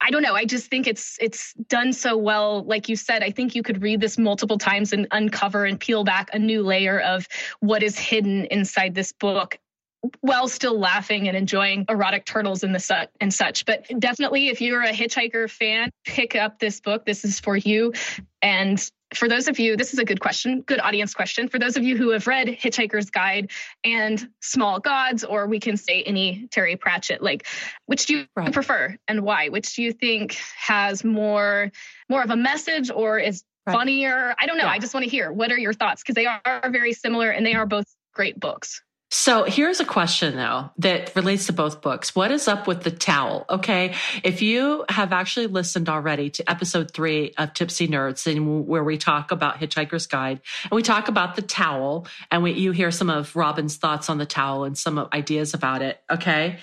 I 0.01 0.11
don't 0.11 0.23
know. 0.23 0.35
I 0.35 0.45
just 0.45 0.69
think 0.69 0.89
it's 0.89 1.17
it's 1.21 1.55
done 1.69 1.93
so 1.93 2.17
well. 2.19 2.65
Like 2.65 2.89
you 2.91 2.97
said, 2.97 3.23
I 3.23 3.31
think 3.31 3.55
you 3.55 3.63
could 3.63 3.81
read 3.81 4.01
this 4.01 4.19
multiple 4.19 4.59
times 4.59 4.93
and 4.93 5.07
uncover 5.13 5.65
and 5.65 5.79
peel 5.81 6.03
back 6.05 6.29
a 6.35 6.39
new 6.39 6.63
layer 6.63 7.01
of 7.01 7.27
what 7.61 7.83
is 7.83 7.97
hidden 7.97 8.45
inside 8.47 8.95
this 8.95 9.13
book 9.13 9.57
while 10.21 10.49
still 10.49 10.79
laughing 10.79 11.29
and 11.29 11.37
enjoying 11.37 11.85
erotic 11.89 12.25
turtles 12.25 12.63
and 12.63 12.75
the 12.75 12.81
su- 12.81 12.95
and 13.21 13.33
such. 13.33 13.65
But 13.65 13.87
definitely 13.99 14.49
if 14.49 14.61
you're 14.61 14.83
a 14.83 14.93
hitchhiker 14.93 15.51
fan, 15.51 15.91
pick 16.05 16.35
up 16.37 16.59
this 16.59 16.81
book. 16.81 17.05
This 17.05 17.25
is 17.25 17.41
for 17.41 17.57
you. 17.57 17.93
And 18.43 18.79
for 19.15 19.29
those 19.29 19.47
of 19.49 19.59
you, 19.61 19.77
this 19.77 19.93
is 19.93 19.99
a 20.01 20.05
good 20.05 20.21
question, 20.21 20.63
good 20.63 20.81
audience 20.81 21.15
question. 21.15 21.49
For 21.49 21.59
those 21.59 21.77
of 21.77 21.85
you 21.85 21.97
who 21.97 22.11
have 22.11 22.27
read 22.27 22.49
Hitchhiker's 22.49 23.11
Guide 23.11 23.51
and 23.85 24.29
Small 24.41 24.81
Gods, 24.81 25.23
or 25.25 25.47
we 25.47 25.61
can 25.61 25.77
say 25.77 26.03
any 26.03 26.49
Terry 26.51 26.77
Pratchett, 26.77 27.23
like 27.23 27.47
which 27.87 28.07
do 28.07 28.17
you 28.19 28.27
Right. 28.35 28.53
prefer 28.53 28.97
and 29.07 29.23
why? 29.23 29.49
Which 29.51 29.75
do 29.77 29.83
you 29.83 29.93
think 29.93 30.37
has 30.57 31.05
more 31.05 31.71
more 32.09 32.23
of 32.23 32.31
a 32.31 32.37
message 32.37 32.91
or 32.91 33.19
is 33.19 33.45
Right. 33.67 33.73
funnier? 33.75 34.35
I 34.39 34.47
don't 34.47 34.59
know. 34.59 34.65
Yeah. 34.65 34.71
I 34.73 34.79
just 34.79 34.93
want 34.93 35.05
to 35.05 35.11
hear 35.11 35.33
what 35.33 35.51
are 35.53 35.59
your 35.59 35.73
thoughts 35.73 36.03
because 36.03 36.17
they 36.17 36.27
are 36.27 36.69
very 36.71 36.93
similar 36.93 37.31
and 37.31 37.47
they 37.47 37.55
are 37.55 37.65
both 37.67 37.87
great 38.13 38.39
books. 38.39 38.83
So 39.11 39.45
here's 39.45 39.79
a 39.79 39.85
question 39.85 40.35
though 40.37 40.71
that 40.79 41.15
relates 41.15 41.47
to 41.47 41.53
both 41.53 41.83
books. 41.83 42.17
What 42.17 42.33
is 42.33 42.49
up 42.49 42.67
with 42.67 42.83
the 42.83 42.91
towel? 42.91 43.45
Okay. 43.49 43.95
If 44.25 44.43
you 44.43 44.85
have 44.89 45.13
actually 45.13 45.47
listened 45.47 45.89
already 45.89 46.31
to 46.31 46.51
episode 46.51 46.91
three 46.91 47.33
of 47.39 47.55
Tipsy 47.55 47.87
Nerds 47.87 48.27
and 48.27 48.67
where 48.67 48.83
we 48.83 48.99
talk 48.99 49.31
about 49.31 49.61
Hitchhiker's 49.61 50.07
Guide 50.07 50.41
and 50.65 50.73
we 50.73 50.83
talk 50.83 51.09
about 51.09 51.37
the 51.37 51.43
towel 51.43 52.07
and 52.31 52.43
we, 52.43 52.53
you 52.53 52.73
hear 52.73 52.91
some 52.91 53.09
of 53.09 53.37
Robin's 53.37 53.77
thoughts 53.77 54.11
on 54.11 54.19
the 54.19 54.27
towel 54.27 54.65
and 54.65 54.77
some 54.77 55.09
ideas 55.13 55.55
about 55.55 55.81
it. 55.81 56.01
Okay. 56.11 56.59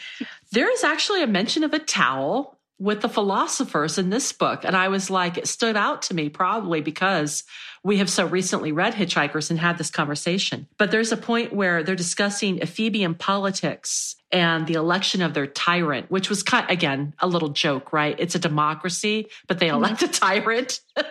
There 0.51 0.69
is 0.69 0.83
actually 0.83 1.23
a 1.23 1.27
mention 1.27 1.63
of 1.63 1.73
a 1.73 1.79
towel 1.79 2.59
with 2.81 3.01
the 3.01 3.09
philosophers 3.09 3.99
in 3.99 4.09
this 4.09 4.33
book. 4.33 4.65
And 4.65 4.75
I 4.75 4.87
was 4.87 5.11
like, 5.11 5.37
it 5.37 5.47
stood 5.47 5.77
out 5.77 6.01
to 6.03 6.15
me 6.15 6.29
probably 6.29 6.81
because 6.81 7.43
we 7.83 7.97
have 7.97 8.09
so 8.09 8.25
recently 8.27 8.71
read 8.71 8.93
Hitchhikers 8.93 9.49
and 9.49 9.59
had 9.59 9.77
this 9.77 9.89
conversation. 9.89 10.67
But 10.77 10.91
there's 10.91 11.11
a 11.11 11.17
point 11.17 11.53
where 11.53 11.83
they're 11.83 11.95
discussing 11.95 12.59
Ephebian 12.59 13.17
politics 13.17 14.15
and 14.31 14.67
the 14.67 14.75
election 14.75 15.21
of 15.21 15.33
their 15.33 15.47
tyrant, 15.47 16.09
which 16.11 16.29
was 16.29 16.43
kind 16.43 16.69
again 16.69 17.13
a 17.19 17.27
little 17.27 17.49
joke, 17.49 17.91
right? 17.91 18.15
It's 18.19 18.35
a 18.35 18.39
democracy, 18.39 19.27
but 19.47 19.59
they 19.59 19.69
elect 19.69 20.01
mm-hmm. 20.01 20.05
a 20.05 20.13
tyrant. 20.13 20.79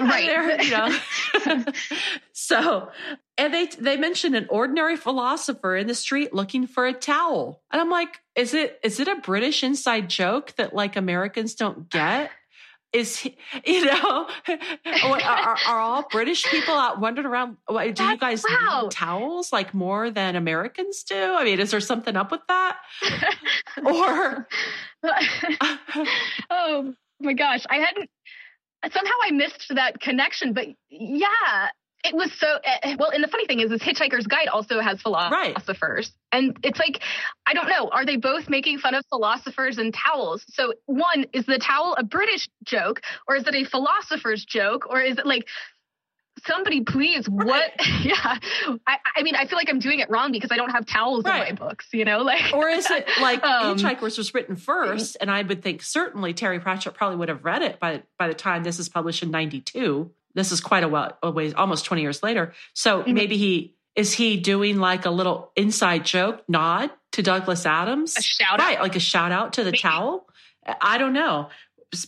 Right. 0.00 0.62
you 0.62 0.70
know. 0.70 1.64
so 2.32 2.90
and 3.36 3.52
they 3.52 3.66
they 3.66 3.96
mentioned 3.96 4.36
an 4.36 4.46
ordinary 4.50 4.96
philosopher 4.96 5.76
in 5.76 5.88
the 5.88 5.94
street 5.94 6.32
looking 6.32 6.66
for 6.66 6.86
a 6.86 6.92
towel. 6.92 7.60
And 7.72 7.80
I'm 7.80 7.90
like, 7.90 8.20
is 8.36 8.54
it 8.54 8.78
is 8.84 9.00
it 9.00 9.08
a 9.08 9.16
British 9.16 9.64
inside 9.64 10.08
joke 10.08 10.54
that 10.56 10.74
like 10.74 10.96
Americans 10.96 11.56
don't 11.56 11.88
get? 11.88 12.30
Is 12.92 13.18
he, 13.18 13.36
you 13.66 13.84
know, 13.84 14.28
are, 14.86 15.56
are, 15.66 15.78
all 15.78 16.06
British 16.10 16.44
people 16.44 16.74
out 16.74 17.00
wandering 17.00 17.26
around? 17.26 17.56
Do 17.68 18.04
you 18.04 18.16
guys 18.16 18.44
wow. 18.48 18.82
need 18.82 18.90
towels 18.90 19.52
like 19.52 19.74
more 19.74 20.10
than 20.10 20.36
Americans 20.36 21.02
do? 21.02 21.34
I 21.34 21.44
mean, 21.44 21.60
is 21.60 21.70
there 21.70 21.80
something 21.80 22.16
up 22.16 22.30
with 22.30 22.40
that? 22.48 22.78
Or 23.84 24.48
oh 26.50 26.94
my 27.20 27.32
gosh, 27.32 27.64
I 27.70 27.76
hadn't 27.76 28.10
somehow 28.90 29.12
I 29.22 29.30
missed 29.30 29.66
that 29.72 30.00
connection, 30.00 30.52
but 30.52 30.66
yeah, 30.90 31.68
it 32.04 32.14
was 32.14 32.32
so 32.38 32.46
eh, 32.64 32.96
well. 32.98 33.10
And 33.10 33.22
the 33.24 33.28
funny 33.28 33.46
thing 33.46 33.60
is, 33.60 33.70
this 33.70 33.82
Hitchhiker's 33.82 34.26
Guide 34.26 34.48
also 34.48 34.80
has 34.80 35.00
philosophers, 35.02 36.12
and 36.32 36.56
it's 36.62 36.78
like 36.78 37.00
I 37.46 37.54
don't 37.54 37.68
know, 37.68 37.88
are 37.90 38.06
they 38.06 38.16
both 38.16 38.48
making 38.48 38.78
fun 38.78 38.94
of 38.94 39.04
philosophers 39.08 39.78
and 39.78 39.92
towels? 39.92 40.44
So 40.48 40.74
one 40.86 41.26
is 41.32 41.44
the 41.46 41.58
towel 41.58 41.94
a 41.98 42.04
British 42.04 42.48
joke, 42.64 43.02
or 43.26 43.36
is 43.36 43.46
it 43.46 43.54
a 43.54 43.64
philosopher's 43.64 44.44
joke, 44.44 44.86
or 44.88 45.00
is 45.00 45.18
it 45.18 45.26
like? 45.26 45.46
Somebody 46.46 46.82
please, 46.82 47.28
what? 47.28 47.72
Yeah, 48.04 48.14
I, 48.86 48.98
I 49.16 49.22
mean, 49.24 49.34
I 49.34 49.46
feel 49.48 49.58
like 49.58 49.68
I'm 49.68 49.80
doing 49.80 49.98
it 49.98 50.08
wrong 50.08 50.30
because 50.30 50.52
I 50.52 50.56
don't 50.56 50.70
have 50.70 50.86
towels 50.86 51.24
Right. 51.24 51.48
in 51.48 51.56
my 51.56 51.66
books, 51.68 51.88
you 51.92 52.04
know, 52.04 52.18
like. 52.22 52.54
or 52.54 52.68
is 52.68 52.88
it 52.88 53.08
like 53.20 53.42
Um, 53.48 53.76
Hitchhikers 53.76 54.16
was 54.16 54.32
written 54.32 54.54
first, 54.54 55.16
and 55.20 55.32
I 55.32 55.42
would 55.42 55.62
think 55.64 55.82
certainly 55.82 56.32
Terry 56.34 56.60
Pratchett 56.60 56.94
probably 56.94 57.16
would 57.16 57.28
have 57.28 57.44
read 57.44 57.62
it 57.62 57.80
by 57.80 58.04
by 58.20 58.28
the 58.28 58.34
time 58.34 58.62
this 58.62 58.78
is 58.78 58.88
published 58.88 59.24
in 59.24 59.32
'92. 59.32 60.12
This 60.34 60.52
is 60.52 60.60
quite 60.60 60.84
a 60.84 60.88
while, 60.88 61.16
a 61.22 61.30
ways, 61.30 61.54
almost 61.54 61.84
20 61.84 62.02
years 62.02 62.22
later. 62.22 62.52
So 62.74 63.02
Mhm. 63.02 63.14
maybe 63.14 63.36
he 63.36 63.74
is 63.96 64.12
he 64.12 64.36
doing 64.36 64.78
like 64.78 65.06
a 65.06 65.10
little 65.10 65.50
inside 65.56 66.04
joke 66.04 66.44
nod 66.48 66.90
to 67.12 67.22
Douglas 67.22 67.66
Adams, 67.66 68.16
a 68.16 68.22
shout 68.22 68.60
right? 68.60 68.76
out. 68.76 68.82
Like 68.82 68.94
a 68.94 69.00
shout 69.00 69.32
out 69.32 69.54
to 69.54 69.64
the 69.64 69.72
Maybe. 69.72 69.78
towel. 69.78 70.28
I 70.80 70.98
don't 70.98 71.12
know. 71.14 71.48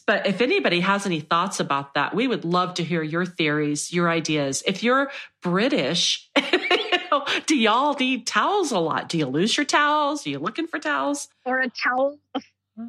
But 0.07 0.27
if 0.27 0.41
anybody 0.43 0.81
has 0.81 1.07
any 1.07 1.21
thoughts 1.21 1.59
about 1.59 1.95
that, 1.95 2.15
we 2.15 2.29
would 2.29 2.45
love 2.45 2.75
to 2.75 2.85
hear 2.85 3.03
your 3.03 3.25
theories, 3.25 3.93
your 3.93 4.09
ideas. 4.11 4.63
If 4.67 4.83
you're 4.85 5.11
British, 5.43 6.29
you 6.37 6.99
know, 7.11 7.25
do 7.47 7.57
y'all 7.57 7.97
need 7.99 8.27
towels 8.27 8.71
a 8.73 8.79
lot? 8.79 9.09
Do 9.09 9.17
you 9.19 9.27
lose 9.27 9.57
your 9.57 9.65
towels? 9.65 10.27
Are 10.27 10.31
you 10.31 10.39
looking 10.39 10.67
for 10.69 10.79
towels? 10.79 11.29
or 11.47 11.59
a 11.61 11.69
towel 11.71 12.19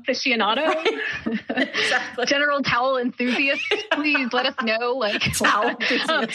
aficionado, 0.07 0.67
Exactly. 1.49 2.25
general 2.25 2.61
towel 2.61 2.97
enthusiast. 2.97 3.61
Please 3.93 4.31
let 4.33 4.45
us 4.45 4.55
know. 4.63 4.93
Like 4.93 5.21
Towel 5.37 5.69
Um. 5.69 5.75
I, 5.79 6.27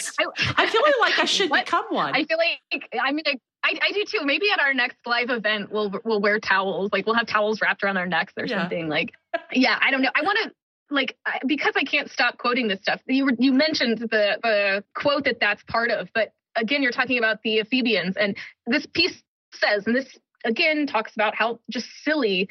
I 0.57 0.67
feel 0.67 0.81
like 1.01 1.19
I 1.19 1.25
should 1.25 1.49
What? 1.49 1.65
become 1.65 1.85
one. 1.89 2.15
I 2.15 2.23
feel 2.25 2.37
like 2.37 2.83
I'm 3.01 3.15
gonna. 3.17 3.37
I, 3.63 3.77
I 3.81 3.91
do 3.91 4.03
too. 4.05 4.23
Maybe 4.25 4.45
at 4.51 4.59
our 4.59 4.73
next 4.73 4.97
live 5.05 5.29
event, 5.29 5.71
we'll 5.71 5.91
we'll 6.05 6.21
wear 6.21 6.39
towels. 6.39 6.89
Like 6.93 7.05
we'll 7.05 7.15
have 7.15 7.27
towels 7.27 7.61
wrapped 7.61 7.83
around 7.83 7.97
our 7.97 8.07
necks 8.07 8.33
or 8.37 8.45
Yeah. 8.45 8.61
something. 8.61 8.87
Like, 8.87 9.13
yeah, 9.51 9.77
I 9.81 9.91
don't 9.91 10.01
know. 10.01 10.11
I 10.15 10.21
want 10.21 10.37
to 10.43 10.51
like 10.89 11.17
because 11.45 11.73
I 11.75 11.83
can't 11.83 12.09
stop 12.09 12.37
quoting 12.37 12.67
this 12.67 12.79
stuff. 12.81 13.01
You 13.07 13.25
were, 13.25 13.33
you 13.37 13.51
mentioned 13.51 13.97
the 13.99 14.37
the 14.41 14.83
quote 14.95 15.25
that 15.25 15.39
that's 15.39 15.63
part 15.63 15.91
of, 15.91 16.07
but 16.13 16.31
again, 16.55 16.81
you're 16.81 16.91
talking 16.93 17.17
about 17.17 17.41
the 17.43 17.59
Ephebians, 17.59 18.13
and 18.19 18.37
this 18.67 18.85
piece 18.93 19.21
says, 19.53 19.85
and 19.85 19.95
this 19.95 20.17
again 20.45 20.87
talks 20.87 21.13
about 21.15 21.35
how 21.35 21.59
just 21.69 21.87
silly 22.03 22.47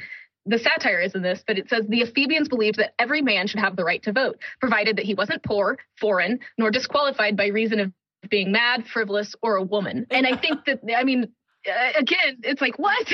the 0.46 0.58
satire 0.58 1.00
is 1.00 1.14
in 1.14 1.22
this, 1.22 1.42
but 1.46 1.58
it 1.58 1.68
says 1.68 1.86
the 1.88 2.02
Ephebians 2.02 2.48
believed 2.48 2.78
that 2.78 2.94
every 2.98 3.20
man 3.22 3.46
should 3.46 3.60
have 3.60 3.76
the 3.76 3.84
right 3.84 4.02
to 4.04 4.12
vote, 4.12 4.38
provided 4.60 4.96
that 4.96 5.04
he 5.04 5.14
wasn't 5.14 5.42
poor, 5.42 5.78
foreign, 5.98 6.38
nor 6.56 6.70
disqualified 6.70 7.36
by 7.36 7.48
reason 7.48 7.80
of 7.80 7.92
being 8.30 8.52
mad, 8.52 8.86
frivolous, 8.86 9.34
or 9.42 9.56
a 9.56 9.62
woman. 9.62 10.06
And 10.10 10.26
I 10.26 10.36
think 10.36 10.64
that, 10.66 10.80
I 10.96 11.04
mean, 11.04 11.32
uh, 11.68 11.98
again, 11.98 12.38
it's 12.42 12.60
like 12.60 12.78
what? 12.78 13.12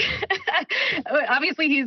Obviously, 1.29 1.69
he's 1.69 1.87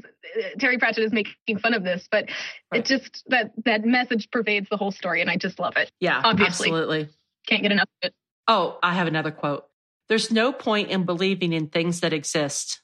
Terry 0.59 0.77
Pratchett 0.77 1.03
is 1.03 1.11
making 1.11 1.59
fun 1.59 1.73
of 1.73 1.83
this, 1.83 2.07
but 2.09 2.25
right. 2.71 2.79
it 2.79 2.85
just 2.85 3.23
that 3.27 3.51
that 3.65 3.85
message 3.85 4.29
pervades 4.31 4.67
the 4.69 4.77
whole 4.77 4.91
story, 4.91 5.21
and 5.21 5.29
I 5.29 5.37
just 5.37 5.59
love 5.59 5.77
it. 5.77 5.91
Yeah, 5.99 6.21
obviously, 6.23 6.69
absolutely, 6.69 7.09
can't 7.47 7.61
get 7.61 7.71
enough 7.71 7.89
of 8.01 8.07
it. 8.07 8.15
Oh, 8.47 8.79
I 8.81 8.95
have 8.95 9.07
another 9.07 9.31
quote. 9.31 9.65
There's 10.07 10.31
no 10.31 10.51
point 10.51 10.89
in 10.89 11.03
believing 11.03 11.53
in 11.53 11.67
things 11.67 11.99
that 12.01 12.13
exist. 12.13 12.81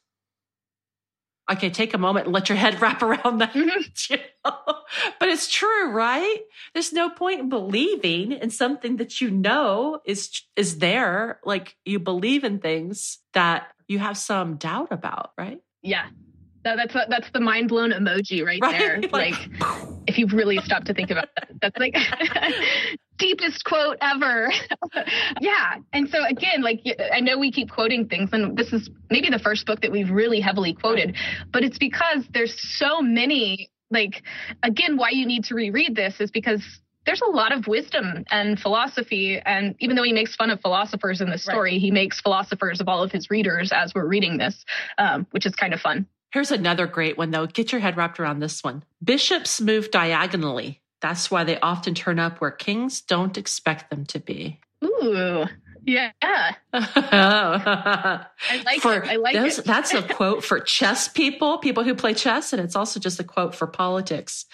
Okay, 1.51 1.69
take 1.69 1.93
a 1.93 1.97
moment 1.97 2.27
and 2.27 2.33
let 2.33 2.49
your 2.49 2.57
head 2.57 2.81
wrap 2.81 3.01
around 3.01 3.39
that. 3.39 3.53
Mm-hmm. 3.53 3.69
You 4.09 4.17
know? 4.45 4.75
But 5.19 5.29
it's 5.29 5.47
true, 5.47 5.91
right? 5.91 6.39
There's 6.73 6.91
no 6.91 7.09
point 7.09 7.39
in 7.39 7.49
believing 7.49 8.31
in 8.31 8.49
something 8.49 8.97
that 8.97 9.21
you 9.21 9.29
know 9.29 10.01
is 10.05 10.41
is 10.55 10.79
there. 10.79 11.39
Like 11.45 11.75
you 11.85 11.99
believe 11.99 12.43
in 12.43 12.59
things 12.59 13.19
that 13.33 13.67
you 13.87 13.99
have 13.99 14.17
some 14.17 14.55
doubt 14.55 14.87
about, 14.91 15.31
right? 15.37 15.61
Yeah. 15.83 16.07
No, 16.65 16.75
that's 16.75 16.93
that's 17.09 17.29
the 17.31 17.39
mind 17.39 17.69
blown 17.69 17.91
emoji 17.91 18.45
right, 18.45 18.59
right? 18.61 18.71
there. 18.71 19.01
Like, 19.01 19.11
like 19.11 20.00
if 20.11 20.17
you 20.17 20.27
really 20.27 20.57
stop 20.57 20.83
to 20.85 20.93
think 20.93 21.09
about 21.09 21.29
that, 21.35 21.49
that's 21.61 21.77
like 21.77 21.95
deepest 23.17 23.63
quote 23.63 23.97
ever. 24.01 24.51
yeah. 25.41 25.75
And 25.93 26.09
so 26.09 26.25
again, 26.25 26.61
like 26.61 26.81
I 27.13 27.21
know 27.21 27.37
we 27.37 27.51
keep 27.51 27.71
quoting 27.71 28.07
things, 28.07 28.29
and 28.33 28.57
this 28.57 28.73
is 28.73 28.89
maybe 29.09 29.29
the 29.29 29.39
first 29.39 29.65
book 29.65 29.81
that 29.81 29.91
we've 29.91 30.09
really 30.09 30.41
heavily 30.41 30.73
quoted, 30.73 31.15
but 31.51 31.63
it's 31.63 31.77
because 31.77 32.25
there's 32.33 32.55
so 32.77 33.01
many. 33.01 33.69
Like 33.89 34.23
again, 34.63 34.95
why 34.95 35.09
you 35.11 35.25
need 35.25 35.45
to 35.45 35.55
reread 35.55 35.95
this 35.95 36.21
is 36.21 36.31
because 36.31 36.61
there's 37.05 37.21
a 37.21 37.29
lot 37.29 37.51
of 37.51 37.67
wisdom 37.67 38.23
and 38.29 38.59
philosophy. 38.59 39.41
And 39.43 39.75
even 39.79 39.95
though 39.95 40.03
he 40.03 40.13
makes 40.13 40.35
fun 40.35 40.49
of 40.49 40.61
philosophers 40.61 41.19
in 41.19 41.29
the 41.29 41.37
story, 41.37 41.73
right. 41.73 41.81
he 41.81 41.91
makes 41.91 42.21
philosophers 42.21 42.79
of 42.79 42.87
all 42.87 43.03
of 43.03 43.11
his 43.11 43.29
readers 43.29 43.71
as 43.73 43.93
we're 43.95 44.05
reading 44.05 44.37
this, 44.37 44.63
um, 44.97 45.25
which 45.31 45.45
is 45.45 45.55
kind 45.55 45.73
of 45.73 45.81
fun. 45.81 46.05
Here's 46.31 46.51
another 46.51 46.87
great 46.87 47.17
one, 47.17 47.31
though. 47.31 47.45
Get 47.45 47.71
your 47.71 47.81
head 47.81 47.97
wrapped 47.97 48.19
around 48.19 48.39
this 48.39 48.63
one. 48.63 48.83
Bishops 49.03 49.59
move 49.59 49.91
diagonally. 49.91 50.81
That's 51.01 51.29
why 51.29 51.43
they 51.43 51.59
often 51.59 51.93
turn 51.93 52.19
up 52.19 52.39
where 52.39 52.51
kings 52.51 53.01
don't 53.01 53.37
expect 53.37 53.89
them 53.89 54.05
to 54.05 54.19
be. 54.19 54.59
Ooh, 54.83 55.45
yeah. 55.83 56.11
I 56.73 58.27
like 58.65 58.81
for 58.81 58.95
it. 58.95 59.09
I 59.09 59.15
like 59.15 59.35
those, 59.35 59.59
it. 59.59 59.65
that's 59.65 59.93
a 59.93 60.01
quote 60.13 60.43
for 60.43 60.59
chess 60.59 61.07
people, 61.07 61.57
people 61.57 61.83
who 61.83 61.95
play 61.95 62.13
chess, 62.13 62.53
and 62.53 62.61
it's 62.61 62.75
also 62.75 62.99
just 62.99 63.19
a 63.19 63.23
quote 63.23 63.55
for 63.55 63.67
politics. 63.67 64.45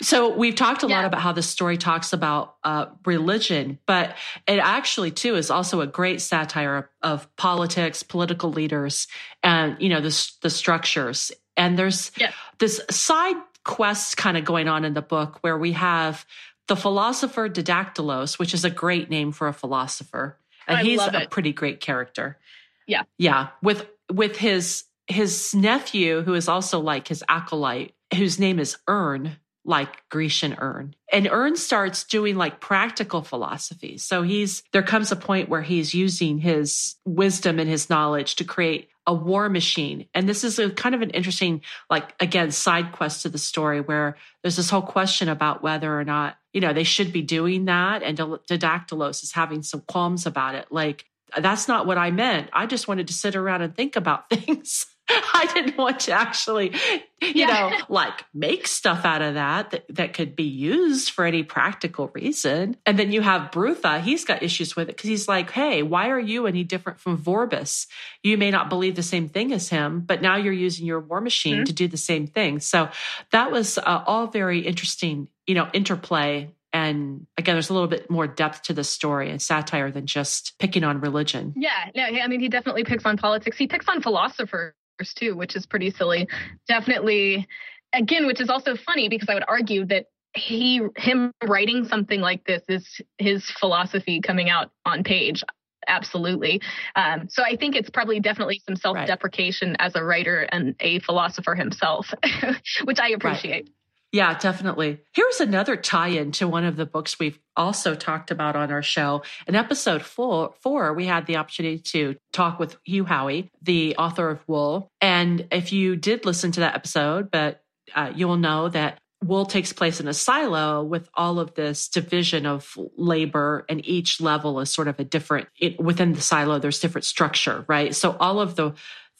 So 0.00 0.34
we've 0.34 0.54
talked 0.54 0.82
a 0.82 0.88
yeah. 0.88 0.96
lot 0.96 1.04
about 1.04 1.20
how 1.20 1.32
the 1.32 1.42
story 1.42 1.76
talks 1.76 2.12
about 2.12 2.56
uh, 2.64 2.86
religion, 3.04 3.78
but 3.86 4.16
it 4.46 4.58
actually 4.58 5.12
too 5.12 5.36
is 5.36 5.50
also 5.50 5.80
a 5.80 5.86
great 5.86 6.20
satire 6.20 6.76
of, 6.76 6.84
of 7.02 7.36
politics, 7.36 8.02
political 8.02 8.50
leaders, 8.50 9.06
and 9.42 9.76
you 9.80 9.88
know 9.88 10.00
the 10.00 10.32
the 10.42 10.50
structures. 10.50 11.30
And 11.56 11.78
there's 11.78 12.10
yeah. 12.16 12.32
this 12.58 12.80
side 12.90 13.36
quest 13.64 14.16
kind 14.16 14.36
of 14.36 14.44
going 14.44 14.68
on 14.68 14.84
in 14.84 14.92
the 14.94 15.02
book 15.02 15.38
where 15.42 15.56
we 15.56 15.72
have 15.72 16.26
the 16.66 16.76
philosopher 16.76 17.48
Didactylos, 17.48 18.38
which 18.38 18.54
is 18.54 18.64
a 18.64 18.70
great 18.70 19.10
name 19.10 19.32
for 19.32 19.48
a 19.48 19.52
philosopher 19.52 20.38
and 20.66 20.78
I 20.78 20.82
he's 20.82 21.00
a 21.00 21.22
it. 21.22 21.30
pretty 21.30 21.52
great 21.52 21.80
character. 21.80 22.38
Yeah. 22.86 23.02
Yeah. 23.18 23.48
With 23.62 23.86
with 24.12 24.36
his 24.36 24.84
his 25.06 25.54
nephew, 25.54 26.22
who 26.22 26.34
is 26.34 26.48
also 26.48 26.80
like 26.80 27.08
his 27.08 27.24
acolyte, 27.28 27.94
whose 28.14 28.38
name 28.38 28.58
is 28.58 28.76
Urn, 28.88 29.36
like 29.64 30.08
Grecian 30.10 30.56
urn. 30.58 30.94
And 31.12 31.28
Urn 31.30 31.56
starts 31.56 32.04
doing 32.04 32.36
like 32.36 32.60
practical 32.60 33.22
philosophy. 33.22 33.98
So 33.98 34.22
he's 34.22 34.62
there 34.72 34.82
comes 34.82 35.10
a 35.12 35.16
point 35.16 35.48
where 35.48 35.62
he's 35.62 35.94
using 35.94 36.38
his 36.38 36.96
wisdom 37.04 37.58
and 37.58 37.68
his 37.68 37.88
knowledge 37.88 38.36
to 38.36 38.44
create 38.44 38.88
a 39.06 39.14
war 39.14 39.48
machine. 39.48 40.06
And 40.14 40.28
this 40.28 40.44
is 40.44 40.58
a 40.58 40.70
kind 40.70 40.94
of 40.94 41.02
an 41.02 41.10
interesting, 41.10 41.62
like 41.90 42.14
again, 42.20 42.50
side 42.50 42.92
quest 42.92 43.22
to 43.22 43.28
the 43.28 43.38
story 43.38 43.80
where 43.80 44.16
there's 44.42 44.56
this 44.56 44.70
whole 44.70 44.82
question 44.82 45.28
about 45.28 45.62
whether 45.62 45.98
or 45.98 46.04
not, 46.04 46.36
you 46.52 46.60
know, 46.60 46.72
they 46.72 46.84
should 46.84 47.12
be 47.12 47.22
doing 47.22 47.66
that. 47.66 48.02
And 48.02 48.16
Didactylos 48.16 49.22
is 49.22 49.32
having 49.32 49.62
some 49.62 49.82
qualms 49.82 50.26
about 50.26 50.54
it. 50.54 50.68
Like, 50.70 51.04
that's 51.38 51.68
not 51.68 51.86
what 51.86 51.98
I 51.98 52.10
meant. 52.10 52.48
I 52.52 52.66
just 52.66 52.88
wanted 52.88 53.08
to 53.08 53.14
sit 53.14 53.36
around 53.36 53.62
and 53.62 53.74
think 53.74 53.96
about 53.96 54.30
things. 54.30 54.86
I 55.08 55.50
didn't 55.52 55.76
want 55.76 56.00
to 56.00 56.12
actually, 56.12 56.72
you 57.20 57.32
yeah. 57.34 57.68
know, 57.68 57.76
like 57.88 58.24
make 58.32 58.66
stuff 58.66 59.04
out 59.04 59.20
of 59.20 59.34
that, 59.34 59.70
that 59.70 59.84
that 59.90 60.14
could 60.14 60.34
be 60.34 60.44
used 60.44 61.10
for 61.10 61.26
any 61.26 61.42
practical 61.42 62.10
reason. 62.14 62.76
And 62.86 62.98
then 62.98 63.12
you 63.12 63.20
have 63.20 63.50
Brutha, 63.50 64.00
he's 64.00 64.24
got 64.24 64.42
issues 64.42 64.74
with 64.74 64.88
it 64.88 64.96
because 64.96 65.08
he's 65.08 65.28
like, 65.28 65.50
hey, 65.50 65.82
why 65.82 66.08
are 66.08 66.20
you 66.20 66.46
any 66.46 66.64
different 66.64 67.00
from 67.00 67.18
Vorbis? 67.18 67.86
You 68.22 68.38
may 68.38 68.50
not 68.50 68.70
believe 68.70 68.96
the 68.96 69.02
same 69.02 69.28
thing 69.28 69.52
as 69.52 69.68
him, 69.68 70.00
but 70.00 70.22
now 70.22 70.36
you're 70.36 70.52
using 70.52 70.86
your 70.86 71.00
war 71.00 71.20
machine 71.20 71.56
mm-hmm. 71.56 71.64
to 71.64 71.72
do 71.72 71.86
the 71.86 71.98
same 71.98 72.26
thing. 72.26 72.60
So 72.60 72.88
that 73.30 73.50
was 73.50 73.76
uh, 73.76 74.04
all 74.06 74.28
very 74.28 74.60
interesting, 74.60 75.28
you 75.46 75.54
know, 75.54 75.68
interplay 75.74 76.50
and 76.72 77.26
again 77.38 77.54
there's 77.54 77.70
a 77.70 77.72
little 77.72 77.88
bit 77.88 78.10
more 78.10 78.26
depth 78.26 78.62
to 78.62 78.72
the 78.72 78.84
story 78.84 79.30
and 79.30 79.40
satire 79.40 79.90
than 79.90 80.06
just 80.06 80.58
picking 80.58 80.82
on 80.82 81.00
religion 81.00 81.54
yeah 81.56 81.90
no 81.94 82.02
i 82.02 82.26
mean 82.26 82.40
he 82.40 82.48
definitely 82.48 82.82
picks 82.84 83.06
on 83.06 83.16
politics 83.16 83.56
he 83.56 83.66
picks 83.66 83.88
on 83.88 84.02
philosophers 84.02 84.74
too, 85.14 85.36
which 85.36 85.56
is 85.56 85.66
pretty 85.66 85.90
silly. 85.90 86.28
Definitely, 86.68 87.46
again, 87.92 88.26
which 88.26 88.40
is 88.40 88.48
also 88.48 88.76
funny 88.76 89.08
because 89.08 89.28
I 89.28 89.34
would 89.34 89.44
argue 89.48 89.84
that 89.86 90.06
he 90.34 90.80
him 90.96 91.32
writing 91.44 91.84
something 91.84 92.20
like 92.20 92.44
this 92.44 92.62
is 92.68 93.00
his 93.18 93.48
philosophy 93.50 94.20
coming 94.20 94.50
out 94.50 94.70
on 94.84 95.04
page 95.04 95.44
absolutely 95.86 96.60
um, 96.96 97.28
so 97.28 97.42
i 97.44 97.54
think 97.54 97.76
it's 97.76 97.90
probably 97.90 98.18
definitely 98.18 98.60
some 98.66 98.74
self-deprecation 98.74 99.70
right. 99.70 99.76
as 99.80 99.94
a 99.94 100.02
writer 100.02 100.40
and 100.50 100.74
a 100.80 100.98
philosopher 101.00 101.54
himself 101.54 102.12
which 102.84 102.98
i 102.98 103.10
appreciate. 103.10 103.70
Yeah, 104.14 104.38
definitely. 104.38 105.00
Here's 105.12 105.40
another 105.40 105.74
tie 105.74 106.10
in 106.10 106.30
to 106.32 106.46
one 106.46 106.64
of 106.64 106.76
the 106.76 106.86
books 106.86 107.18
we've 107.18 107.36
also 107.56 107.96
talked 107.96 108.30
about 108.30 108.54
on 108.54 108.70
our 108.70 108.80
show. 108.80 109.24
In 109.48 109.56
episode 109.56 110.02
four, 110.02 110.54
four, 110.60 110.94
we 110.94 111.04
had 111.04 111.26
the 111.26 111.34
opportunity 111.34 111.80
to 111.80 112.14
talk 112.32 112.60
with 112.60 112.76
Hugh 112.84 113.06
Howey, 113.06 113.48
the 113.60 113.96
author 113.96 114.30
of 114.30 114.38
Wool. 114.46 114.86
And 115.00 115.48
if 115.50 115.72
you 115.72 115.96
did 115.96 116.26
listen 116.26 116.52
to 116.52 116.60
that 116.60 116.76
episode, 116.76 117.28
but 117.32 117.64
uh, 117.92 118.12
you'll 118.14 118.36
know 118.36 118.68
that 118.68 118.98
Wool 119.24 119.46
takes 119.46 119.72
place 119.72 119.98
in 119.98 120.06
a 120.06 120.14
silo 120.14 120.84
with 120.84 121.08
all 121.14 121.40
of 121.40 121.54
this 121.54 121.88
division 121.88 122.46
of 122.46 122.78
labor, 122.96 123.64
and 123.68 123.84
each 123.84 124.20
level 124.20 124.60
is 124.60 124.70
sort 124.70 124.86
of 124.86 125.00
a 125.00 125.04
different, 125.04 125.48
it, 125.58 125.80
within 125.80 126.12
the 126.12 126.20
silo, 126.20 126.60
there's 126.60 126.78
different 126.78 127.04
structure, 127.04 127.64
right? 127.66 127.92
So 127.92 128.16
all 128.20 128.38
of 128.38 128.54
the 128.54 128.74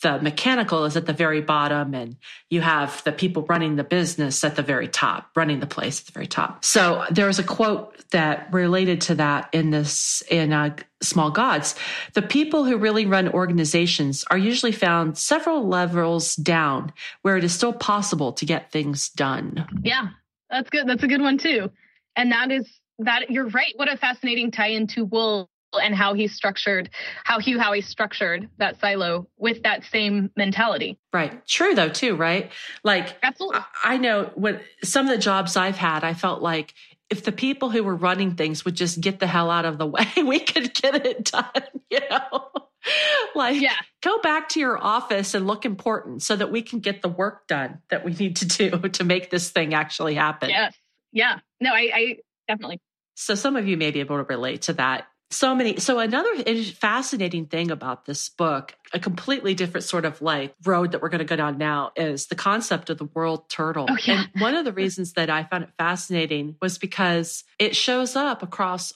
the 0.05 0.21
mechanical 0.21 0.85
is 0.85 0.97
at 0.97 1.07
the 1.07 1.13
very 1.13 1.41
bottom 1.41 1.95
and 1.95 2.17
you 2.51 2.61
have 2.61 3.03
the 3.03 3.11
people 3.11 3.43
running 3.49 3.75
the 3.75 3.83
business 3.83 4.45
at 4.45 4.55
the 4.55 4.63
very 4.63 4.87
top 4.87 5.31
running 5.35 5.59
the 5.59 5.67
place 5.67 6.01
at 6.01 6.07
the 6.07 6.13
very 6.13 6.29
top. 6.29 6.65
So 6.65 7.05
there 7.11 7.27
was 7.27 7.41
a 7.41 7.45
quote 7.45 8.09
that 8.11 8.53
related 8.53 9.01
to 9.03 9.17
that 9.17 9.49
in 9.53 9.71
this 9.71 10.23
in 10.31 10.53
uh, 10.53 10.77
small 11.03 11.33
gods. 11.33 11.75
The 12.13 12.23
people 12.23 12.65
who 12.65 12.77
really 12.77 13.07
run 13.07 13.29
organizations 13.29 14.25
are 14.31 14.39
usually 14.39 14.73
found 14.73 15.19
several 15.19 15.67
levels 15.67 16.37
down 16.37 16.93
where 17.23 17.37
it 17.37 17.43
is 17.43 17.53
still 17.53 17.73
possible 17.73 18.33
to 18.35 18.47
get 18.47 18.71
things 18.71 19.09
done. 19.09 19.67
Yeah 19.83 20.11
that's 20.55 20.71
good. 20.71 20.89
That's 20.89 21.03
a 21.03 21.09
good 21.09 21.21
one 21.21 21.39
too. 21.39 21.71
And 22.17 22.33
that 22.33 22.51
is 22.51 22.81
that 23.01 23.31
you're 23.31 23.49
right. 23.49 23.73
What 23.77 23.93
a 23.93 23.97
fascinating 23.97 24.53
tie 24.53 24.69
into 24.69 25.05
wool 25.05 25.51
and 25.79 25.95
how 25.95 26.14
he 26.14 26.29
structured, 26.29 26.91
how 27.25 27.39
Hugh 27.39 27.59
Howey 27.59 27.85
structured 27.85 28.49
that 28.59 28.81
silo 28.81 29.27
with 29.37 29.62
that 29.62 29.85
same 29.85 30.31
mentality. 30.37 30.99
Right. 31.12 31.47
True 31.47 31.75
though, 31.75 31.89
too, 31.89 32.16
right? 32.16 32.51
Like 32.83 33.16
Absolutely. 33.22 33.61
I 33.83 33.99
know 33.99 34.31
when 34.35 34.61
some 34.83 35.07
of 35.07 35.12
the 35.12 35.22
jobs 35.22 35.57
I've 35.57 35.77
had, 35.77 36.05
I 36.05 36.14
felt 36.14 36.43
like 36.43 36.75
if 37.11 37.25
the 37.25 37.33
people 37.33 37.70
who 37.70 37.85
were 37.85 37.95
running 37.95 38.35
things 38.35 38.64
would 38.64 38.75
just 38.75 39.01
get 39.01 39.20
the 39.20 39.27
hell 39.27 39.51
out 39.51 39.64
of 39.64 39.79
the 39.79 39.87
way, 39.87 40.07
we 40.25 40.41
could 40.41 40.75
get 40.75 41.07
it 41.07 41.25
done, 41.25 41.62
you 41.91 42.01
know? 42.11 42.51
like 43.35 43.61
yeah. 43.61 43.77
go 44.03 44.18
back 44.20 44.51
to 44.51 44.61
your 44.61 44.83
office 44.83 45.35
and 45.35 45.47
look 45.47 45.64
important 45.64 46.22
so 46.22 46.37
that 46.37 46.51
we 46.51 46.62
can 46.62 46.81
get 46.81 47.03
the 47.03 47.09
work 47.09 47.47
done 47.47 47.79
that 47.89 48.05
we 48.05 48.12
need 48.12 48.37
to 48.37 48.47
do 48.47 48.70
to 48.89 49.05
make 49.05 49.31
this 49.31 49.51
thing 49.51 49.75
actually 49.75 50.14
happen. 50.14 50.51
Yes. 50.51 50.75
Yeah. 51.12 51.39
No, 51.61 51.70
I, 51.72 51.91
I 51.95 52.16
definitely. 52.49 52.81
So 53.14 53.35
some 53.35 53.57
of 53.57 53.66
you 53.68 53.77
may 53.77 53.91
be 53.91 54.01
able 54.01 54.16
to 54.16 54.25
relate 54.25 54.62
to 54.62 54.72
that 54.75 55.07
so 55.35 55.55
many. 55.55 55.78
So 55.78 55.99
another 55.99 56.43
fascinating 56.62 57.47
thing 57.47 57.70
about 57.70 58.05
this 58.05 58.28
book, 58.28 58.74
a 58.93 59.01
completely 59.01 59.55
different 59.55 59.85
sort 59.85 60.05
of 60.05 60.22
like 60.22 60.55
road 60.64 60.93
that 60.93 61.03
we're 61.03 61.09
going 61.09 61.18
to 61.18 61.24
go 61.24 61.37
down 61.37 61.59
now 61.59 61.93
is 61.97 62.26
the 62.26 62.35
concept 62.35 62.91
of 62.91 62.99
the 62.99 63.07
world 63.07 63.49
turtle. 63.49 63.87
Oh, 63.89 63.97
yeah. 64.05 64.26
And 64.32 64.43
one 64.43 64.55
of 64.55 64.64
the 64.64 64.72
reasons 64.72 65.14
that 65.14 65.30
I 65.30 65.45
found 65.45 65.64
it 65.64 65.70
fascinating 65.78 66.57
was 66.62 66.78
because 66.78 67.45
it 67.59 67.74
shows 67.74 68.16
up 68.16 68.43
across 68.43 68.93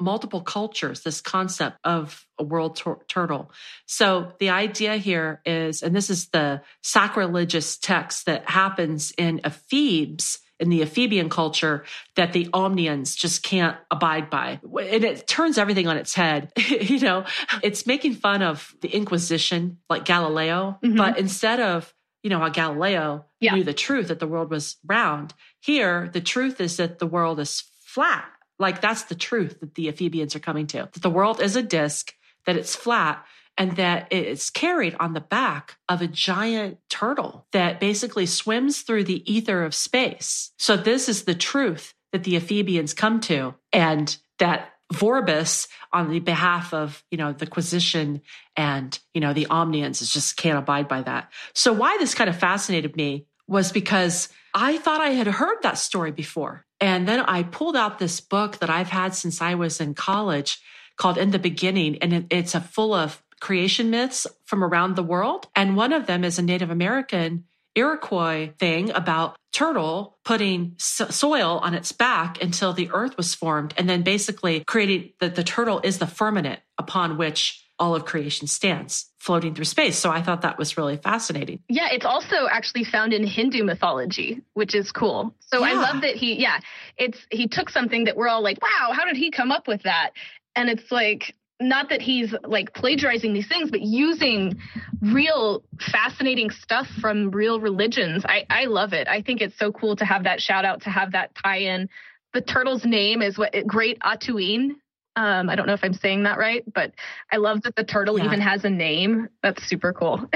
multiple 0.00 0.42
cultures, 0.42 1.02
this 1.02 1.20
concept 1.20 1.78
of 1.84 2.26
a 2.38 2.44
world 2.44 2.76
tur- 2.76 3.00
turtle. 3.08 3.50
So 3.86 4.32
the 4.38 4.50
idea 4.50 4.96
here 4.96 5.40
is, 5.44 5.82
and 5.82 5.94
this 5.94 6.10
is 6.10 6.28
the 6.28 6.62
sacrilegious 6.82 7.76
text 7.76 8.26
that 8.26 8.48
happens 8.48 9.12
in 9.18 9.40
Ephebes 9.40 10.38
in 10.62 10.70
the 10.70 10.80
Ephebian 10.80 11.28
culture 11.28 11.84
that 12.14 12.32
the 12.32 12.46
Omnians 12.46 13.16
just 13.16 13.42
can't 13.42 13.76
abide 13.90 14.30
by. 14.30 14.60
And 14.62 15.04
it 15.04 15.26
turns 15.26 15.58
everything 15.58 15.88
on 15.88 15.96
its 15.96 16.14
head. 16.14 16.52
you 16.68 17.00
know, 17.00 17.24
it's 17.62 17.84
making 17.84 18.14
fun 18.14 18.42
of 18.42 18.72
the 18.80 18.88
Inquisition, 18.88 19.78
like 19.90 20.04
Galileo, 20.04 20.78
mm-hmm. 20.82 20.96
but 20.96 21.18
instead 21.18 21.58
of 21.58 21.92
you 22.22 22.30
know 22.30 22.38
how 22.38 22.48
Galileo 22.48 23.24
yeah. 23.40 23.56
knew 23.56 23.64
the 23.64 23.74
truth 23.74 24.08
that 24.08 24.20
the 24.20 24.28
world 24.28 24.50
was 24.50 24.76
round. 24.86 25.34
Here, 25.58 26.08
the 26.12 26.20
truth 26.20 26.60
is 26.60 26.76
that 26.76 27.00
the 27.00 27.06
world 27.06 27.40
is 27.40 27.64
flat. 27.84 28.24
Like 28.60 28.80
that's 28.80 29.02
the 29.04 29.16
truth 29.16 29.58
that 29.58 29.74
the 29.74 29.88
Ephebians 29.88 30.36
are 30.36 30.40
coming 30.40 30.68
to. 30.68 30.88
That 30.92 31.02
the 31.02 31.10
world 31.10 31.40
is 31.40 31.56
a 31.56 31.62
disc, 31.62 32.14
that 32.46 32.56
it's 32.56 32.76
flat, 32.76 33.24
and 33.58 33.76
that 33.76 34.08
it's 34.10 34.50
carried 34.50 34.96
on 34.98 35.12
the 35.12 35.20
back 35.20 35.76
of 35.88 36.00
a 36.00 36.06
giant 36.06 36.78
turtle 36.88 37.46
that 37.52 37.80
basically 37.80 38.26
swims 38.26 38.82
through 38.82 39.04
the 39.04 39.32
ether 39.32 39.62
of 39.62 39.74
space. 39.74 40.52
So 40.58 40.76
this 40.76 41.08
is 41.08 41.24
the 41.24 41.34
truth 41.34 41.94
that 42.12 42.24
the 42.24 42.34
Ephebians 42.34 42.96
come 42.96 43.20
to 43.20 43.54
and 43.72 44.16
that 44.38 44.70
Vorbis 44.92 45.68
on 45.92 46.10
the 46.10 46.20
behalf 46.20 46.74
of, 46.74 47.02
you 47.10 47.18
know, 47.18 47.32
the 47.32 47.46
Quisition 47.46 48.20
and, 48.56 48.98
you 49.14 49.20
know, 49.20 49.32
the 49.32 49.46
Omnians 49.46 50.02
is 50.02 50.12
just 50.12 50.36
can't 50.36 50.58
abide 50.58 50.88
by 50.88 51.02
that. 51.02 51.30
So 51.54 51.72
why 51.72 51.96
this 51.98 52.14
kind 52.14 52.28
of 52.28 52.38
fascinated 52.38 52.96
me 52.96 53.26
was 53.48 53.72
because 53.72 54.28
I 54.54 54.78
thought 54.78 55.00
I 55.00 55.10
had 55.10 55.26
heard 55.26 55.58
that 55.62 55.78
story 55.78 56.12
before. 56.12 56.64
And 56.80 57.08
then 57.08 57.20
I 57.20 57.42
pulled 57.42 57.76
out 57.76 57.98
this 57.98 58.20
book 58.20 58.58
that 58.58 58.70
I've 58.70 58.88
had 58.88 59.14
since 59.14 59.40
I 59.40 59.54
was 59.54 59.80
in 59.80 59.94
college 59.94 60.60
called 60.96 61.16
In 61.16 61.30
the 61.30 61.38
Beginning. 61.38 61.98
And 61.98 62.26
it's 62.30 62.54
a 62.54 62.60
full 62.60 62.92
of 62.92 63.22
creation 63.42 63.90
myths 63.90 64.24
from 64.44 64.62
around 64.62 64.94
the 64.94 65.02
world. 65.02 65.48
And 65.56 65.76
one 65.76 65.92
of 65.92 66.06
them 66.06 66.22
is 66.22 66.38
a 66.38 66.42
Native 66.42 66.70
American 66.70 67.44
Iroquois 67.74 68.52
thing 68.58 68.90
about 68.90 69.34
turtle 69.52 70.16
putting 70.24 70.74
so- 70.78 71.08
soil 71.08 71.58
on 71.58 71.74
its 71.74 71.90
back 71.90 72.40
until 72.40 72.72
the 72.72 72.88
earth 72.92 73.16
was 73.16 73.34
formed 73.34 73.74
and 73.76 73.90
then 73.90 74.02
basically 74.02 74.62
creating 74.64 75.12
that 75.20 75.34
the 75.34 75.42
turtle 75.42 75.80
is 75.82 75.98
the 75.98 76.06
firmament 76.06 76.60
upon 76.78 77.18
which 77.18 77.66
all 77.80 77.96
of 77.96 78.04
creation 78.04 78.46
stands 78.46 79.10
floating 79.18 79.54
through 79.54 79.64
space. 79.64 79.98
So 79.98 80.10
I 80.10 80.22
thought 80.22 80.42
that 80.42 80.56
was 80.56 80.76
really 80.76 80.98
fascinating. 80.98 81.58
Yeah, 81.68 81.88
it's 81.90 82.04
also 82.04 82.46
actually 82.48 82.84
found 82.84 83.12
in 83.12 83.26
Hindu 83.26 83.64
mythology, 83.64 84.40
which 84.54 84.74
is 84.76 84.92
cool. 84.92 85.34
So 85.40 85.64
yeah. 85.64 85.72
I 85.72 85.72
love 85.74 86.02
that 86.02 86.14
he 86.14 86.40
yeah, 86.40 86.60
it's 86.96 87.18
he 87.30 87.48
took 87.48 87.70
something 87.70 88.04
that 88.04 88.16
we're 88.16 88.28
all 88.28 88.42
like, 88.42 88.58
"Wow, 88.62 88.92
how 88.92 89.04
did 89.04 89.16
he 89.16 89.32
come 89.32 89.50
up 89.50 89.66
with 89.66 89.82
that?" 89.82 90.10
And 90.54 90.68
it's 90.68 90.92
like 90.92 91.34
not 91.60 91.88
that 91.90 92.02
he's 92.02 92.34
like 92.44 92.74
plagiarizing 92.74 93.32
these 93.32 93.46
things, 93.46 93.70
but 93.70 93.80
using 93.80 94.58
real 95.00 95.62
fascinating 95.80 96.50
stuff 96.50 96.86
from 97.00 97.30
real 97.30 97.60
religions. 97.60 98.24
I, 98.26 98.46
I 98.50 98.64
love 98.66 98.92
it. 98.92 99.08
I 99.08 99.22
think 99.22 99.40
it's 99.40 99.58
so 99.58 99.72
cool 99.72 99.96
to 99.96 100.04
have 100.04 100.24
that 100.24 100.40
shout 100.40 100.64
out, 100.64 100.82
to 100.82 100.90
have 100.90 101.12
that 101.12 101.34
tie 101.34 101.58
in. 101.58 101.88
The 102.34 102.40
turtle's 102.40 102.84
name 102.84 103.22
is 103.22 103.38
what 103.38 103.54
Great 103.66 103.98
A'Tuin. 104.00 104.70
Um, 105.14 105.50
I 105.50 105.56
don't 105.56 105.66
know 105.66 105.74
if 105.74 105.84
I'm 105.84 105.92
saying 105.92 106.22
that 106.22 106.38
right, 106.38 106.64
but 106.72 106.92
I 107.30 107.36
love 107.36 107.62
that 107.62 107.76
the 107.76 107.84
turtle 107.84 108.18
yeah. 108.18 108.24
even 108.24 108.40
has 108.40 108.64
a 108.64 108.70
name. 108.70 109.28
That's 109.42 109.62
super 109.68 109.92
cool. 109.92 110.26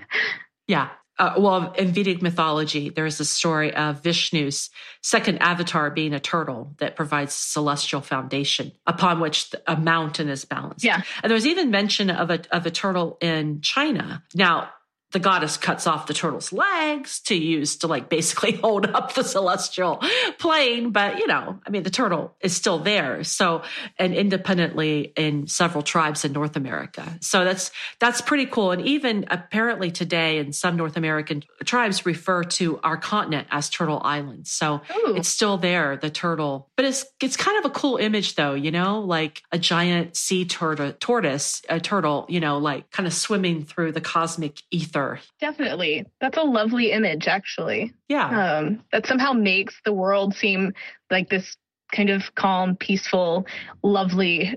yeah, 0.68 0.90
uh, 1.22 1.34
well, 1.38 1.72
in 1.74 1.92
Vedic 1.92 2.20
mythology, 2.20 2.90
there's 2.90 3.20
a 3.20 3.24
story 3.24 3.72
of 3.72 4.02
Vishnu's 4.02 4.70
second 5.02 5.38
avatar 5.38 5.88
being 5.88 6.12
a 6.14 6.18
turtle 6.18 6.74
that 6.78 6.96
provides 6.96 7.32
celestial 7.32 8.00
foundation 8.00 8.72
upon 8.88 9.20
which 9.20 9.54
a 9.68 9.76
mountain 9.76 10.28
is 10.28 10.44
balanced. 10.44 10.84
Yeah. 10.84 11.00
And 11.22 11.30
there's 11.30 11.46
even 11.46 11.70
mention 11.70 12.10
of 12.10 12.30
a, 12.30 12.40
of 12.50 12.66
a 12.66 12.72
turtle 12.72 13.18
in 13.20 13.60
China. 13.60 14.24
Now, 14.34 14.70
the 15.12 15.18
goddess 15.18 15.56
cuts 15.56 15.86
off 15.86 16.06
the 16.06 16.14
turtle's 16.14 16.52
legs 16.52 17.20
to 17.20 17.34
use 17.34 17.76
to 17.76 17.86
like 17.86 18.08
basically 18.08 18.52
hold 18.62 18.86
up 18.86 19.14
the 19.14 19.22
celestial 19.22 20.02
plane. 20.38 20.90
But, 20.90 21.18
you 21.18 21.26
know, 21.26 21.60
I 21.66 21.70
mean, 21.70 21.82
the 21.82 21.90
turtle 21.90 22.34
is 22.40 22.56
still 22.56 22.78
there. 22.78 23.22
So, 23.24 23.62
and 23.98 24.14
independently 24.14 25.12
in 25.16 25.46
several 25.46 25.82
tribes 25.82 26.24
in 26.24 26.32
North 26.32 26.56
America. 26.56 27.18
So 27.20 27.44
that's, 27.44 27.70
that's 28.00 28.20
pretty 28.20 28.46
cool. 28.46 28.72
And 28.72 28.82
even 28.82 29.26
apparently 29.30 29.90
today 29.90 30.38
in 30.38 30.52
some 30.52 30.76
North 30.76 30.96
American 30.96 31.44
tribes 31.64 32.06
refer 32.06 32.44
to 32.44 32.80
our 32.82 32.96
continent 32.96 33.48
as 33.50 33.68
Turtle 33.68 34.00
Island. 34.02 34.46
So 34.46 34.80
Ooh. 34.96 35.14
it's 35.16 35.28
still 35.28 35.58
there, 35.58 35.96
the 35.96 36.10
turtle, 36.10 36.70
but 36.76 36.86
it's, 36.86 37.04
it's 37.20 37.36
kind 37.36 37.58
of 37.58 37.70
a 37.70 37.74
cool 37.74 37.96
image 37.96 38.34
though, 38.34 38.54
you 38.54 38.70
know, 38.70 39.00
like 39.00 39.42
a 39.52 39.58
giant 39.58 40.16
sea 40.16 40.44
turtle, 40.46 40.92
tortoise, 40.98 41.62
a 41.68 41.78
turtle, 41.78 42.26
you 42.28 42.40
know, 42.40 42.58
like 42.58 42.90
kind 42.90 43.06
of 43.06 43.12
swimming 43.12 43.64
through 43.64 43.92
the 43.92 44.00
cosmic 44.00 44.62
ether 44.70 45.01
Definitely. 45.40 46.06
That's 46.20 46.38
a 46.38 46.42
lovely 46.42 46.92
image, 46.92 47.28
actually. 47.28 47.92
Yeah. 48.08 48.58
Um, 48.58 48.84
that 48.92 49.06
somehow 49.06 49.32
makes 49.32 49.74
the 49.84 49.92
world 49.92 50.34
seem 50.34 50.72
like 51.10 51.28
this 51.28 51.56
kind 51.94 52.10
of 52.10 52.22
calm, 52.34 52.76
peaceful, 52.76 53.46
lovely. 53.82 54.56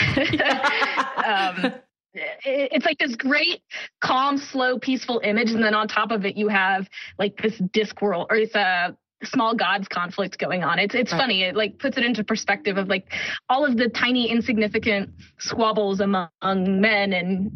um, 0.00 1.72
it's 2.14 2.86
like 2.86 2.98
this 2.98 3.16
great, 3.16 3.62
calm, 4.00 4.38
slow, 4.38 4.78
peaceful 4.78 5.20
image, 5.22 5.50
and 5.50 5.62
then 5.62 5.74
on 5.74 5.88
top 5.88 6.10
of 6.10 6.24
it, 6.24 6.36
you 6.36 6.48
have 6.48 6.88
like 7.18 7.36
this 7.42 7.60
disc 7.72 8.00
world, 8.00 8.28
or 8.30 8.36
it's 8.36 8.54
a 8.54 8.96
small 9.24 9.54
gods 9.54 9.88
conflict 9.88 10.38
going 10.38 10.62
on. 10.62 10.78
It's 10.78 10.94
it's 10.94 11.12
right. 11.12 11.20
funny. 11.20 11.42
It 11.42 11.56
like 11.56 11.78
puts 11.78 11.98
it 11.98 12.04
into 12.04 12.24
perspective 12.24 12.76
of 12.76 12.88
like 12.88 13.06
all 13.48 13.64
of 13.64 13.76
the 13.76 13.88
tiny, 13.88 14.30
insignificant 14.30 15.10
squabbles 15.38 16.00
among 16.00 16.30
men 16.40 17.12
and 17.12 17.50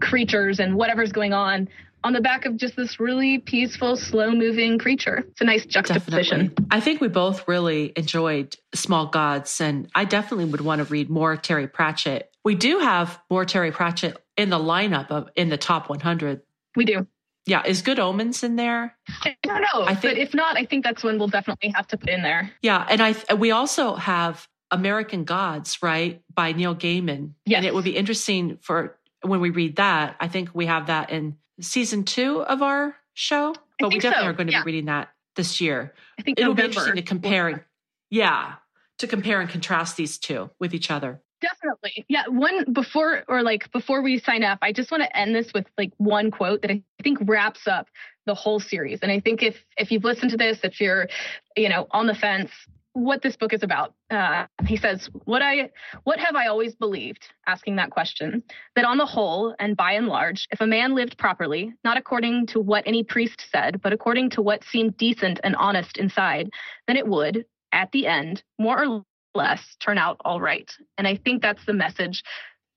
creatures 0.00 0.60
and 0.60 0.74
whatever's 0.74 1.12
going 1.12 1.32
on 1.32 1.68
on 2.02 2.12
the 2.12 2.20
back 2.20 2.46
of 2.46 2.56
just 2.56 2.76
this 2.76 2.98
really 2.98 3.38
peaceful, 3.38 3.96
slow 3.96 4.30
moving 4.30 4.78
creature. 4.78 5.24
It's 5.28 5.40
a 5.40 5.44
nice 5.44 5.66
juxtaposition. 5.66 6.46
Definitely. 6.46 6.66
I 6.70 6.80
think 6.80 7.00
we 7.00 7.08
both 7.08 7.46
really 7.46 7.92
enjoyed 7.96 8.56
Small 8.74 9.06
Gods, 9.06 9.60
and 9.60 9.88
I 9.94 10.04
definitely 10.04 10.46
would 10.46 10.62
want 10.62 10.78
to 10.80 10.84
read 10.86 11.10
more 11.10 11.36
Terry 11.36 11.68
Pratchett. 11.68 12.32
We 12.44 12.54
do 12.54 12.78
have 12.78 13.20
more 13.28 13.44
Terry 13.44 13.70
Pratchett 13.70 14.16
in 14.36 14.48
the 14.48 14.58
lineup 14.58 15.10
of 15.10 15.28
in 15.36 15.50
the 15.50 15.58
top 15.58 15.90
100. 15.90 16.40
We 16.74 16.86
do. 16.86 17.06
Yeah, 17.46 17.62
is 17.66 17.82
Good 17.82 17.98
Omens 17.98 18.42
in 18.42 18.56
there? 18.56 18.96
I 19.22 19.36
don't 19.42 19.60
know, 19.60 19.82
I 19.82 19.94
think, 19.94 20.14
but 20.14 20.18
if 20.18 20.34
not, 20.34 20.56
I 20.56 20.64
think 20.64 20.84
that's 20.84 21.02
one 21.02 21.18
we'll 21.18 21.28
definitely 21.28 21.70
have 21.70 21.86
to 21.88 21.96
put 21.96 22.08
in 22.08 22.22
there. 22.22 22.50
Yeah, 22.62 22.86
and 22.88 23.02
I 23.02 23.34
we 23.34 23.50
also 23.50 23.94
have 23.94 24.46
American 24.70 25.24
Gods, 25.24 25.82
right, 25.82 26.22
by 26.32 26.52
Neil 26.52 26.74
Gaiman. 26.74 27.32
Yes. 27.44 27.58
And 27.58 27.66
it 27.66 27.74
would 27.74 27.84
be 27.84 27.96
interesting 27.96 28.58
for 28.60 28.98
when 29.22 29.40
we 29.40 29.50
read 29.50 29.76
that, 29.76 30.16
I 30.20 30.28
think 30.28 30.50
we 30.54 30.66
have 30.66 30.86
that 30.86 31.10
in 31.10 31.36
season 31.60 32.04
two 32.04 32.42
of 32.42 32.62
our 32.62 32.96
show, 33.14 33.54
but 33.78 33.90
we 33.90 33.98
definitely 33.98 34.26
so. 34.26 34.30
are 34.30 34.32
going 34.32 34.46
to 34.48 34.52
yeah. 34.52 34.62
be 34.62 34.66
reading 34.66 34.86
that 34.86 35.10
this 35.36 35.60
year. 35.60 35.92
I 36.18 36.22
think 36.22 36.38
it'll 36.38 36.52
November. 36.52 36.62
be 36.62 36.76
interesting 36.76 36.96
to 36.96 37.02
compare. 37.02 37.66
Yeah, 38.10 38.54
to 38.98 39.06
compare 39.06 39.40
and 39.40 39.48
contrast 39.48 39.96
these 39.96 40.18
two 40.18 40.50
with 40.58 40.74
each 40.74 40.90
other. 40.90 41.22
Definitely. 41.40 42.04
Yeah. 42.08 42.24
One 42.28 42.70
before 42.72 43.22
or 43.28 43.42
like 43.42 43.70
before 43.72 44.02
we 44.02 44.18
sign 44.18 44.44
up, 44.44 44.58
I 44.60 44.72
just 44.72 44.90
want 44.90 45.02
to 45.02 45.16
end 45.16 45.34
this 45.34 45.52
with 45.54 45.66
like 45.78 45.92
one 45.96 46.30
quote 46.30 46.60
that 46.62 46.70
I 46.70 46.82
think 47.02 47.18
wraps 47.22 47.66
up 47.66 47.88
the 48.26 48.34
whole 48.34 48.60
series. 48.60 48.98
And 49.02 49.10
I 49.10 49.20
think 49.20 49.42
if 49.42 49.56
if 49.78 49.90
you've 49.90 50.04
listened 50.04 50.32
to 50.32 50.36
this, 50.36 50.60
if 50.64 50.80
you're, 50.80 51.08
you 51.56 51.70
know, 51.70 51.86
on 51.92 52.06
the 52.06 52.14
fence, 52.14 52.50
what 52.92 53.22
this 53.22 53.36
book 53.36 53.52
is 53.52 53.62
about. 53.62 53.94
Uh, 54.10 54.46
he 54.66 54.76
says, 54.76 55.08
"What 55.24 55.42
I 55.42 55.70
what 56.04 56.18
have 56.18 56.34
I 56.34 56.46
always 56.46 56.74
believed?" 56.74 57.26
Asking 57.46 57.76
that 57.76 57.90
question, 57.90 58.42
that 58.76 58.84
on 58.84 58.98
the 58.98 59.06
whole 59.06 59.54
and 59.58 59.76
by 59.76 59.92
and 59.92 60.06
large, 60.06 60.48
if 60.50 60.60
a 60.60 60.66
man 60.66 60.94
lived 60.94 61.18
properly, 61.18 61.72
not 61.84 61.96
according 61.96 62.46
to 62.48 62.60
what 62.60 62.86
any 62.86 63.04
priest 63.04 63.46
said, 63.50 63.80
but 63.80 63.92
according 63.92 64.30
to 64.30 64.42
what 64.42 64.64
seemed 64.64 64.96
decent 64.96 65.40
and 65.44 65.56
honest 65.56 65.98
inside, 65.98 66.50
then 66.86 66.96
it 66.96 67.06
would, 67.06 67.44
at 67.72 67.92
the 67.92 68.06
end, 68.06 68.42
more 68.58 68.84
or 68.84 69.04
less, 69.34 69.76
turn 69.78 69.98
out 69.98 70.16
all 70.24 70.40
right. 70.40 70.70
And 70.98 71.06
I 71.06 71.16
think 71.16 71.42
that's 71.42 71.64
the 71.64 71.72
message 71.72 72.24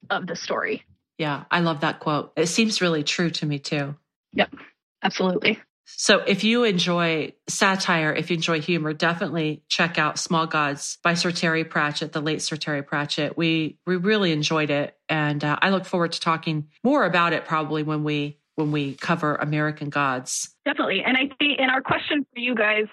of 0.10 0.28
the 0.28 0.36
story. 0.36 0.84
Yeah, 1.18 1.46
I 1.52 1.60
love 1.60 1.82
that 1.82 2.00
quote. 2.00 2.34
It 2.36 2.48
seems 2.48 2.82
really 2.82 3.04
true 3.04 3.30
to 3.32 3.46
me 3.46 3.60
too. 3.60 3.96
Yep, 4.34 4.54
absolutely. 5.02 5.60
So 5.86 6.20
if 6.20 6.44
you 6.44 6.64
enjoy 6.64 7.34
satire, 7.48 8.14
if 8.14 8.30
you 8.30 8.36
enjoy 8.36 8.62
humor, 8.62 8.94
definitely 8.94 9.64
check 9.68 9.98
out 9.98 10.20
Small 10.20 10.48
Gods 10.48 10.98
by 11.04 11.14
Sir 11.14 11.32
Terry 11.32 11.64
Pratchett, 11.64 12.14
the 12.14 12.22
late 12.22 12.42
Sir 12.42 12.56
Terry 12.56 12.84
Pratchett. 12.84 13.38
We 13.38 13.78
we 13.86 13.98
really 13.98 14.32
enjoyed 14.32 14.70
it, 14.70 14.98
and 15.10 15.44
uh, 15.44 15.58
I 15.62 15.70
look 15.70 15.86
forward 15.86 16.14
to 16.14 16.20
talking 16.20 16.70
more 16.84 17.06
about 17.06 17.34
it 17.34 17.46
probably 17.46 17.84
when 17.84 18.04
we 18.04 18.40
when 18.56 18.72
we 18.72 18.96
cover 18.96 19.36
American 19.36 19.90
Gods. 19.90 20.56
Definitely, 20.66 21.04
and 21.06 21.18
I 21.18 21.28
think 21.40 21.60
in 21.60 21.70
our 21.70 21.82
question 21.82 22.26
for 22.34 22.40
you 22.40 22.56
guys 22.56 22.86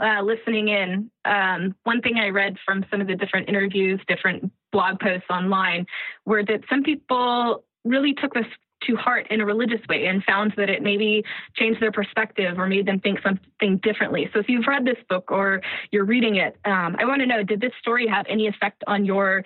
uh, 0.00 0.22
listening 0.22 0.68
in, 0.68 1.10
um, 1.24 1.74
one 1.84 2.00
thing 2.00 2.16
I 2.18 2.28
read 2.28 2.56
from 2.64 2.84
some 2.90 3.00
of 3.00 3.06
the 3.06 3.14
different 3.14 3.48
interviews, 3.48 4.00
different 4.08 4.50
blog 4.72 4.98
posts 5.00 5.26
online 5.30 5.86
were 6.24 6.44
that 6.44 6.60
some 6.68 6.82
people 6.82 7.64
really 7.84 8.14
took 8.14 8.34
this 8.34 8.46
to 8.86 8.96
heart 8.96 9.26
in 9.30 9.40
a 9.40 9.46
religious 9.46 9.80
way 9.88 10.06
and 10.06 10.22
found 10.24 10.52
that 10.56 10.68
it 10.68 10.82
maybe 10.82 11.24
changed 11.56 11.80
their 11.80 11.92
perspective 11.92 12.58
or 12.58 12.66
made 12.66 12.86
them 12.86 13.00
think 13.00 13.20
something 13.22 13.78
differently. 13.78 14.30
So 14.32 14.40
if 14.40 14.48
you've 14.48 14.66
read 14.66 14.84
this 14.84 14.98
book 15.08 15.30
or 15.30 15.60
you're 15.90 16.04
reading 16.04 16.36
it, 16.36 16.56
um, 16.64 16.96
I 16.98 17.04
want 17.04 17.20
to 17.20 17.26
know 17.26 17.42
did 17.42 17.60
this 17.60 17.72
story 17.80 18.06
have 18.06 18.26
any 18.28 18.46
effect 18.46 18.82
on 18.86 19.04
your 19.04 19.44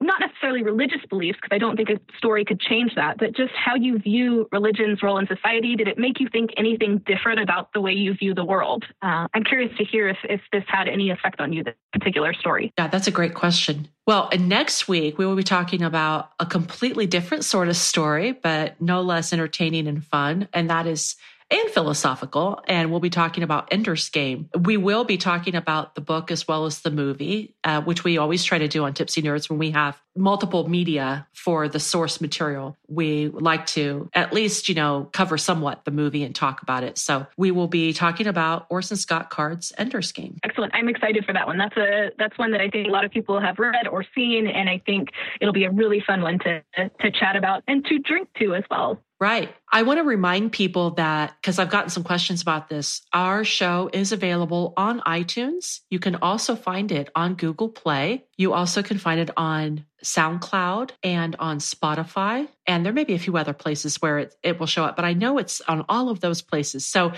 not 0.00 0.20
necessarily 0.20 0.62
religious 0.62 1.00
beliefs, 1.08 1.38
because 1.40 1.54
I 1.54 1.58
don't 1.58 1.76
think 1.76 1.88
a 1.88 1.98
story 2.18 2.44
could 2.44 2.60
change 2.60 2.94
that, 2.96 3.18
but 3.18 3.34
just 3.34 3.52
how 3.54 3.74
you 3.74 3.98
view 3.98 4.48
religion's 4.52 5.02
role 5.02 5.18
in 5.18 5.26
society. 5.26 5.74
Did 5.74 5.88
it 5.88 5.98
make 5.98 6.20
you 6.20 6.28
think 6.30 6.50
anything 6.56 7.02
different 7.06 7.40
about 7.40 7.72
the 7.72 7.80
way 7.80 7.92
you 7.92 8.14
view 8.14 8.34
the 8.34 8.44
world? 8.44 8.84
Uh, 9.02 9.26
I'm 9.32 9.44
curious 9.44 9.76
to 9.78 9.84
hear 9.84 10.08
if, 10.08 10.18
if 10.24 10.40
this 10.52 10.64
had 10.66 10.88
any 10.88 11.10
effect 11.10 11.40
on 11.40 11.52
you, 11.52 11.64
this 11.64 11.74
particular 11.92 12.34
story. 12.34 12.72
Yeah, 12.78 12.88
that's 12.88 13.06
a 13.06 13.10
great 13.10 13.34
question. 13.34 13.88
Well, 14.06 14.28
next 14.38 14.86
week 14.86 15.18
we 15.18 15.26
will 15.26 15.34
be 15.34 15.42
talking 15.42 15.82
about 15.82 16.30
a 16.38 16.46
completely 16.46 17.06
different 17.06 17.44
sort 17.44 17.68
of 17.68 17.76
story, 17.76 18.32
but 18.32 18.80
no 18.80 19.00
less 19.00 19.32
entertaining 19.32 19.88
and 19.88 20.04
fun. 20.04 20.48
And 20.52 20.70
that 20.70 20.86
is 20.86 21.16
and 21.50 21.70
philosophical. 21.70 22.60
And 22.66 22.90
we'll 22.90 23.00
be 23.00 23.10
talking 23.10 23.42
about 23.42 23.68
Ender's 23.72 24.08
Game. 24.08 24.48
We 24.58 24.76
will 24.76 25.04
be 25.04 25.16
talking 25.16 25.54
about 25.54 25.94
the 25.94 26.00
book 26.00 26.30
as 26.30 26.48
well 26.48 26.66
as 26.66 26.80
the 26.80 26.90
movie, 26.90 27.54
uh, 27.64 27.82
which 27.82 28.04
we 28.04 28.18
always 28.18 28.44
try 28.44 28.58
to 28.58 28.68
do 28.68 28.84
on 28.84 28.94
Tipsy 28.94 29.22
Nerds 29.22 29.48
when 29.48 29.58
we 29.58 29.70
have 29.70 30.00
multiple 30.16 30.68
media 30.68 31.26
for 31.32 31.68
the 31.68 31.78
source 31.78 32.20
material. 32.20 32.76
We 32.88 33.28
like 33.28 33.66
to 33.66 34.10
at 34.14 34.32
least, 34.32 34.68
you 34.68 34.74
know, 34.74 35.08
cover 35.12 35.38
somewhat 35.38 35.84
the 35.84 35.90
movie 35.90 36.24
and 36.24 36.34
talk 36.34 36.62
about 36.62 36.82
it. 36.82 36.98
So 36.98 37.26
we 37.36 37.50
will 37.50 37.68
be 37.68 37.92
talking 37.92 38.26
about 38.26 38.66
Orson 38.70 38.96
Scott 38.96 39.30
Card's 39.30 39.72
Ender's 39.78 40.12
Game. 40.12 40.38
Excellent. 40.42 40.74
I'm 40.74 40.88
excited 40.88 41.24
for 41.24 41.32
that 41.32 41.46
one. 41.46 41.58
That's 41.58 41.76
a 41.76 42.10
that's 42.18 42.36
one 42.38 42.52
that 42.52 42.60
I 42.60 42.70
think 42.70 42.88
a 42.88 42.90
lot 42.90 43.04
of 43.04 43.10
people 43.10 43.40
have 43.40 43.58
read 43.58 43.86
or 43.90 44.04
seen, 44.14 44.46
and 44.46 44.68
I 44.68 44.82
think 44.84 45.10
it'll 45.40 45.54
be 45.54 45.64
a 45.64 45.70
really 45.70 46.02
fun 46.06 46.22
one 46.22 46.38
to 46.40 46.62
to 46.76 47.10
chat 47.10 47.36
about 47.36 47.62
and 47.68 47.84
to 47.86 47.98
drink 47.98 48.28
to 48.38 48.54
as 48.54 48.64
well. 48.70 49.00
Right. 49.18 49.54
I 49.72 49.82
want 49.82 49.98
to 49.98 50.04
remind 50.04 50.52
people 50.52 50.90
that 50.92 51.34
because 51.40 51.58
I've 51.58 51.70
gotten 51.70 51.88
some 51.88 52.04
questions 52.04 52.42
about 52.42 52.68
this, 52.68 53.00
our 53.14 53.44
show 53.44 53.88
is 53.90 54.12
available 54.12 54.74
on 54.76 55.00
iTunes. 55.00 55.80
You 55.88 55.98
can 55.98 56.16
also 56.16 56.54
find 56.54 56.92
it 56.92 57.08
on 57.14 57.32
Google 57.34 57.70
Play. 57.70 58.26
You 58.36 58.52
also 58.52 58.82
can 58.82 58.98
find 58.98 59.18
it 59.18 59.30
on 59.38 59.86
SoundCloud 60.04 60.90
and 61.02 61.34
on 61.38 61.60
Spotify. 61.60 62.46
And 62.66 62.84
there 62.84 62.92
may 62.92 63.04
be 63.04 63.14
a 63.14 63.18
few 63.18 63.38
other 63.38 63.54
places 63.54 64.02
where 64.02 64.18
it, 64.18 64.34
it 64.42 64.60
will 64.60 64.66
show 64.66 64.84
up, 64.84 64.96
but 64.96 65.06
I 65.06 65.14
know 65.14 65.38
it's 65.38 65.62
on 65.62 65.86
all 65.88 66.10
of 66.10 66.20
those 66.20 66.42
places. 66.42 66.86
So 66.86 67.14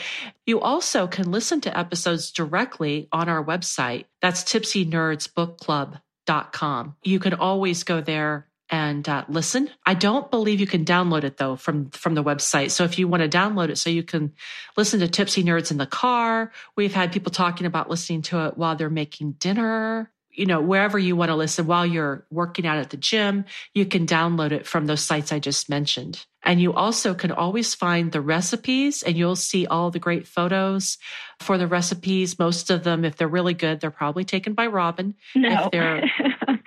you 0.47 0.61
also 0.61 1.09
can 1.09 1.33
listen 1.33 1.61
to 1.63 1.77
episodes 1.77 2.31
directly 2.31 3.09
on 3.13 3.29
our 3.29 3.45
website. 3.45 4.05
That's 4.23 4.45
tipsynerdsbookclub.com. 4.45 6.97
You 7.03 7.19
can 7.19 7.35
always 7.35 7.83
go 7.85 8.01
there 8.01 8.48
and 8.71 9.09
uh, 9.09 9.25
listen. 9.29 9.71
I 9.87 9.95
don't 9.95 10.31
believe 10.31 10.61
you 10.61 10.67
can 10.67 10.85
download 10.85 11.25
it 11.25 11.37
though 11.39 11.57
from 11.57 11.91
from 11.91 12.15
the 12.15 12.25
website. 12.25 12.71
So 12.71 12.85
if 12.85 12.99
you 12.99 13.09
want 13.09 13.23
to 13.23 13.29
download 13.29 13.71
it, 13.71 13.79
so 13.79 13.91
you 13.91 14.03
can 14.03 14.33
listen 14.77 15.01
to 15.01 15.09
Tipsy 15.09 15.43
Nerds 15.43 15.71
in 15.71 15.79
the 15.79 15.87
car. 15.87 16.53
We've 16.77 16.95
had 16.95 17.13
people 17.13 17.33
talking 17.33 17.67
about 17.67 17.91
listening 17.91 18.23
to 18.23 18.47
it 18.47 18.59
while 18.59 18.77
they're 18.77 18.91
making 18.91 19.33
dinner. 19.33 20.11
You 20.31 20.47
know, 20.47 20.61
wherever 20.61 20.99
you 20.99 21.17
want 21.17 21.31
to 21.31 21.35
listen 21.35 21.67
while 21.67 21.85
you're 21.85 22.25
working 22.31 22.65
out 22.67 22.79
at 22.79 22.91
the 22.91 22.97
gym, 22.97 23.45
you 23.75 23.87
can 23.87 24.07
download 24.07 24.53
it 24.53 24.67
from 24.67 24.87
those 24.87 25.03
sites 25.03 25.33
I 25.33 25.41
just 25.41 25.69
mentioned. 25.69 26.25
And 26.45 26.61
you 26.61 26.73
also 26.75 27.15
can 27.15 27.33
always 27.33 27.75
find 27.75 28.13
the 28.13 28.21
recipes 28.21 29.03
and 29.03 29.17
you'll 29.17 29.35
see 29.37 29.67
all 29.67 29.91
the 29.91 29.99
great 29.99 30.29
photos 30.29 30.97
for 31.41 31.59
the 31.59 31.67
recipes. 31.67 32.39
Most 32.39 32.71
of 32.71 32.85
them, 32.85 33.05
if 33.05 33.17
they're 33.17 33.27
really 33.27 33.55
good, 33.55 33.81
they're 33.81 33.91
probably 33.91 34.25
taken 34.25 34.55
by 34.55 34.69
Robin. 34.69 35.17
No. 35.35 35.65
If 35.65 35.71
they're 35.73 36.05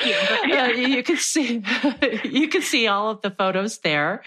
Thank 0.00 0.46
you. 0.46 0.50
yeah, 0.54 0.68
you 0.70 1.02
can 1.02 1.16
see 1.16 1.62
you 2.24 2.48
can 2.48 2.62
see 2.62 2.86
all 2.86 3.10
of 3.10 3.22
the 3.22 3.30
photos 3.30 3.78
there, 3.78 4.22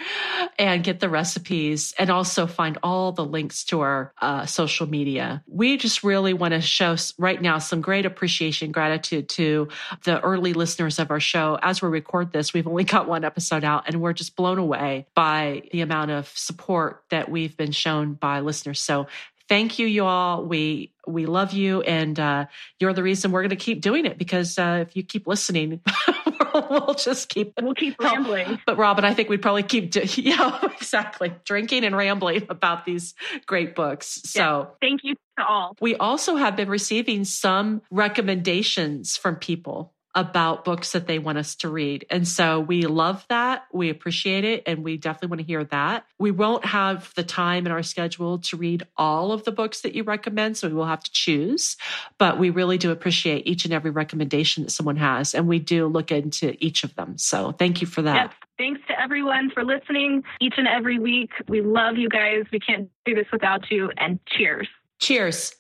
and 0.58 0.84
get 0.84 1.00
the 1.00 1.10
recipes, 1.10 1.94
and 1.98 2.10
also 2.10 2.48
find 2.48 2.78
all 2.84 3.12
the 3.12 3.26
links 3.26 3.64
to 3.66 3.82
our 3.82 4.14
uh, 4.22 4.46
social 4.46 4.88
media. 4.88 5.44
We 5.48 5.78
just 5.78 6.04
really 6.04 6.34
want 6.34 6.54
to 6.54 6.62
show 6.62 6.96
right 7.18 7.42
now 7.42 7.58
some 7.60 7.82
great 7.82 8.06
appreciation, 8.06 8.72
gratitude 8.72 9.30
to 9.30 9.70
the 10.04 10.20
early 10.22 10.54
listeners 10.54 11.00
of 11.00 11.12
our 11.12 11.20
show. 11.20 11.58
As 11.62 11.82
we 11.82 11.90
record 11.90 12.32
this, 12.32 12.54
we've 12.54 12.68
only 12.68 12.84
got 12.84 13.08
one 13.08 13.24
episode 13.24 13.64
out, 13.64 13.86
and 13.88 14.02
we're 14.02 14.14
just 14.14 14.36
blown 14.36 14.58
away 14.58 15.08
by 15.16 15.64
the 15.72 15.82
amount 15.82 16.12
of 16.12 16.28
support 16.36 17.04
that 17.10 17.30
we've 17.30 17.56
been 17.58 17.72
shown 17.72 18.14
by 18.14 18.42
listeners. 18.42 18.80
So 18.80 19.08
thank 19.54 19.78
you, 19.78 19.86
you 19.86 20.04
all. 20.04 20.44
We 20.44 20.92
we 21.06 21.28
love 21.28 21.54
you, 21.54 21.82
and 21.82 22.20
uh, 22.20 22.48
you're 22.80 22.94
the 22.94 23.04
reason 23.04 23.32
we're 23.32 23.42
going 23.42 23.52
to 23.52 23.56
keep 23.56 23.82
doing 23.82 24.08
it 24.08 24.18
because 24.18 24.58
uh, 24.58 24.84
if 24.88 24.96
you 24.96 25.04
keep 25.04 25.28
listening, 25.28 25.80
we'll 26.54 26.96
just 26.96 27.30
keep 27.30 27.54
we'll 27.62 27.76
keep 27.76 28.00
rambling. 28.00 28.60
But 28.66 28.80
Robin, 28.80 29.06
I 29.06 29.14
think 29.14 29.30
we'd 29.30 29.44
probably 29.44 29.62
keep 29.62 29.92
do- 29.92 30.02
yeah 30.20 30.60
exactly 30.64 31.34
drinking 31.46 31.84
and 31.84 31.96
rambling 31.96 32.48
about 32.50 32.86
these 32.86 33.14
great 33.46 33.76
books. 33.76 34.22
So 34.26 34.40
yeah. 34.40 34.66
thank 34.82 35.02
you 35.04 35.14
to 35.38 35.46
all. 35.46 35.78
We 35.80 35.98
also 35.98 36.36
have 36.36 36.56
been 36.56 36.70
receiving 36.70 37.24
some 37.24 37.84
recommendations 37.92 39.18
from 39.18 39.36
people 39.36 39.94
about 40.16 40.64
books 40.64 40.92
that 40.92 41.08
they 41.08 41.18
want 41.18 41.38
us 41.38 41.56
to 41.56 41.70
read. 41.70 42.06
And 42.10 42.28
so 42.28 42.60
we 42.60 42.84
love 42.84 43.26
that. 43.30 43.66
We 43.74 43.90
appreciate 43.90 44.44
it. 44.44 44.64
And 44.68 44.84
we 44.84 44.98
definitely 44.98 45.30
want 45.30 45.40
to 45.42 45.48
hear 45.48 45.64
that. 45.66 46.06
We 46.20 46.32
won't 46.32 46.66
have 46.66 47.12
the 47.16 47.24
time 47.24 47.66
in 47.66 47.72
our 47.72 47.82
schedule 47.82 48.38
to 48.40 48.58
read 48.58 48.84
all 48.96 49.32
of 49.32 49.44
the 49.44 49.52
books 49.52 49.82
that 49.82 49.96
you 49.96 50.04
recommend. 50.04 50.58
So 50.58 50.68
we 50.68 50.76
will 50.76 50.86
have 50.86 51.04
to 51.04 51.12
choose. 51.12 51.78
But 52.20 52.38
we 52.38 52.52
really 52.52 52.78
do 52.78 52.92
appreciate 52.92 53.48
each 53.48 53.66
and 53.66 53.74
every 53.74 53.90
recommendation 53.90 54.64
that 54.64 54.70
someone 54.70 54.98
has. 54.98 55.34
And 55.34 55.48
we 55.48 55.58
do 55.58 55.88
look 55.88 56.12
into 56.12 56.56
each 56.64 56.84
of 56.84 56.94
them. 56.96 57.18
So 57.18 57.52
thank 57.52 57.82
you 57.82 57.88
for 57.88 58.04
that. 58.04 58.30
Yes. 58.30 58.34
Thanks 58.60 58.82
to 58.88 59.00
everyone 59.02 59.50
for 59.52 59.66
listening 59.66 60.24
each 60.40 60.54
and 60.58 60.68
every 60.68 61.00
week. 61.00 61.32
We 61.48 61.62
love 61.62 61.98
you 61.98 62.08
guys. 62.08 62.44
We 62.52 62.60
can't 62.60 62.88
do 63.04 63.16
this 63.16 63.26
without 63.32 63.72
you. 63.72 63.90
And 63.98 64.20
cheers. 64.28 64.68
Cheers. 65.00 65.56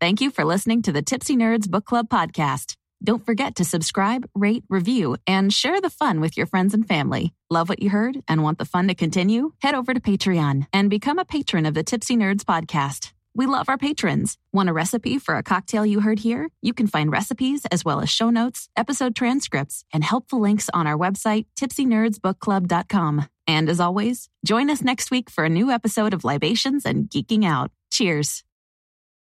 Thank 0.00 0.22
you 0.22 0.30
for 0.30 0.44
listening 0.44 0.80
to 0.82 0.92
the 0.92 1.02
Tipsy 1.02 1.36
Nerds 1.36 1.68
Book 1.68 1.84
Club 1.84 2.08
podcast. 2.08 2.77
Don't 3.02 3.24
forget 3.24 3.56
to 3.56 3.64
subscribe, 3.64 4.28
rate, 4.34 4.64
review, 4.68 5.16
and 5.26 5.52
share 5.52 5.80
the 5.80 5.90
fun 5.90 6.20
with 6.20 6.36
your 6.36 6.46
friends 6.46 6.74
and 6.74 6.86
family. 6.86 7.32
Love 7.48 7.68
what 7.68 7.82
you 7.82 7.90
heard 7.90 8.22
and 8.26 8.42
want 8.42 8.58
the 8.58 8.64
fun 8.64 8.88
to 8.88 8.94
continue? 8.94 9.52
Head 9.62 9.74
over 9.74 9.94
to 9.94 10.00
Patreon 10.00 10.66
and 10.72 10.90
become 10.90 11.18
a 11.18 11.24
patron 11.24 11.64
of 11.64 11.74
the 11.74 11.84
Tipsy 11.84 12.16
Nerds 12.16 12.42
podcast. 12.42 13.12
We 13.34 13.46
love 13.46 13.68
our 13.68 13.78
patrons. 13.78 14.36
Want 14.52 14.68
a 14.68 14.72
recipe 14.72 15.18
for 15.18 15.36
a 15.36 15.44
cocktail 15.44 15.86
you 15.86 16.00
heard 16.00 16.18
here? 16.18 16.48
You 16.60 16.74
can 16.74 16.88
find 16.88 17.12
recipes 17.12 17.64
as 17.66 17.84
well 17.84 18.00
as 18.00 18.10
show 18.10 18.30
notes, 18.30 18.68
episode 18.76 19.14
transcripts, 19.14 19.84
and 19.92 20.02
helpful 20.02 20.40
links 20.40 20.68
on 20.74 20.88
our 20.88 20.98
website, 20.98 21.46
tipsynerdsbookclub.com. 21.56 23.28
And 23.46 23.68
as 23.68 23.78
always, 23.78 24.28
join 24.44 24.70
us 24.70 24.82
next 24.82 25.12
week 25.12 25.30
for 25.30 25.44
a 25.44 25.48
new 25.48 25.70
episode 25.70 26.14
of 26.14 26.24
Libations 26.24 26.84
and 26.84 27.08
Geeking 27.08 27.44
Out. 27.44 27.70
Cheers. 27.92 28.42